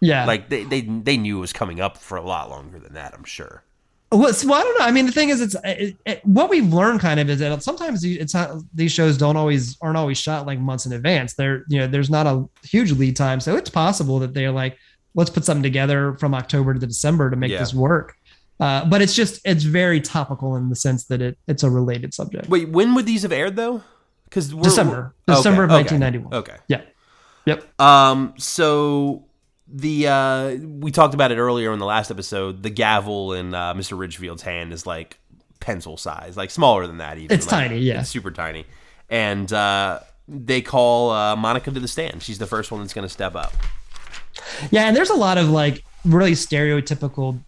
Yeah. 0.00 0.24
like 0.24 0.48
they 0.48 0.62
they 0.64 0.82
they 0.82 1.16
knew 1.16 1.38
it 1.38 1.40
was 1.40 1.52
coming 1.52 1.80
up 1.80 1.98
for 1.98 2.16
a 2.16 2.22
lot 2.22 2.50
longer 2.50 2.78
than 2.78 2.94
that. 2.94 3.14
I'm 3.14 3.24
sure. 3.24 3.64
Well, 4.12 4.20
well, 4.44 4.54
I 4.54 4.62
don't 4.62 4.78
know. 4.78 4.84
I 4.84 4.92
mean, 4.92 5.06
the 5.06 5.12
thing 5.12 5.30
is, 5.30 5.40
it's 5.40 5.56
it, 5.64 5.96
it, 6.06 6.24
what 6.24 6.48
we've 6.48 6.72
learned 6.72 7.00
kind 7.00 7.18
of 7.18 7.28
is 7.28 7.40
that 7.40 7.62
sometimes 7.64 8.04
it's 8.04 8.32
not 8.32 8.58
these 8.72 8.92
shows 8.92 9.18
don't 9.18 9.36
always 9.36 9.76
aren't 9.80 9.96
always 9.96 10.18
shot 10.18 10.46
like 10.46 10.60
months 10.60 10.86
in 10.86 10.92
advance. 10.92 11.34
There, 11.34 11.64
you 11.68 11.80
know, 11.80 11.88
there's 11.88 12.10
not 12.10 12.28
a 12.28 12.48
huge 12.64 12.92
lead 12.92 13.16
time, 13.16 13.40
so 13.40 13.56
it's 13.56 13.70
possible 13.70 14.20
that 14.20 14.32
they're 14.32 14.52
like, 14.52 14.78
let's 15.16 15.30
put 15.30 15.44
something 15.44 15.64
together 15.64 16.14
from 16.20 16.32
October 16.32 16.74
to 16.74 16.86
December 16.86 17.28
to 17.28 17.34
make 17.36 17.50
Yeah. 17.50 17.58
this 17.58 17.74
work. 17.74 18.14
Uh, 18.60 18.84
but 18.84 19.02
it's 19.02 19.14
just 19.14 19.40
it's 19.44 19.64
very 19.64 20.00
topical 20.00 20.56
in 20.56 20.68
the 20.68 20.76
sense 20.76 21.04
that 21.04 21.20
it 21.20 21.38
it's 21.48 21.62
a 21.62 21.70
related 21.70 22.14
subject. 22.14 22.48
Wait, 22.48 22.68
when 22.68 22.94
would 22.94 23.06
these 23.06 23.22
have 23.22 23.32
aired 23.32 23.56
though? 23.56 23.82
Because 24.24 24.50
December, 24.50 25.14
December 25.26 25.64
of 25.64 25.70
1991. 25.70 26.34
Okay. 26.34 26.56
Yeah. 26.68 26.82
Yep. 27.46 27.80
Um. 27.80 28.34
So 28.38 29.24
the 29.68 30.08
uh, 30.08 30.56
we 30.56 30.90
talked 30.90 31.14
about 31.14 31.32
it 31.32 31.36
earlier 31.38 31.72
in 31.72 31.78
the 31.78 31.86
last 31.86 32.10
episode. 32.10 32.62
The 32.62 32.70
gavel 32.70 33.32
in 33.32 33.54
uh, 33.54 33.74
Mr. 33.74 33.98
Richfield's 33.98 34.42
hand 34.42 34.72
is 34.72 34.86
like 34.86 35.18
pencil 35.60 35.96
size, 35.96 36.36
like 36.36 36.50
smaller 36.50 36.86
than 36.86 36.98
that. 36.98 37.18
Even 37.18 37.34
It's 37.36 37.46
Like, 37.46 37.68
tiny, 37.68 37.80
yeah. 37.80 38.00
it's 38.00 38.10
super 38.10 38.30
tiny. 38.30 38.66
And 39.10 39.52
uh, 39.52 40.00
they 40.28 40.62
call 40.62 41.10
uh, 41.10 41.36
Monica 41.36 41.70
to 41.70 41.80
the 41.80 41.88
stand. 41.88 42.22
She's 42.22 42.38
the 42.38 42.46
first 42.46 42.70
one 42.70 42.80
that's 42.80 42.94
going 42.94 43.06
to 43.06 43.12
step 43.12 43.34
up. 43.34 43.52
Yeah, 44.70 44.84
and 44.86 44.96
there's 44.96 45.10
a 45.10 45.16
lot 45.16 45.38
of 45.38 45.48
like 45.48 45.84
really 46.04 46.32
stereotypical 46.32 47.40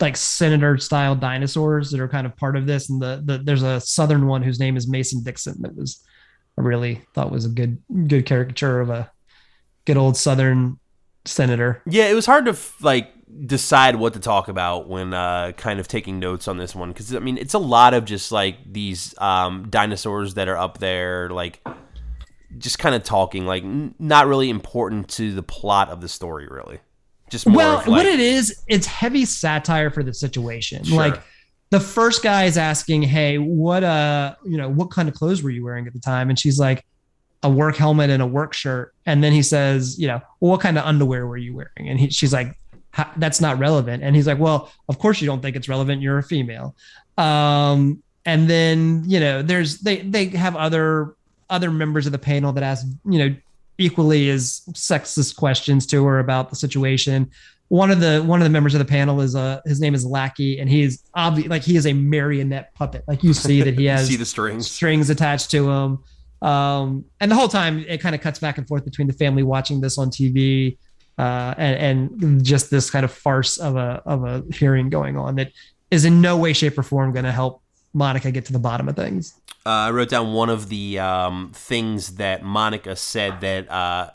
like 0.00 0.16
senator 0.16 0.78
style 0.78 1.14
dinosaurs 1.14 1.90
that 1.90 2.00
are 2.00 2.08
kind 2.08 2.26
of 2.26 2.36
part 2.36 2.56
of 2.56 2.66
this. 2.66 2.90
And 2.90 3.00
the, 3.00 3.22
the 3.24 3.38
there's 3.38 3.62
a 3.62 3.80
southern 3.80 4.26
one 4.26 4.42
whose 4.42 4.60
name 4.60 4.76
is 4.76 4.88
Mason 4.88 5.22
Dixon 5.22 5.56
that 5.62 5.76
was 5.76 6.02
I 6.58 6.62
really 6.62 7.02
thought 7.14 7.32
was 7.32 7.46
a 7.46 7.50
good 7.50 7.78
good 8.06 8.26
caricature 8.26 8.80
of 8.80 8.90
a 8.90 9.10
good 9.84 9.96
old 9.96 10.16
southern 10.16 10.78
senator. 11.24 11.82
Yeah, 11.86 12.08
it 12.08 12.14
was 12.14 12.26
hard 12.26 12.46
to 12.46 12.56
like 12.80 13.10
decide 13.46 13.96
what 13.96 14.12
to 14.12 14.20
talk 14.20 14.48
about 14.48 14.88
when 14.88 15.14
uh, 15.14 15.52
kind 15.52 15.80
of 15.80 15.88
taking 15.88 16.18
notes 16.18 16.48
on 16.48 16.58
this 16.58 16.74
one 16.74 16.90
because 16.90 17.14
I 17.14 17.18
mean 17.18 17.38
it's 17.38 17.54
a 17.54 17.58
lot 17.58 17.94
of 17.94 18.04
just 18.04 18.30
like 18.30 18.56
these 18.70 19.14
um, 19.18 19.68
dinosaurs 19.70 20.34
that 20.34 20.48
are 20.48 20.58
up 20.58 20.78
there, 20.78 21.30
like 21.30 21.66
just 22.58 22.78
kind 22.78 22.94
of 22.94 23.02
talking, 23.02 23.46
like 23.46 23.64
n- 23.64 23.94
not 23.98 24.26
really 24.26 24.50
important 24.50 25.08
to 25.08 25.32
the 25.32 25.42
plot 25.42 25.88
of 25.88 26.00
the 26.00 26.08
story, 26.08 26.46
really. 26.46 26.80
Just 27.32 27.46
well, 27.46 27.76
like, 27.76 27.86
what 27.86 28.04
it 28.04 28.20
is, 28.20 28.62
it's 28.68 28.86
heavy 28.86 29.24
satire 29.24 29.90
for 29.90 30.02
the 30.02 30.12
situation. 30.12 30.84
Sure. 30.84 30.98
Like 30.98 31.22
the 31.70 31.80
first 31.80 32.22
guy 32.22 32.44
is 32.44 32.58
asking, 32.58 33.04
"Hey, 33.04 33.38
what 33.38 33.82
uh, 33.82 34.34
you 34.44 34.58
know, 34.58 34.68
what 34.68 34.90
kind 34.90 35.08
of 35.08 35.14
clothes 35.14 35.42
were 35.42 35.48
you 35.48 35.64
wearing 35.64 35.86
at 35.86 35.94
the 35.94 35.98
time?" 35.98 36.28
And 36.28 36.38
she's 36.38 36.58
like, 36.58 36.84
"A 37.42 37.48
work 37.48 37.76
helmet 37.76 38.10
and 38.10 38.22
a 38.22 38.26
work 38.26 38.52
shirt." 38.52 38.94
And 39.06 39.24
then 39.24 39.32
he 39.32 39.42
says, 39.42 39.98
"You 39.98 40.08
know, 40.08 40.20
well, 40.40 40.50
what 40.50 40.60
kind 40.60 40.76
of 40.76 40.84
underwear 40.84 41.26
were 41.26 41.38
you 41.38 41.56
wearing?" 41.56 41.88
And 41.88 41.98
he, 41.98 42.10
she's 42.10 42.34
like, 42.34 42.54
"That's 43.16 43.40
not 43.40 43.58
relevant." 43.58 44.02
And 44.02 44.14
he's 44.14 44.26
like, 44.26 44.38
"Well, 44.38 44.70
of 44.90 44.98
course 44.98 45.22
you 45.22 45.26
don't 45.26 45.40
think 45.40 45.56
it's 45.56 45.70
relevant. 45.70 46.02
You're 46.02 46.18
a 46.18 46.22
female." 46.22 46.76
Um, 47.16 48.02
and 48.26 48.46
then 48.46 49.04
you 49.06 49.20
know, 49.20 49.40
there's 49.40 49.78
they 49.78 50.02
they 50.02 50.26
have 50.26 50.54
other 50.54 51.16
other 51.48 51.70
members 51.70 52.04
of 52.04 52.12
the 52.12 52.18
panel 52.18 52.52
that 52.52 52.62
ask, 52.62 52.86
you 53.06 53.18
know, 53.18 53.34
equally 53.78 54.30
as 54.30 54.62
sexist 54.72 55.36
questions 55.36 55.86
to 55.86 56.04
her 56.04 56.18
about 56.18 56.50
the 56.50 56.56
situation. 56.56 57.30
One 57.68 57.90
of 57.90 58.00
the 58.00 58.20
one 58.20 58.40
of 58.40 58.44
the 58.44 58.50
members 58.50 58.74
of 58.74 58.80
the 58.80 58.84
panel 58.84 59.20
is 59.20 59.34
uh 59.34 59.60
his 59.64 59.80
name 59.80 59.94
is 59.94 60.04
Lackey, 60.04 60.58
and 60.58 60.68
he's 60.68 61.02
obvious 61.14 61.48
like 61.48 61.62
he 61.62 61.76
is 61.76 61.86
a 61.86 61.92
marionette 61.92 62.74
puppet. 62.74 63.04
Like 63.08 63.22
you 63.22 63.32
see 63.32 63.62
that 63.62 63.78
he 63.78 63.84
has 63.86 64.08
see 64.08 64.16
the 64.16 64.26
strings. 64.26 64.70
strings 64.70 65.10
attached 65.10 65.50
to 65.52 65.70
him. 65.70 65.98
Um, 66.42 67.04
and 67.20 67.30
the 67.30 67.36
whole 67.36 67.48
time 67.48 67.84
it 67.88 68.00
kind 68.00 68.14
of 68.14 68.20
cuts 68.20 68.40
back 68.40 68.58
and 68.58 68.66
forth 68.66 68.84
between 68.84 69.06
the 69.06 69.12
family 69.12 69.42
watching 69.42 69.80
this 69.80 69.96
on 69.96 70.10
TV 70.10 70.76
uh, 71.18 71.54
and, 71.56 72.20
and 72.20 72.44
just 72.44 72.70
this 72.70 72.90
kind 72.90 73.04
of 73.04 73.12
farce 73.12 73.58
of 73.58 73.76
a 73.76 74.02
of 74.04 74.24
a 74.24 74.42
hearing 74.52 74.90
going 74.90 75.16
on 75.16 75.36
that 75.36 75.52
is 75.90 76.04
in 76.04 76.20
no 76.20 76.36
way, 76.36 76.52
shape, 76.52 76.76
or 76.78 76.82
form 76.82 77.12
going 77.12 77.24
to 77.24 77.32
help 77.32 77.62
Monica 77.92 78.30
get 78.30 78.44
to 78.46 78.52
the 78.52 78.58
bottom 78.58 78.88
of 78.88 78.96
things. 78.96 79.34
Uh, 79.64 79.68
I 79.70 79.90
wrote 79.90 80.08
down 80.08 80.32
one 80.32 80.50
of 80.50 80.68
the 80.68 80.98
um, 80.98 81.52
things 81.54 82.16
that 82.16 82.42
Monica 82.42 82.96
said 82.96 83.40
that 83.42 83.70
uh, 83.70 84.10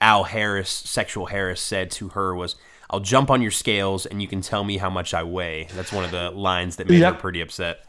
Al 0.00 0.24
Harris, 0.24 0.70
sexual 0.70 1.26
Harris, 1.26 1.60
said 1.60 1.90
to 1.92 2.10
her 2.10 2.34
was, 2.34 2.56
"I'll 2.90 3.00
jump 3.00 3.30
on 3.30 3.42
your 3.42 3.50
scales 3.50 4.06
and 4.06 4.20
you 4.22 4.28
can 4.28 4.40
tell 4.42 4.62
me 4.64 4.76
how 4.76 4.90
much 4.90 5.14
I 5.14 5.22
weigh." 5.22 5.68
That's 5.74 5.92
one 5.92 6.04
of 6.04 6.10
the 6.10 6.30
lines 6.30 6.76
that 6.76 6.88
made 6.88 7.00
Yep. 7.00 7.14
her 7.14 7.20
pretty 7.20 7.40
upset. 7.40 7.84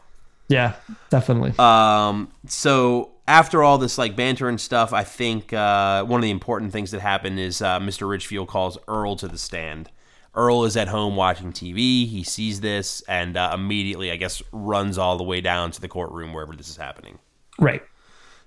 Yeah, 0.48 0.74
definitely. 1.10 1.54
Um, 1.58 2.30
so 2.46 3.10
after 3.28 3.62
all 3.64 3.78
this 3.78 3.98
like 3.98 4.14
banter 4.16 4.48
and 4.48 4.60
stuff, 4.60 4.92
I 4.92 5.02
think 5.04 5.52
uh, 5.52 6.04
one 6.04 6.20
of 6.20 6.22
the 6.22 6.30
important 6.30 6.72
things 6.72 6.92
that 6.92 7.00
happened 7.00 7.38
is 7.40 7.60
uh, 7.60 7.80
Mr. 7.80 8.08
Richfield 8.08 8.48
calls 8.48 8.78
Earl 8.88 9.16
to 9.16 9.28
the 9.28 9.38
stand. 9.38 9.90
Earl 10.36 10.64
is 10.64 10.76
at 10.76 10.88
home 10.88 11.16
watching 11.16 11.52
TV. 11.52 12.06
He 12.06 12.22
sees 12.22 12.60
this 12.60 13.00
and 13.08 13.36
uh, 13.36 13.52
immediately, 13.54 14.10
I 14.10 14.16
guess, 14.16 14.42
runs 14.52 14.98
all 14.98 15.16
the 15.16 15.24
way 15.24 15.40
down 15.40 15.70
to 15.72 15.80
the 15.80 15.88
courtroom 15.88 16.34
wherever 16.34 16.54
this 16.54 16.68
is 16.68 16.76
happening. 16.76 17.18
right. 17.58 17.82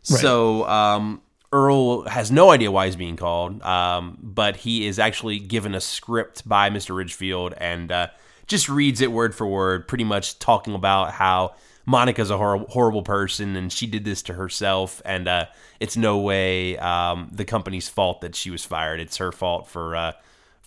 Right. 0.10 0.22
So 0.22 0.66
um, 0.68 1.22
Earl 1.52 2.08
has 2.08 2.32
no 2.32 2.52
idea 2.52 2.72
why 2.72 2.86
he's 2.86 2.96
being 2.96 3.18
called, 3.18 3.62
um, 3.64 4.18
but 4.22 4.56
he 4.56 4.88
is 4.88 4.98
actually 4.98 5.40
given 5.40 5.76
a 5.76 5.82
script 5.82 6.48
by 6.48 6.70
Mr. 6.70 6.96
Richfield 6.96 7.54
and 7.58 7.92
uh, 7.92 8.08
just 8.48 8.70
reads 8.70 9.02
it 9.02 9.12
word 9.12 9.36
for 9.36 9.46
word, 9.46 9.88
pretty 9.88 10.06
much 10.06 10.40
talking 10.40 10.74
about 10.74 11.12
how 11.12 11.56
Monica's 11.86 12.30
a 12.30 12.38
hor- 12.38 12.66
horrible 12.70 13.02
person 13.02 13.56
and 13.56 13.74
she 13.74 13.88
did 13.88 14.06
this 14.06 14.22
to 14.24 14.34
herself, 14.34 15.02
and 15.06 15.28
uh, 15.28 15.48
it's 15.80 15.98
no 15.98 16.20
way 16.20 16.78
um, 16.78 17.30
the 17.32 17.46
company's 17.46 17.90
fault 17.90 18.22
that 18.22 18.36
she 18.36 18.52
was 18.52 18.64
fired. 18.64 19.00
It's 19.00 19.18
her 19.18 19.32
fault 19.32 19.68
for 19.68 19.96
uh, 19.96 20.12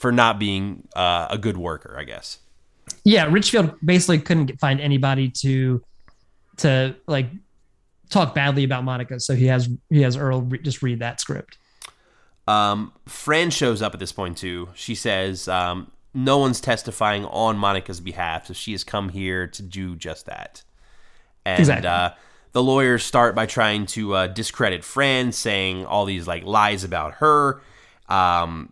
for 0.03 0.13
not 0.13 0.39
being 0.39 0.87
uh, 0.95 1.29
a 1.31 1.39
good 1.39 1.57
worker, 1.57 1.97
I 1.99 2.05
guess. 2.05 2.39
yeah 3.05 3.25
richfield 3.31 3.75
basically 3.85 4.19
couldn't 4.19 4.47
get, 4.47 4.61
find 4.61 4.81
anybody 4.81 5.31
to 5.31 5.81
to 6.59 6.95
like 7.07 7.29
talk 8.11 8.35
badly 8.35 8.65
about 8.65 8.85
monica 8.85 9.19
so 9.19 9.35
he 9.35 9.47
has 9.47 9.69
he 9.89 10.03
has 10.03 10.17
earl 10.17 10.43
re- 10.43 10.59
just 10.59 10.83
read 10.83 10.99
that 10.99 11.21
script 11.21 11.57
Um, 12.49 12.93
Fran 13.07 13.51
shows 13.51 13.81
up 13.83 13.95
at 13.95 14.01
this 14.01 14.13
point 14.13 14.37
too. 14.37 14.69
She 14.75 14.95
says 14.97 15.47
um, 15.49 15.93
no 16.13 16.39
one's 16.39 16.61
testifying 16.61 17.25
on 17.27 17.57
Monica's 17.57 18.01
behalf, 18.01 18.49
so 18.49 18.53
she 18.53 18.73
has 18.73 18.83
come 18.85 19.11
here 19.11 19.47
to 19.47 19.63
do 19.63 19.95
just 19.95 20.27
that. 20.27 20.63
And 21.45 21.61
Exactly. 21.61 21.89
uh, 21.89 22.11
the 22.51 22.63
lawyers 22.63 23.05
start 23.05 23.37
by 23.37 23.47
trying 23.47 23.87
to 23.95 24.15
uh, 24.15 24.27
discredit 24.27 24.83
Fran, 24.85 25.31
saying 25.31 25.87
all 25.87 26.05
these 26.05 26.27
like 26.27 26.45
lies 26.45 26.83
about 26.83 27.15
her. 27.23 27.63
Um, 28.09 28.72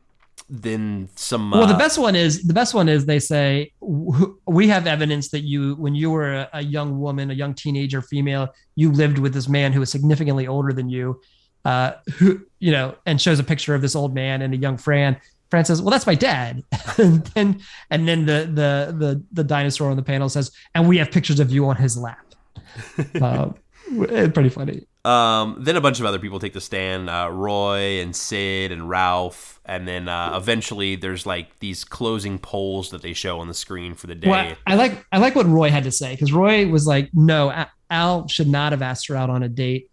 then 0.51 1.09
some. 1.15 1.53
Well, 1.53 1.67
the 1.67 1.75
uh, 1.75 1.79
best 1.79 1.97
one 1.97 2.17
is 2.17 2.43
the 2.43 2.53
best 2.53 2.75
one 2.75 2.89
is 2.89 3.07
they 3.07 3.21
say 3.21 3.73
we 3.81 4.69
have 4.69 4.87
evidence 4.87 5.29
that 5.31 5.43
you, 5.43 5.77
when 5.77 5.95
you 5.95 6.11
were 6.11 6.35
a, 6.35 6.49
a 6.55 6.63
young 6.63 6.99
woman, 6.99 7.31
a 7.31 7.35
young 7.35 7.55
teenager, 7.55 8.03
female, 8.03 8.49
you 8.75 8.91
lived 8.91 9.19
with 9.19 9.33
this 9.33 9.49
man 9.49 9.73
who 9.73 9.81
was 9.81 9.91
significantly 9.91 10.49
older 10.49 10.73
than 10.73 10.89
you, 10.89 11.21
uh, 11.65 11.93
who 12.15 12.41
you 12.59 12.73
know, 12.73 12.97
and 13.07 13.21
shows 13.21 13.39
a 13.39 13.45
picture 13.45 13.75
of 13.75 13.81
this 13.81 13.95
old 13.95 14.13
man 14.13 14.43
and 14.43 14.53
a 14.53 14.57
young 14.57 14.77
Fran. 14.77 15.17
Fran 15.51 15.65
says, 15.65 15.81
"Well, 15.81 15.91
that's 15.91 16.07
my 16.07 16.17
dad," 16.17 16.65
and 16.99 17.25
then 17.27 17.61
and 17.91 18.09
then 18.09 18.27
the 18.27 18.51
the 18.53 18.95
the 18.97 19.25
the 19.33 19.45
dinosaur 19.45 19.91
on 19.91 19.97
the 19.97 20.03
panel 20.03 20.29
says, 20.29 20.51
"And 20.75 20.89
we 20.89 20.99
have 20.99 21.13
pictures 21.13 21.39
of 21.39 21.53
you 21.53 21.69
on 21.69 21.77
his 21.77 21.97
lap." 21.97 22.35
uh, 23.23 23.51
it's 23.89 24.35
pretty 24.35 24.49
funny. 24.49 24.87
Um, 25.03 25.57
then 25.61 25.77
a 25.77 25.81
bunch 25.81 25.99
of 25.99 26.05
other 26.07 26.19
people 26.19 26.39
take 26.39 26.53
the 26.53 26.61
stand, 26.61 27.09
uh, 27.09 27.29
Roy 27.33 28.01
and 28.03 28.15
Sid 28.15 28.71
and 28.71 28.87
Ralph, 28.89 29.59
and 29.65 29.89
then 29.89 30.09
uh, 30.09 30.33
eventually 30.37 30.95
there's 30.97 31.25
like 31.25 31.59
these 31.61 31.85
closing 31.85 32.39
polls 32.39 32.91
that 32.91 33.01
they 33.01 33.15
show 33.15 33.41
on 33.41 33.49
the 33.49 33.55
screen 33.55 33.95
for 33.95 34.07
the 34.09 34.15
day. 34.15 34.29
Well, 34.29 34.55
I 34.67 34.75
like 34.75 35.05
I 35.11 35.17
like 35.19 35.35
what 35.35 35.47
Roy 35.47 35.71
had 35.71 35.85
to 35.85 35.91
say 35.91 36.13
because 36.13 36.33
Roy 36.33 36.67
was 36.69 36.87
like, 36.87 37.09
"No, 37.15 37.65
Al 37.89 38.29
should 38.29 38.49
not 38.49 38.73
have 38.73 38.83
asked 38.83 39.07
her 39.09 39.17
out 39.17 39.31
on 39.31 39.43
a 39.43 39.49
date 39.49 39.89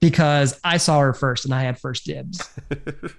because 0.00 0.58
I 0.64 0.78
saw 0.78 0.98
her 1.00 1.12
first 1.12 1.44
and 1.44 1.54
I 1.54 1.62
had 1.62 1.78
first 1.78 2.04
dibs." 2.06 2.48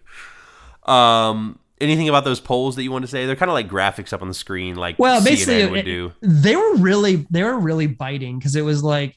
Um, 0.86 1.60
anything 1.80 2.10
about 2.10 2.24
those 2.24 2.40
polls 2.40 2.76
that 2.76 2.84
you 2.84 2.92
want 2.92 3.04
to 3.04 3.08
say? 3.08 3.26
They're 3.26 3.36
kind 3.36 3.50
of 3.52 3.54
like 3.54 3.70
graphics 3.70 4.12
up 4.14 4.22
on 4.22 4.28
the 4.28 4.34
screen, 4.34 4.76
like 4.76 4.98
Well, 4.98 5.22
CNN 5.22 5.26
basically, 5.26 5.70
would 5.70 5.80
it- 5.82 5.84
do. 5.84 6.12
They 6.22 6.56
were 6.56 6.76
really 6.78 7.28
they 7.30 7.44
were 7.44 7.60
really 7.60 7.88
biting 7.88 8.40
because 8.40 8.56
it 8.56 8.64
was 8.64 8.84
like 8.84 9.16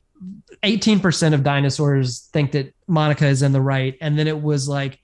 eighteen 0.62 1.00
percent 1.00 1.34
of 1.34 1.42
dinosaurs 1.42 2.28
think 2.32 2.52
that 2.52 2.74
Monica 2.86 3.26
is 3.26 3.42
in 3.42 3.52
the 3.52 3.60
right, 3.60 3.96
and 4.00 4.18
then 4.18 4.28
it 4.28 4.40
was 4.40 4.68
like 4.68 4.98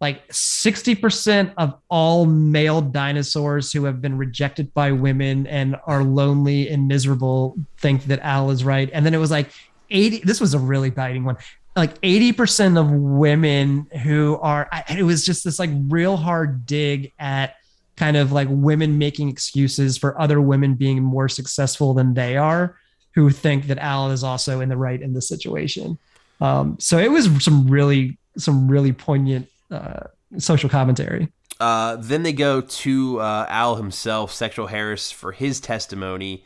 like 0.00 0.22
sixty 0.30 0.94
percent 0.94 1.52
of 1.56 1.74
all 1.88 2.26
male 2.26 2.80
dinosaurs 2.80 3.72
who 3.72 3.84
have 3.84 4.00
been 4.00 4.16
rejected 4.16 4.72
by 4.74 4.92
women 4.92 5.46
and 5.46 5.76
are 5.86 6.02
lonely 6.02 6.68
and 6.68 6.86
miserable 6.88 7.56
think 7.78 8.04
that 8.04 8.20
Al 8.20 8.50
is 8.50 8.64
right, 8.64 8.90
and 8.92 9.04
then 9.04 9.14
it 9.14 9.18
was 9.18 9.30
like 9.30 9.50
eighty. 9.90 10.20
This 10.24 10.40
was 10.40 10.54
a 10.54 10.58
really 10.58 10.90
biting 10.90 11.24
one. 11.24 11.36
Like 11.74 12.00
80% 12.00 12.80
of 12.80 12.90
women 12.90 13.86
who 14.02 14.38
are, 14.40 14.66
it 14.88 15.02
was 15.02 15.26
just 15.26 15.44
this 15.44 15.58
like 15.58 15.68
real 15.88 16.16
hard 16.16 16.64
dig 16.64 17.12
at 17.18 17.56
kind 17.96 18.16
of 18.16 18.32
like 18.32 18.48
women 18.50 18.96
making 18.96 19.28
excuses 19.28 19.98
for 19.98 20.18
other 20.18 20.40
women 20.40 20.72
being 20.72 21.02
more 21.02 21.28
successful 21.28 21.92
than 21.92 22.14
they 22.14 22.38
are 22.38 22.78
who 23.16 23.30
think 23.30 23.66
that 23.66 23.78
Al 23.78 24.12
is 24.12 24.22
also 24.22 24.60
in 24.60 24.68
the 24.68 24.76
right 24.76 25.02
in 25.02 25.12
this 25.14 25.26
situation. 25.28 25.98
Um, 26.40 26.76
so 26.78 26.98
it 26.98 27.10
was 27.10 27.42
some 27.44 27.66
really 27.66 28.16
some 28.38 28.68
really 28.68 28.92
poignant 28.92 29.48
uh, 29.72 30.04
social 30.38 30.68
commentary. 30.70 31.32
Uh, 31.58 31.96
then 31.98 32.22
they 32.22 32.34
go 32.34 32.60
to 32.60 33.18
uh, 33.20 33.46
Al 33.48 33.76
himself, 33.76 34.32
Sexual 34.32 34.66
Harris, 34.68 35.10
for 35.10 35.32
his 35.32 35.58
testimony. 35.58 36.44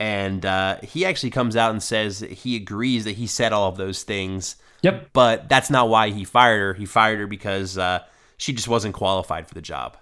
And 0.00 0.44
uh, 0.44 0.78
he 0.82 1.04
actually 1.06 1.30
comes 1.30 1.56
out 1.56 1.70
and 1.70 1.82
says 1.82 2.18
that 2.20 2.30
he 2.30 2.56
agrees 2.56 3.04
that 3.04 3.12
he 3.16 3.26
said 3.26 3.52
all 3.52 3.68
of 3.68 3.76
those 3.76 4.02
things, 4.04 4.56
Yep. 4.82 5.10
but 5.12 5.48
that's 5.48 5.70
not 5.70 5.88
why 5.88 6.10
he 6.10 6.22
fired 6.24 6.58
her. 6.60 6.74
He 6.74 6.86
fired 6.86 7.18
her 7.20 7.26
because 7.28 7.76
uh, 7.78 8.00
she 8.36 8.52
just 8.52 8.68
wasn't 8.68 8.94
qualified 8.94 9.48
for 9.48 9.54
the 9.54 9.62
job. 9.62 9.96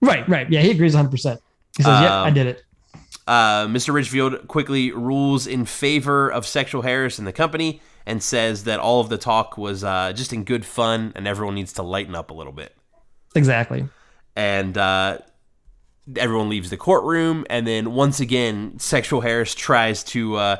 Right, 0.00 0.26
right. 0.28 0.50
Yeah, 0.50 0.60
he 0.60 0.70
agrees 0.70 0.94
100%. 0.94 1.10
He 1.76 1.82
says, 1.82 2.00
"Yep, 2.00 2.10
I 2.10 2.28
Um, 2.28 2.34
did 2.34 2.46
it." 2.46 2.62
Uh, 3.28 3.66
Mr. 3.66 3.92
Richfield 3.92 4.48
quickly 4.48 4.90
rules 4.90 5.46
in 5.46 5.64
favor 5.66 6.30
of 6.32 6.46
Sexual 6.46 6.82
Harris 6.82 7.18
and 7.18 7.28
the 7.28 7.32
company 7.32 7.80
and 8.06 8.22
says 8.22 8.64
that 8.64 8.80
all 8.80 9.00
of 9.02 9.10
the 9.10 9.18
talk 9.18 9.58
was 9.58 9.84
uh, 9.84 10.12
just 10.14 10.32
in 10.32 10.44
good 10.44 10.64
fun 10.64 11.12
and 11.14 11.28
everyone 11.28 11.54
needs 11.54 11.74
to 11.74 11.82
lighten 11.82 12.14
up 12.14 12.30
a 12.30 12.34
little 12.34 12.54
bit. 12.54 12.74
Exactly. 13.34 13.86
and 14.34 14.78
uh, 14.78 15.18
everyone 16.16 16.48
leaves 16.48 16.70
the 16.70 16.76
courtroom. 16.78 17.44
And 17.50 17.66
then 17.66 17.92
once 17.92 18.18
again, 18.20 18.78
Sexual 18.78 19.20
Harris 19.20 19.54
tries 19.54 20.02
to 20.04 20.36
uh, 20.36 20.56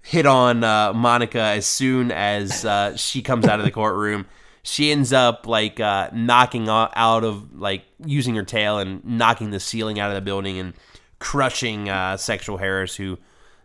hit 0.00 0.26
on 0.26 0.62
uh, 0.62 0.92
Monica 0.92 1.40
as 1.40 1.66
soon 1.66 2.12
as 2.12 2.64
uh, 2.64 2.96
she 2.96 3.20
comes 3.22 3.46
out 3.46 3.58
of 3.58 3.64
the 3.64 3.72
courtroom. 3.72 4.26
She 4.62 4.92
ends 4.92 5.12
up 5.12 5.48
like 5.48 5.80
uh, 5.80 6.10
knocking 6.12 6.68
out 6.68 7.24
of 7.24 7.58
like 7.58 7.82
using 8.04 8.36
her 8.36 8.44
tail 8.44 8.78
and 8.78 9.04
knocking 9.04 9.50
the 9.50 9.58
ceiling 9.58 9.98
out 9.98 10.10
of 10.10 10.14
the 10.14 10.20
building 10.20 10.58
and 10.58 10.74
crushing 11.22 11.88
uh, 11.88 12.16
Sexual 12.16 12.58
Harris, 12.58 12.96
who 12.96 13.16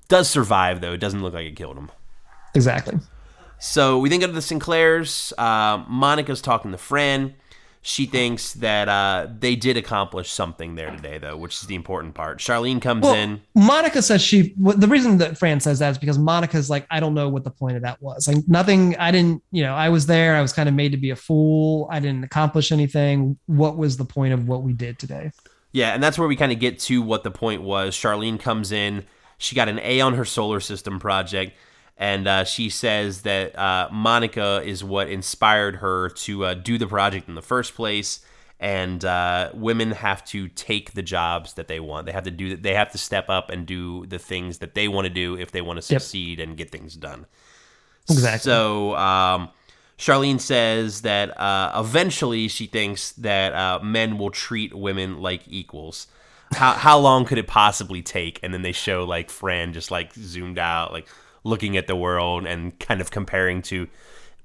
does 0.08 0.30
survive 0.30 0.80
though. 0.80 0.94
It 0.94 1.00
doesn't 1.00 1.22
look 1.22 1.34
like 1.34 1.48
it 1.48 1.56
killed 1.56 1.76
him. 1.76 1.92
Exactly. 2.54 3.00
So 3.60 3.98
we 3.98 4.10
then 4.10 4.20
go 4.20 4.28
to 4.28 4.34
the 4.34 4.42
Sinclairs. 4.42 5.34
Uh, 5.38 5.84
Monica's 5.90 6.42
talking 6.42 6.72
to 6.72 6.78
Fran. 6.78 7.34
She 7.82 8.06
thinks 8.06 8.54
that 8.56 8.90
uh, 8.90 9.28
they 9.40 9.56
did 9.56 9.78
accomplish 9.78 10.30
something 10.30 10.76
there 10.76 10.92
today, 10.92 11.18
though, 11.20 11.38
which 11.38 11.54
is 11.54 11.62
the 11.68 11.76
important 11.76 12.16
part. 12.16 12.40
Charlene 12.40 12.82
comes 12.82 13.04
Well, 13.04 13.14
in. 13.14 13.42
Monica 13.56 14.02
says 14.02 14.22
she. 14.22 14.54
Well, 14.60 14.78
the 14.78 14.88
reason 14.88 15.18
that 15.20 15.38
Fran 15.38 15.62
says 15.62 15.80
that 15.80 15.92
is 15.92 15.98
because 15.98 16.20
Monica's 16.20 16.70
like, 16.70 16.86
I 16.92 17.00
don't 17.00 17.14
know 17.14 17.30
what 17.30 17.44
the 17.46 17.50
point 17.50 17.78
of 17.78 17.84
that 17.84 18.02
was. 18.02 18.28
Like 18.28 18.46
nothing. 18.48 18.96
I 18.98 19.10
didn't. 19.12 19.42
You 19.52 19.64
know, 19.64 19.74
I 19.74 19.88
was 19.90 20.06
there. 20.06 20.36
I 20.36 20.42
was 20.42 20.52
kind 20.54 20.68
of 20.68 20.76
made 20.76 20.92
to 20.92 20.98
be 20.98 21.12
a 21.12 21.16
fool. 21.16 21.88
I 21.90 22.00
didn't 22.02 22.26
accomplish 22.26 22.72
anything. 22.72 23.38
What 23.46 23.78
was 23.78 23.96
the 23.98 24.06
point 24.06 24.34
of 24.34 24.48
what 24.48 24.64
we 24.64 24.74
did 24.74 25.00
today? 25.00 25.32
Yeah, 25.72 25.94
and 25.94 26.02
that's 26.02 26.18
where 26.18 26.28
we 26.28 26.36
kind 26.36 26.52
of 26.52 26.60
get 26.60 26.80
to 26.80 27.02
what 27.02 27.24
the 27.24 27.32
point 27.32 27.62
was. 27.62 27.96
Charlene 27.96 28.40
comes 28.40 28.72
in. 28.72 29.06
She 29.38 29.56
got 29.56 29.70
an 29.70 29.80
A 29.84 30.02
on 30.02 30.16
her 30.16 30.26
solar 30.26 30.60
system 30.60 31.00
project, 31.00 31.56
and 31.98 32.28
uh, 32.28 32.44
she 32.46 32.70
says 32.70 33.22
that 33.24 33.58
uh, 33.58 33.90
Monica 33.92 34.62
is 34.66 34.84
what 34.84 35.10
inspired 35.10 35.76
her 35.78 36.10
to 36.10 36.46
uh, 36.46 36.54
do 36.56 36.78
the 36.78 36.88
project 36.88 37.28
in 37.28 37.36
the 37.36 37.42
first 37.42 37.76
place. 37.76 38.22
And 38.60 39.06
uh, 39.06 39.52
women 39.54 39.92
have 39.92 40.26
to 40.28 40.48
take 40.48 40.94
the 40.94 41.04
jobs 41.04 41.54
that 41.54 41.68
they 41.68 41.80
want. 41.80 42.08
They 42.08 42.12
have 42.12 42.24
to 42.24 42.32
do. 42.32 42.58
They 42.58 42.74
have 42.74 42.92
to 42.94 42.98
step 42.98 43.30
up 43.30 43.52
and 43.52 43.68
do 43.68 44.08
the 44.08 44.18
things 44.18 44.58
that 44.58 44.74
they 44.74 44.88
want 44.88 45.06
to 45.06 45.14
do 45.14 45.36
if 45.38 45.52
they 45.52 45.62
want 45.62 45.80
to 45.80 45.94
Yep. 45.94 46.02
succeed 46.02 46.40
and 46.40 46.58
get 46.58 46.72
things 46.72 46.96
done. 46.96 47.28
Exactly. 48.10 48.40
So 48.40 48.96
um, 48.96 49.50
Charlene 49.98 50.40
says 50.40 51.02
that 51.02 51.40
uh, 51.40 51.72
eventually 51.76 52.48
she 52.48 52.68
thinks 52.68 53.12
that 53.14 53.54
uh, 53.54 53.80
men 53.84 54.18
will 54.18 54.30
treat 54.30 54.74
women 54.74 55.20
like 55.22 55.42
equals. 55.48 56.08
How 56.54 56.74
how 56.74 57.00
long 57.00 57.26
could 57.26 57.38
it 57.38 57.48
possibly 57.48 58.02
take? 58.02 58.40
And 58.44 58.54
then 58.54 58.62
they 58.62 58.72
show 58.72 59.04
like 59.04 59.30
Fran 59.30 59.74
just 59.74 59.90
like 59.90 60.14
zoomed 60.14 60.60
out, 60.60 60.94
like 60.94 61.08
looking 61.44 61.78
at 61.78 61.88
the 61.88 61.96
world 61.96 62.46
and 62.46 62.78
kind 62.80 63.02
of 63.02 63.10
comparing 63.10 63.62
to 63.64 63.82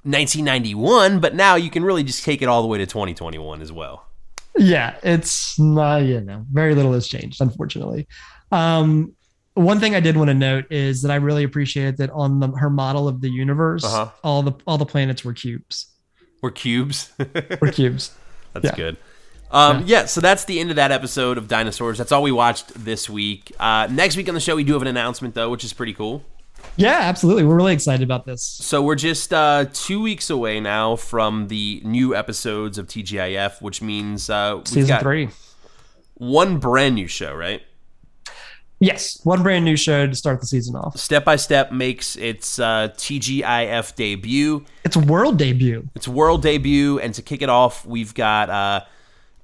1991. 0.05 1.20
But 1.20 1.34
now 1.34 1.57
you 1.57 1.70
can 1.70 1.84
really 1.84 2.03
just 2.03 2.24
take 2.24 2.40
it 2.42 2.46
all 2.46 2.62
the 2.62 2.68
way 2.68 2.78
to 2.78 2.86
2021 2.86 3.61
as 3.61 3.70
well. 3.70 4.07
Yeah, 4.57 4.96
it's 5.03 5.59
not. 5.59 5.98
You 5.98 6.20
know, 6.20 6.46
very 6.50 6.74
little 6.74 6.92
has 6.92 7.09
changed, 7.09 7.40
unfortunately. 7.40 8.07
Um, 8.50 9.14
one 9.55 9.80
thing 9.80 9.94
I 9.94 10.00
did 10.00 10.16
want 10.16 10.28
to 10.28 10.34
note 10.34 10.66
is 10.70 11.03
that 11.03 11.11
I 11.11 11.16
really 11.16 11.44
appreciated 11.44 11.98
that 11.98 12.11
on 12.11 12.40
the, 12.40 12.48
her 12.48 12.70
model 12.70 13.09
of 13.09 13.20
the 13.20 13.28
universe, 13.30 13.84
Uh-huh. 13.84 14.11
all 14.24 14.42
the 14.42 14.53
all 14.66 14.78
the 14.78 14.86
planets 14.86 15.24
were 15.24 15.32
cubes. 15.34 15.86
We're 16.42 16.50
cubes. 16.50 17.12
Were 17.61 17.70
cubes. 17.70 18.11
That's 18.53 18.64
Yeah. 18.66 18.74
good. 18.74 18.96
Um, 19.53 19.84
yeah. 19.86 20.07
so 20.07 20.20
that's 20.22 20.46
the 20.46 20.59
end 20.61 20.70
of 20.70 20.76
that 20.76 20.90
episode 20.90 21.36
of 21.38 21.46
Dinosaurs. 21.46 21.98
That's 21.98 22.11
all 22.11 22.22
we 22.22 22.32
watched 22.32 22.72
this 22.74 23.09
week. 23.11 23.53
Uh, 23.61 23.86
next 23.90 24.16
week 24.16 24.26
on 24.28 24.34
the 24.34 24.40
show, 24.40 24.57
we 24.57 24.64
do 24.64 24.72
have 24.72 24.80
an 24.82 24.88
announcement, 24.88 25.34
though, 25.34 25.50
which 25.50 25.62
is 25.62 25.72
pretty 25.74 25.92
cool. 25.92 26.24
Yeah, 26.76 27.00
absolutely. 27.03 27.44
We're 27.44 27.55
really 27.57 27.74
excited 27.74 28.03
about 28.03 28.24
this. 28.24 28.42
So 28.42 28.82
we're 28.82 28.94
just 28.94 29.32
uh, 29.34 29.66
two 29.74 30.00
weeks 30.00 30.30
away 30.30 30.59
now 30.59 30.96
from 30.96 31.48
the 31.48 31.82
new 31.84 32.16
episodes 32.16 32.78
of 32.78 32.86
TGIF, 32.86 33.61
which 33.61 33.82
means 33.82 34.30
uh, 34.30 34.55
we've 34.57 34.68
Season 34.68 34.98
three. 35.00 35.28
one 36.14 36.59
brand 36.59 36.94
new 36.94 37.07
show, 37.07 37.34
right? 37.34 37.62
Yes, 38.83 39.20
one 39.22 39.45
brand 39.45 39.64
new 39.64 39.76
show 39.76 40.09
to 40.09 40.14
start 40.16 40.41
the 40.41 40.47
season 40.47 40.74
off. 40.74 40.99
Step 40.99 41.24
by 41.24 41.37
Step 41.37 41.70
makes 41.70 42.16
its 42.16 42.59
uh, 42.59 42.89
TGIF 42.97 43.95
debut. 43.95 44.64
It's 44.85 44.97
world 44.97 45.39
debut. 45.39 45.89
Its 45.95 46.09
world 46.09 46.43
debut, 46.43 46.99
and 46.99 47.14
to 47.14 47.22
kick 47.22 47.43
it 47.43 47.49
off, 47.49 47.87
we've 47.87 48.12
got 48.12 48.51
uh, 48.51 48.80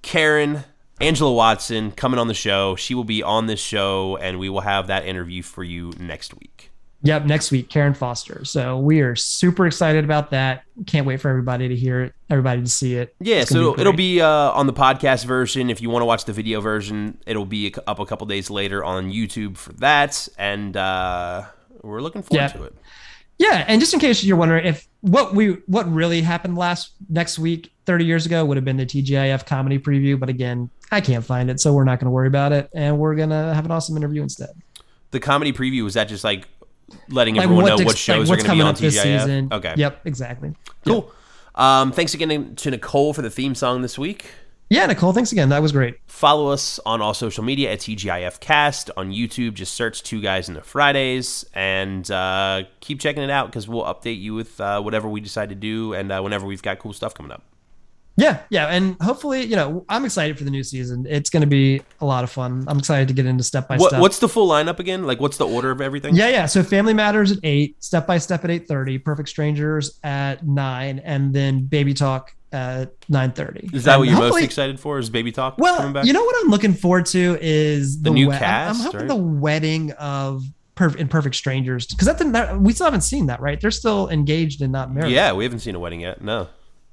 Karen 0.02 0.64
Angela 1.00 1.32
Watson 1.32 1.92
coming 1.92 2.18
on 2.18 2.26
the 2.26 2.34
show. 2.34 2.74
She 2.74 2.96
will 2.96 3.04
be 3.04 3.22
on 3.22 3.46
this 3.46 3.60
show, 3.60 4.16
and 4.16 4.40
we 4.40 4.48
will 4.48 4.62
have 4.62 4.88
that 4.88 5.06
interview 5.06 5.44
for 5.44 5.62
you 5.62 5.92
next 6.00 6.34
week. 6.34 6.67
Yep, 7.02 7.26
next 7.26 7.52
week, 7.52 7.68
Karen 7.70 7.94
Foster. 7.94 8.44
So 8.44 8.76
we 8.78 9.00
are 9.02 9.14
super 9.14 9.66
excited 9.68 10.04
about 10.04 10.30
that. 10.32 10.64
Can't 10.86 11.06
wait 11.06 11.20
for 11.20 11.28
everybody 11.28 11.68
to 11.68 11.76
hear 11.76 12.02
it, 12.02 12.14
everybody 12.28 12.60
to 12.60 12.68
see 12.68 12.96
it. 12.96 13.14
Yeah, 13.20 13.44
so 13.44 13.74
be 13.74 13.80
it'll 13.80 13.92
be 13.92 14.20
uh, 14.20 14.28
on 14.28 14.66
the 14.66 14.72
podcast 14.72 15.24
version. 15.24 15.70
If 15.70 15.80
you 15.80 15.90
want 15.90 16.02
to 16.02 16.06
watch 16.06 16.24
the 16.24 16.32
video 16.32 16.60
version, 16.60 17.18
it'll 17.24 17.46
be 17.46 17.72
up 17.86 18.00
a 18.00 18.06
couple 18.06 18.26
days 18.26 18.50
later 18.50 18.82
on 18.82 19.12
YouTube 19.12 19.56
for 19.56 19.72
that, 19.74 20.26
and 20.38 20.76
uh, 20.76 21.44
we're 21.82 22.00
looking 22.00 22.22
forward 22.22 22.42
Yeah. 22.42 22.48
to 22.48 22.62
it. 22.64 22.74
Yeah, 23.38 23.64
and 23.68 23.80
just 23.80 23.94
in 23.94 24.00
case 24.00 24.24
you're 24.24 24.36
wondering 24.36 24.66
if 24.66 24.88
what 25.00 25.32
we 25.36 25.50
what 25.66 25.88
really 25.92 26.22
happened 26.22 26.58
last 26.58 26.90
next 27.08 27.38
week, 27.38 27.70
30 27.86 28.04
years 28.04 28.26
ago, 28.26 28.44
would 28.44 28.56
have 28.56 28.64
been 28.64 28.76
the 28.76 28.84
TGIF 28.86 29.46
comedy 29.46 29.78
preview, 29.78 30.18
but 30.18 30.28
again, 30.28 30.68
I 30.90 31.00
can't 31.00 31.24
find 31.24 31.48
it, 31.48 31.60
so 31.60 31.72
we're 31.72 31.84
not 31.84 32.00
going 32.00 32.06
to 32.06 32.10
worry 32.10 32.26
about 32.26 32.50
it, 32.50 32.68
and 32.74 32.98
we're 32.98 33.14
gonna 33.14 33.54
have 33.54 33.64
an 33.64 33.70
awesome 33.70 33.96
interview 33.96 34.22
instead. 34.22 34.50
The 35.12 35.20
comedy 35.20 35.52
preview 35.52 35.84
was 35.84 35.94
that 35.94 36.08
just 36.08 36.24
like 36.24 36.48
letting 37.08 37.34
Like 37.36 37.44
everyone 37.44 37.64
know 37.66 37.76
to 37.78 37.84
what 37.84 37.92
ex- 37.94 38.00
shows 38.00 38.28
like 38.30 38.40
are 38.40 38.42
going 38.42 38.50
to 38.50 38.56
be 38.56 38.62
on 38.62 38.68
up 38.74 38.78
this 38.78 38.96
TGIF. 38.98 39.20
season. 39.20 39.48
Okay, 39.52 39.74
Yep, 39.76 40.00
exactly. 40.06 40.54
cool. 40.86 41.12
Um, 41.54 41.92
thanks 41.92 42.14
again 42.14 42.54
to 42.56 42.70
Nicole 42.70 43.12
for 43.12 43.22
the 43.22 43.30
theme 43.30 43.54
song 43.54 43.82
this 43.82 43.98
week. 43.98 44.26
Yeah, 44.70 44.84
Nicole, 44.84 45.14
thanks 45.14 45.32
again. 45.32 45.48
That 45.48 45.62
was 45.62 45.72
great. 45.72 45.96
Follow 46.06 46.48
us 46.50 46.78
on 46.84 47.00
all 47.00 47.14
social 47.14 47.42
media 47.42 47.72
at 47.72 47.78
TGIFcast. 47.80 48.90
On 48.98 49.10
YouTube, 49.10 49.54
just 49.54 49.72
search 49.72 50.02
Two 50.02 50.20
Guys 50.20 50.48
in 50.48 50.54
the 50.54 50.60
Fridays 50.62 51.46
and 51.54 52.08
uh, 52.10 52.64
keep 52.80 53.00
checking 53.00 53.22
it 53.22 53.30
out 53.30 53.46
because 53.46 53.66
we'll 53.66 53.84
update 53.84 54.20
you 54.20 54.34
with 54.34 54.60
uh, 54.60 54.80
whatever 54.82 55.08
we 55.08 55.20
decide 55.22 55.48
to 55.48 55.54
do 55.54 55.94
and 55.94 56.12
uh, 56.12 56.20
whenever 56.20 56.44
we've 56.46 56.62
got 56.62 56.78
cool 56.80 56.92
stuff 56.92 57.14
coming 57.14 57.32
up. 57.32 57.42
Yeah, 58.18 58.40
yeah, 58.50 58.66
and 58.66 58.96
hopefully, 59.00 59.42
you 59.44 59.54
know, 59.54 59.84
I'm 59.88 60.04
excited 60.04 60.36
for 60.36 60.42
the 60.44 60.50
new 60.50 60.64
season. 60.64 61.06
It's 61.08 61.30
going 61.30 61.42
to 61.42 61.46
be 61.46 61.80
a 62.00 62.04
lot 62.04 62.24
of 62.24 62.30
fun. 62.30 62.64
I'm 62.66 62.78
excited 62.78 63.06
to 63.08 63.14
get 63.14 63.26
into 63.26 63.44
step 63.44 63.68
by 63.68 63.76
What, 63.76 63.90
step. 63.90 64.00
what's 64.00 64.18
the 64.18 64.28
full 64.28 64.48
lineup 64.48 64.80
again? 64.80 65.04
Like, 65.06 65.20
what's 65.20 65.36
the 65.36 65.46
order 65.46 65.70
of 65.70 65.80
everything? 65.80 66.16
Yeah, 66.16 66.28
yeah. 66.28 66.46
So 66.46 66.64
Family 66.64 66.94
Matters 66.94 67.30
at 67.30 67.38
eight, 67.44 67.82
Step 67.82 68.06
by 68.08 68.18
Step 68.18 68.44
at 68.44 68.50
eight 68.50 68.66
thirty, 68.66 68.98
Perfect 68.98 69.28
Strangers 69.28 70.00
at 70.02 70.44
nine, 70.44 70.98
and 71.04 71.32
then 71.32 71.66
Baby 71.66 71.94
Talk 71.94 72.34
at 72.50 72.92
nine 73.08 73.30
thirty. 73.30 73.70
Is 73.72 73.84
that 73.84 73.98
what 74.00 74.08
you're 74.08 74.18
most 74.18 74.42
excited 74.42 74.80
for? 74.80 74.98
Is 74.98 75.10
Baby 75.10 75.30
Talk 75.30 75.56
coming 75.56 75.72
Well, 75.72 75.92
back? 75.92 76.04
you 76.04 76.12
know 76.12 76.24
what 76.24 76.34
I'm 76.42 76.50
looking 76.50 76.74
forward 76.74 77.06
to 77.06 77.38
is 77.40 78.02
The 78.02 78.10
new 78.10 78.28
wed- 78.28 78.42
I'm- 78.42 78.74
cast, 78.74 78.80
I'm 78.80 78.84
hoping 78.86 79.00
right? 79.00 79.08
the 79.08 79.16
wedding 79.16 79.92
of 79.92 80.42
Perf- 80.74 80.96
in 80.96 81.06
Perfect 81.08 81.34
Strangers 81.36 81.86
because 81.86 82.06
that's 82.06 82.22
that, 82.32 82.60
we 82.60 82.72
still 82.72 82.86
haven't 82.86 83.02
seen 83.02 83.26
that, 83.26 83.40
right? 83.40 83.60
They're 83.60 83.70
still 83.70 84.08
engaged 84.08 84.60
and 84.62 84.72
not 84.72 84.92
married. 84.94 85.12
yeah, 85.12 85.32
we 85.34 85.44
haven't 85.44 85.60
seen 85.60 85.74
a 85.74 85.78
wedding 85.78 86.00
yet. 86.00 86.20
No. 86.22 86.48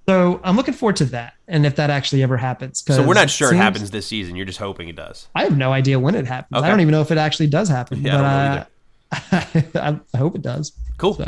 So 0.08 0.39
I'm 0.43 0.56
looking 0.56 0.74
forward 0.74 0.97
to 0.97 1.06
that, 1.06 1.34
and 1.47 1.66
if 1.66 1.76
that 1.78 1.89
actually 1.89 2.22
ever 2.22 2.38
happens. 2.38 2.84
So 2.86 3.06
we're 3.06 3.16
not 3.16 3.30
sure 3.30 3.47
it 3.47 3.51
seems- 3.51 3.62
happens 3.62 3.91
this 3.91 4.06
season. 4.06 4.36
You're 4.36 4.45
just 4.45 4.60
hoping 4.60 4.88
it 4.88 4.95
does. 4.95 5.28
I 5.36 5.43
have 5.43 5.58
no 5.58 5.72
idea 5.74 5.99
when 5.99 6.14
it 6.16 6.28
happens. 6.28 6.58
Okay. 6.58 6.66
I 6.68 6.70
don't 6.70 6.82
even 6.82 6.91
know 6.91 7.01
if 7.01 7.12
it 7.12 7.18
actually 7.18 7.47
does 7.47 7.70
happen. 7.70 8.01
Yeah, 8.03 8.22
I 8.22 8.66
but 9.12 9.18
uh, 9.34 9.62
I, 9.82 9.99
I 10.14 10.18
hope 10.18 10.36
it 10.36 10.41
does. 10.41 10.74
Cool. 10.97 11.16
So, 11.16 11.24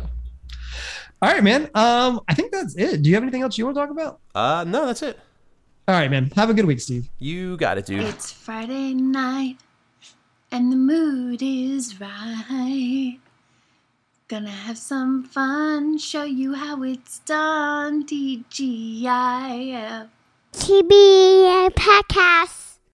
all 1.21 1.31
right, 1.31 1.43
man. 1.43 1.69
Um, 1.73 2.21
I 2.27 2.33
think 2.35 2.51
that's 2.51 2.75
it. 2.75 3.01
Do 3.01 3.09
you 3.09 3.15
have 3.15 3.23
anything 3.23 3.41
else 3.41 3.57
you 3.57 3.65
want 3.65 3.75
to 3.75 3.81
talk 3.81 3.89
about? 3.89 4.19
Uh, 4.35 4.63
no, 4.67 4.85
that's 4.85 5.01
it. 5.01 5.19
All 5.87 5.95
right, 5.95 6.11
man. 6.11 6.29
Have 6.35 6.49
a 6.49 6.53
good 6.53 6.65
week, 6.65 6.79
Steve. 6.81 7.09
You 7.17 7.57
got 7.57 7.77
it, 7.77 7.85
dude. 7.85 8.01
It's 8.01 8.31
Friday 8.31 8.93
night 8.93 9.57
and 10.51 10.71
the 10.71 10.75
mood 10.75 11.41
is 11.41 11.99
right. 11.99 13.17
Gonna 14.29 14.49
have 14.49 14.77
some 14.77 15.23
fun, 15.23 15.97
show 15.99 16.25
you 16.25 16.55
how 16.55 16.83
it's 16.83 17.19
done. 17.19 18.03
TGIF. 18.03 20.09
TBA 20.51 21.69
podcast. 21.69 22.66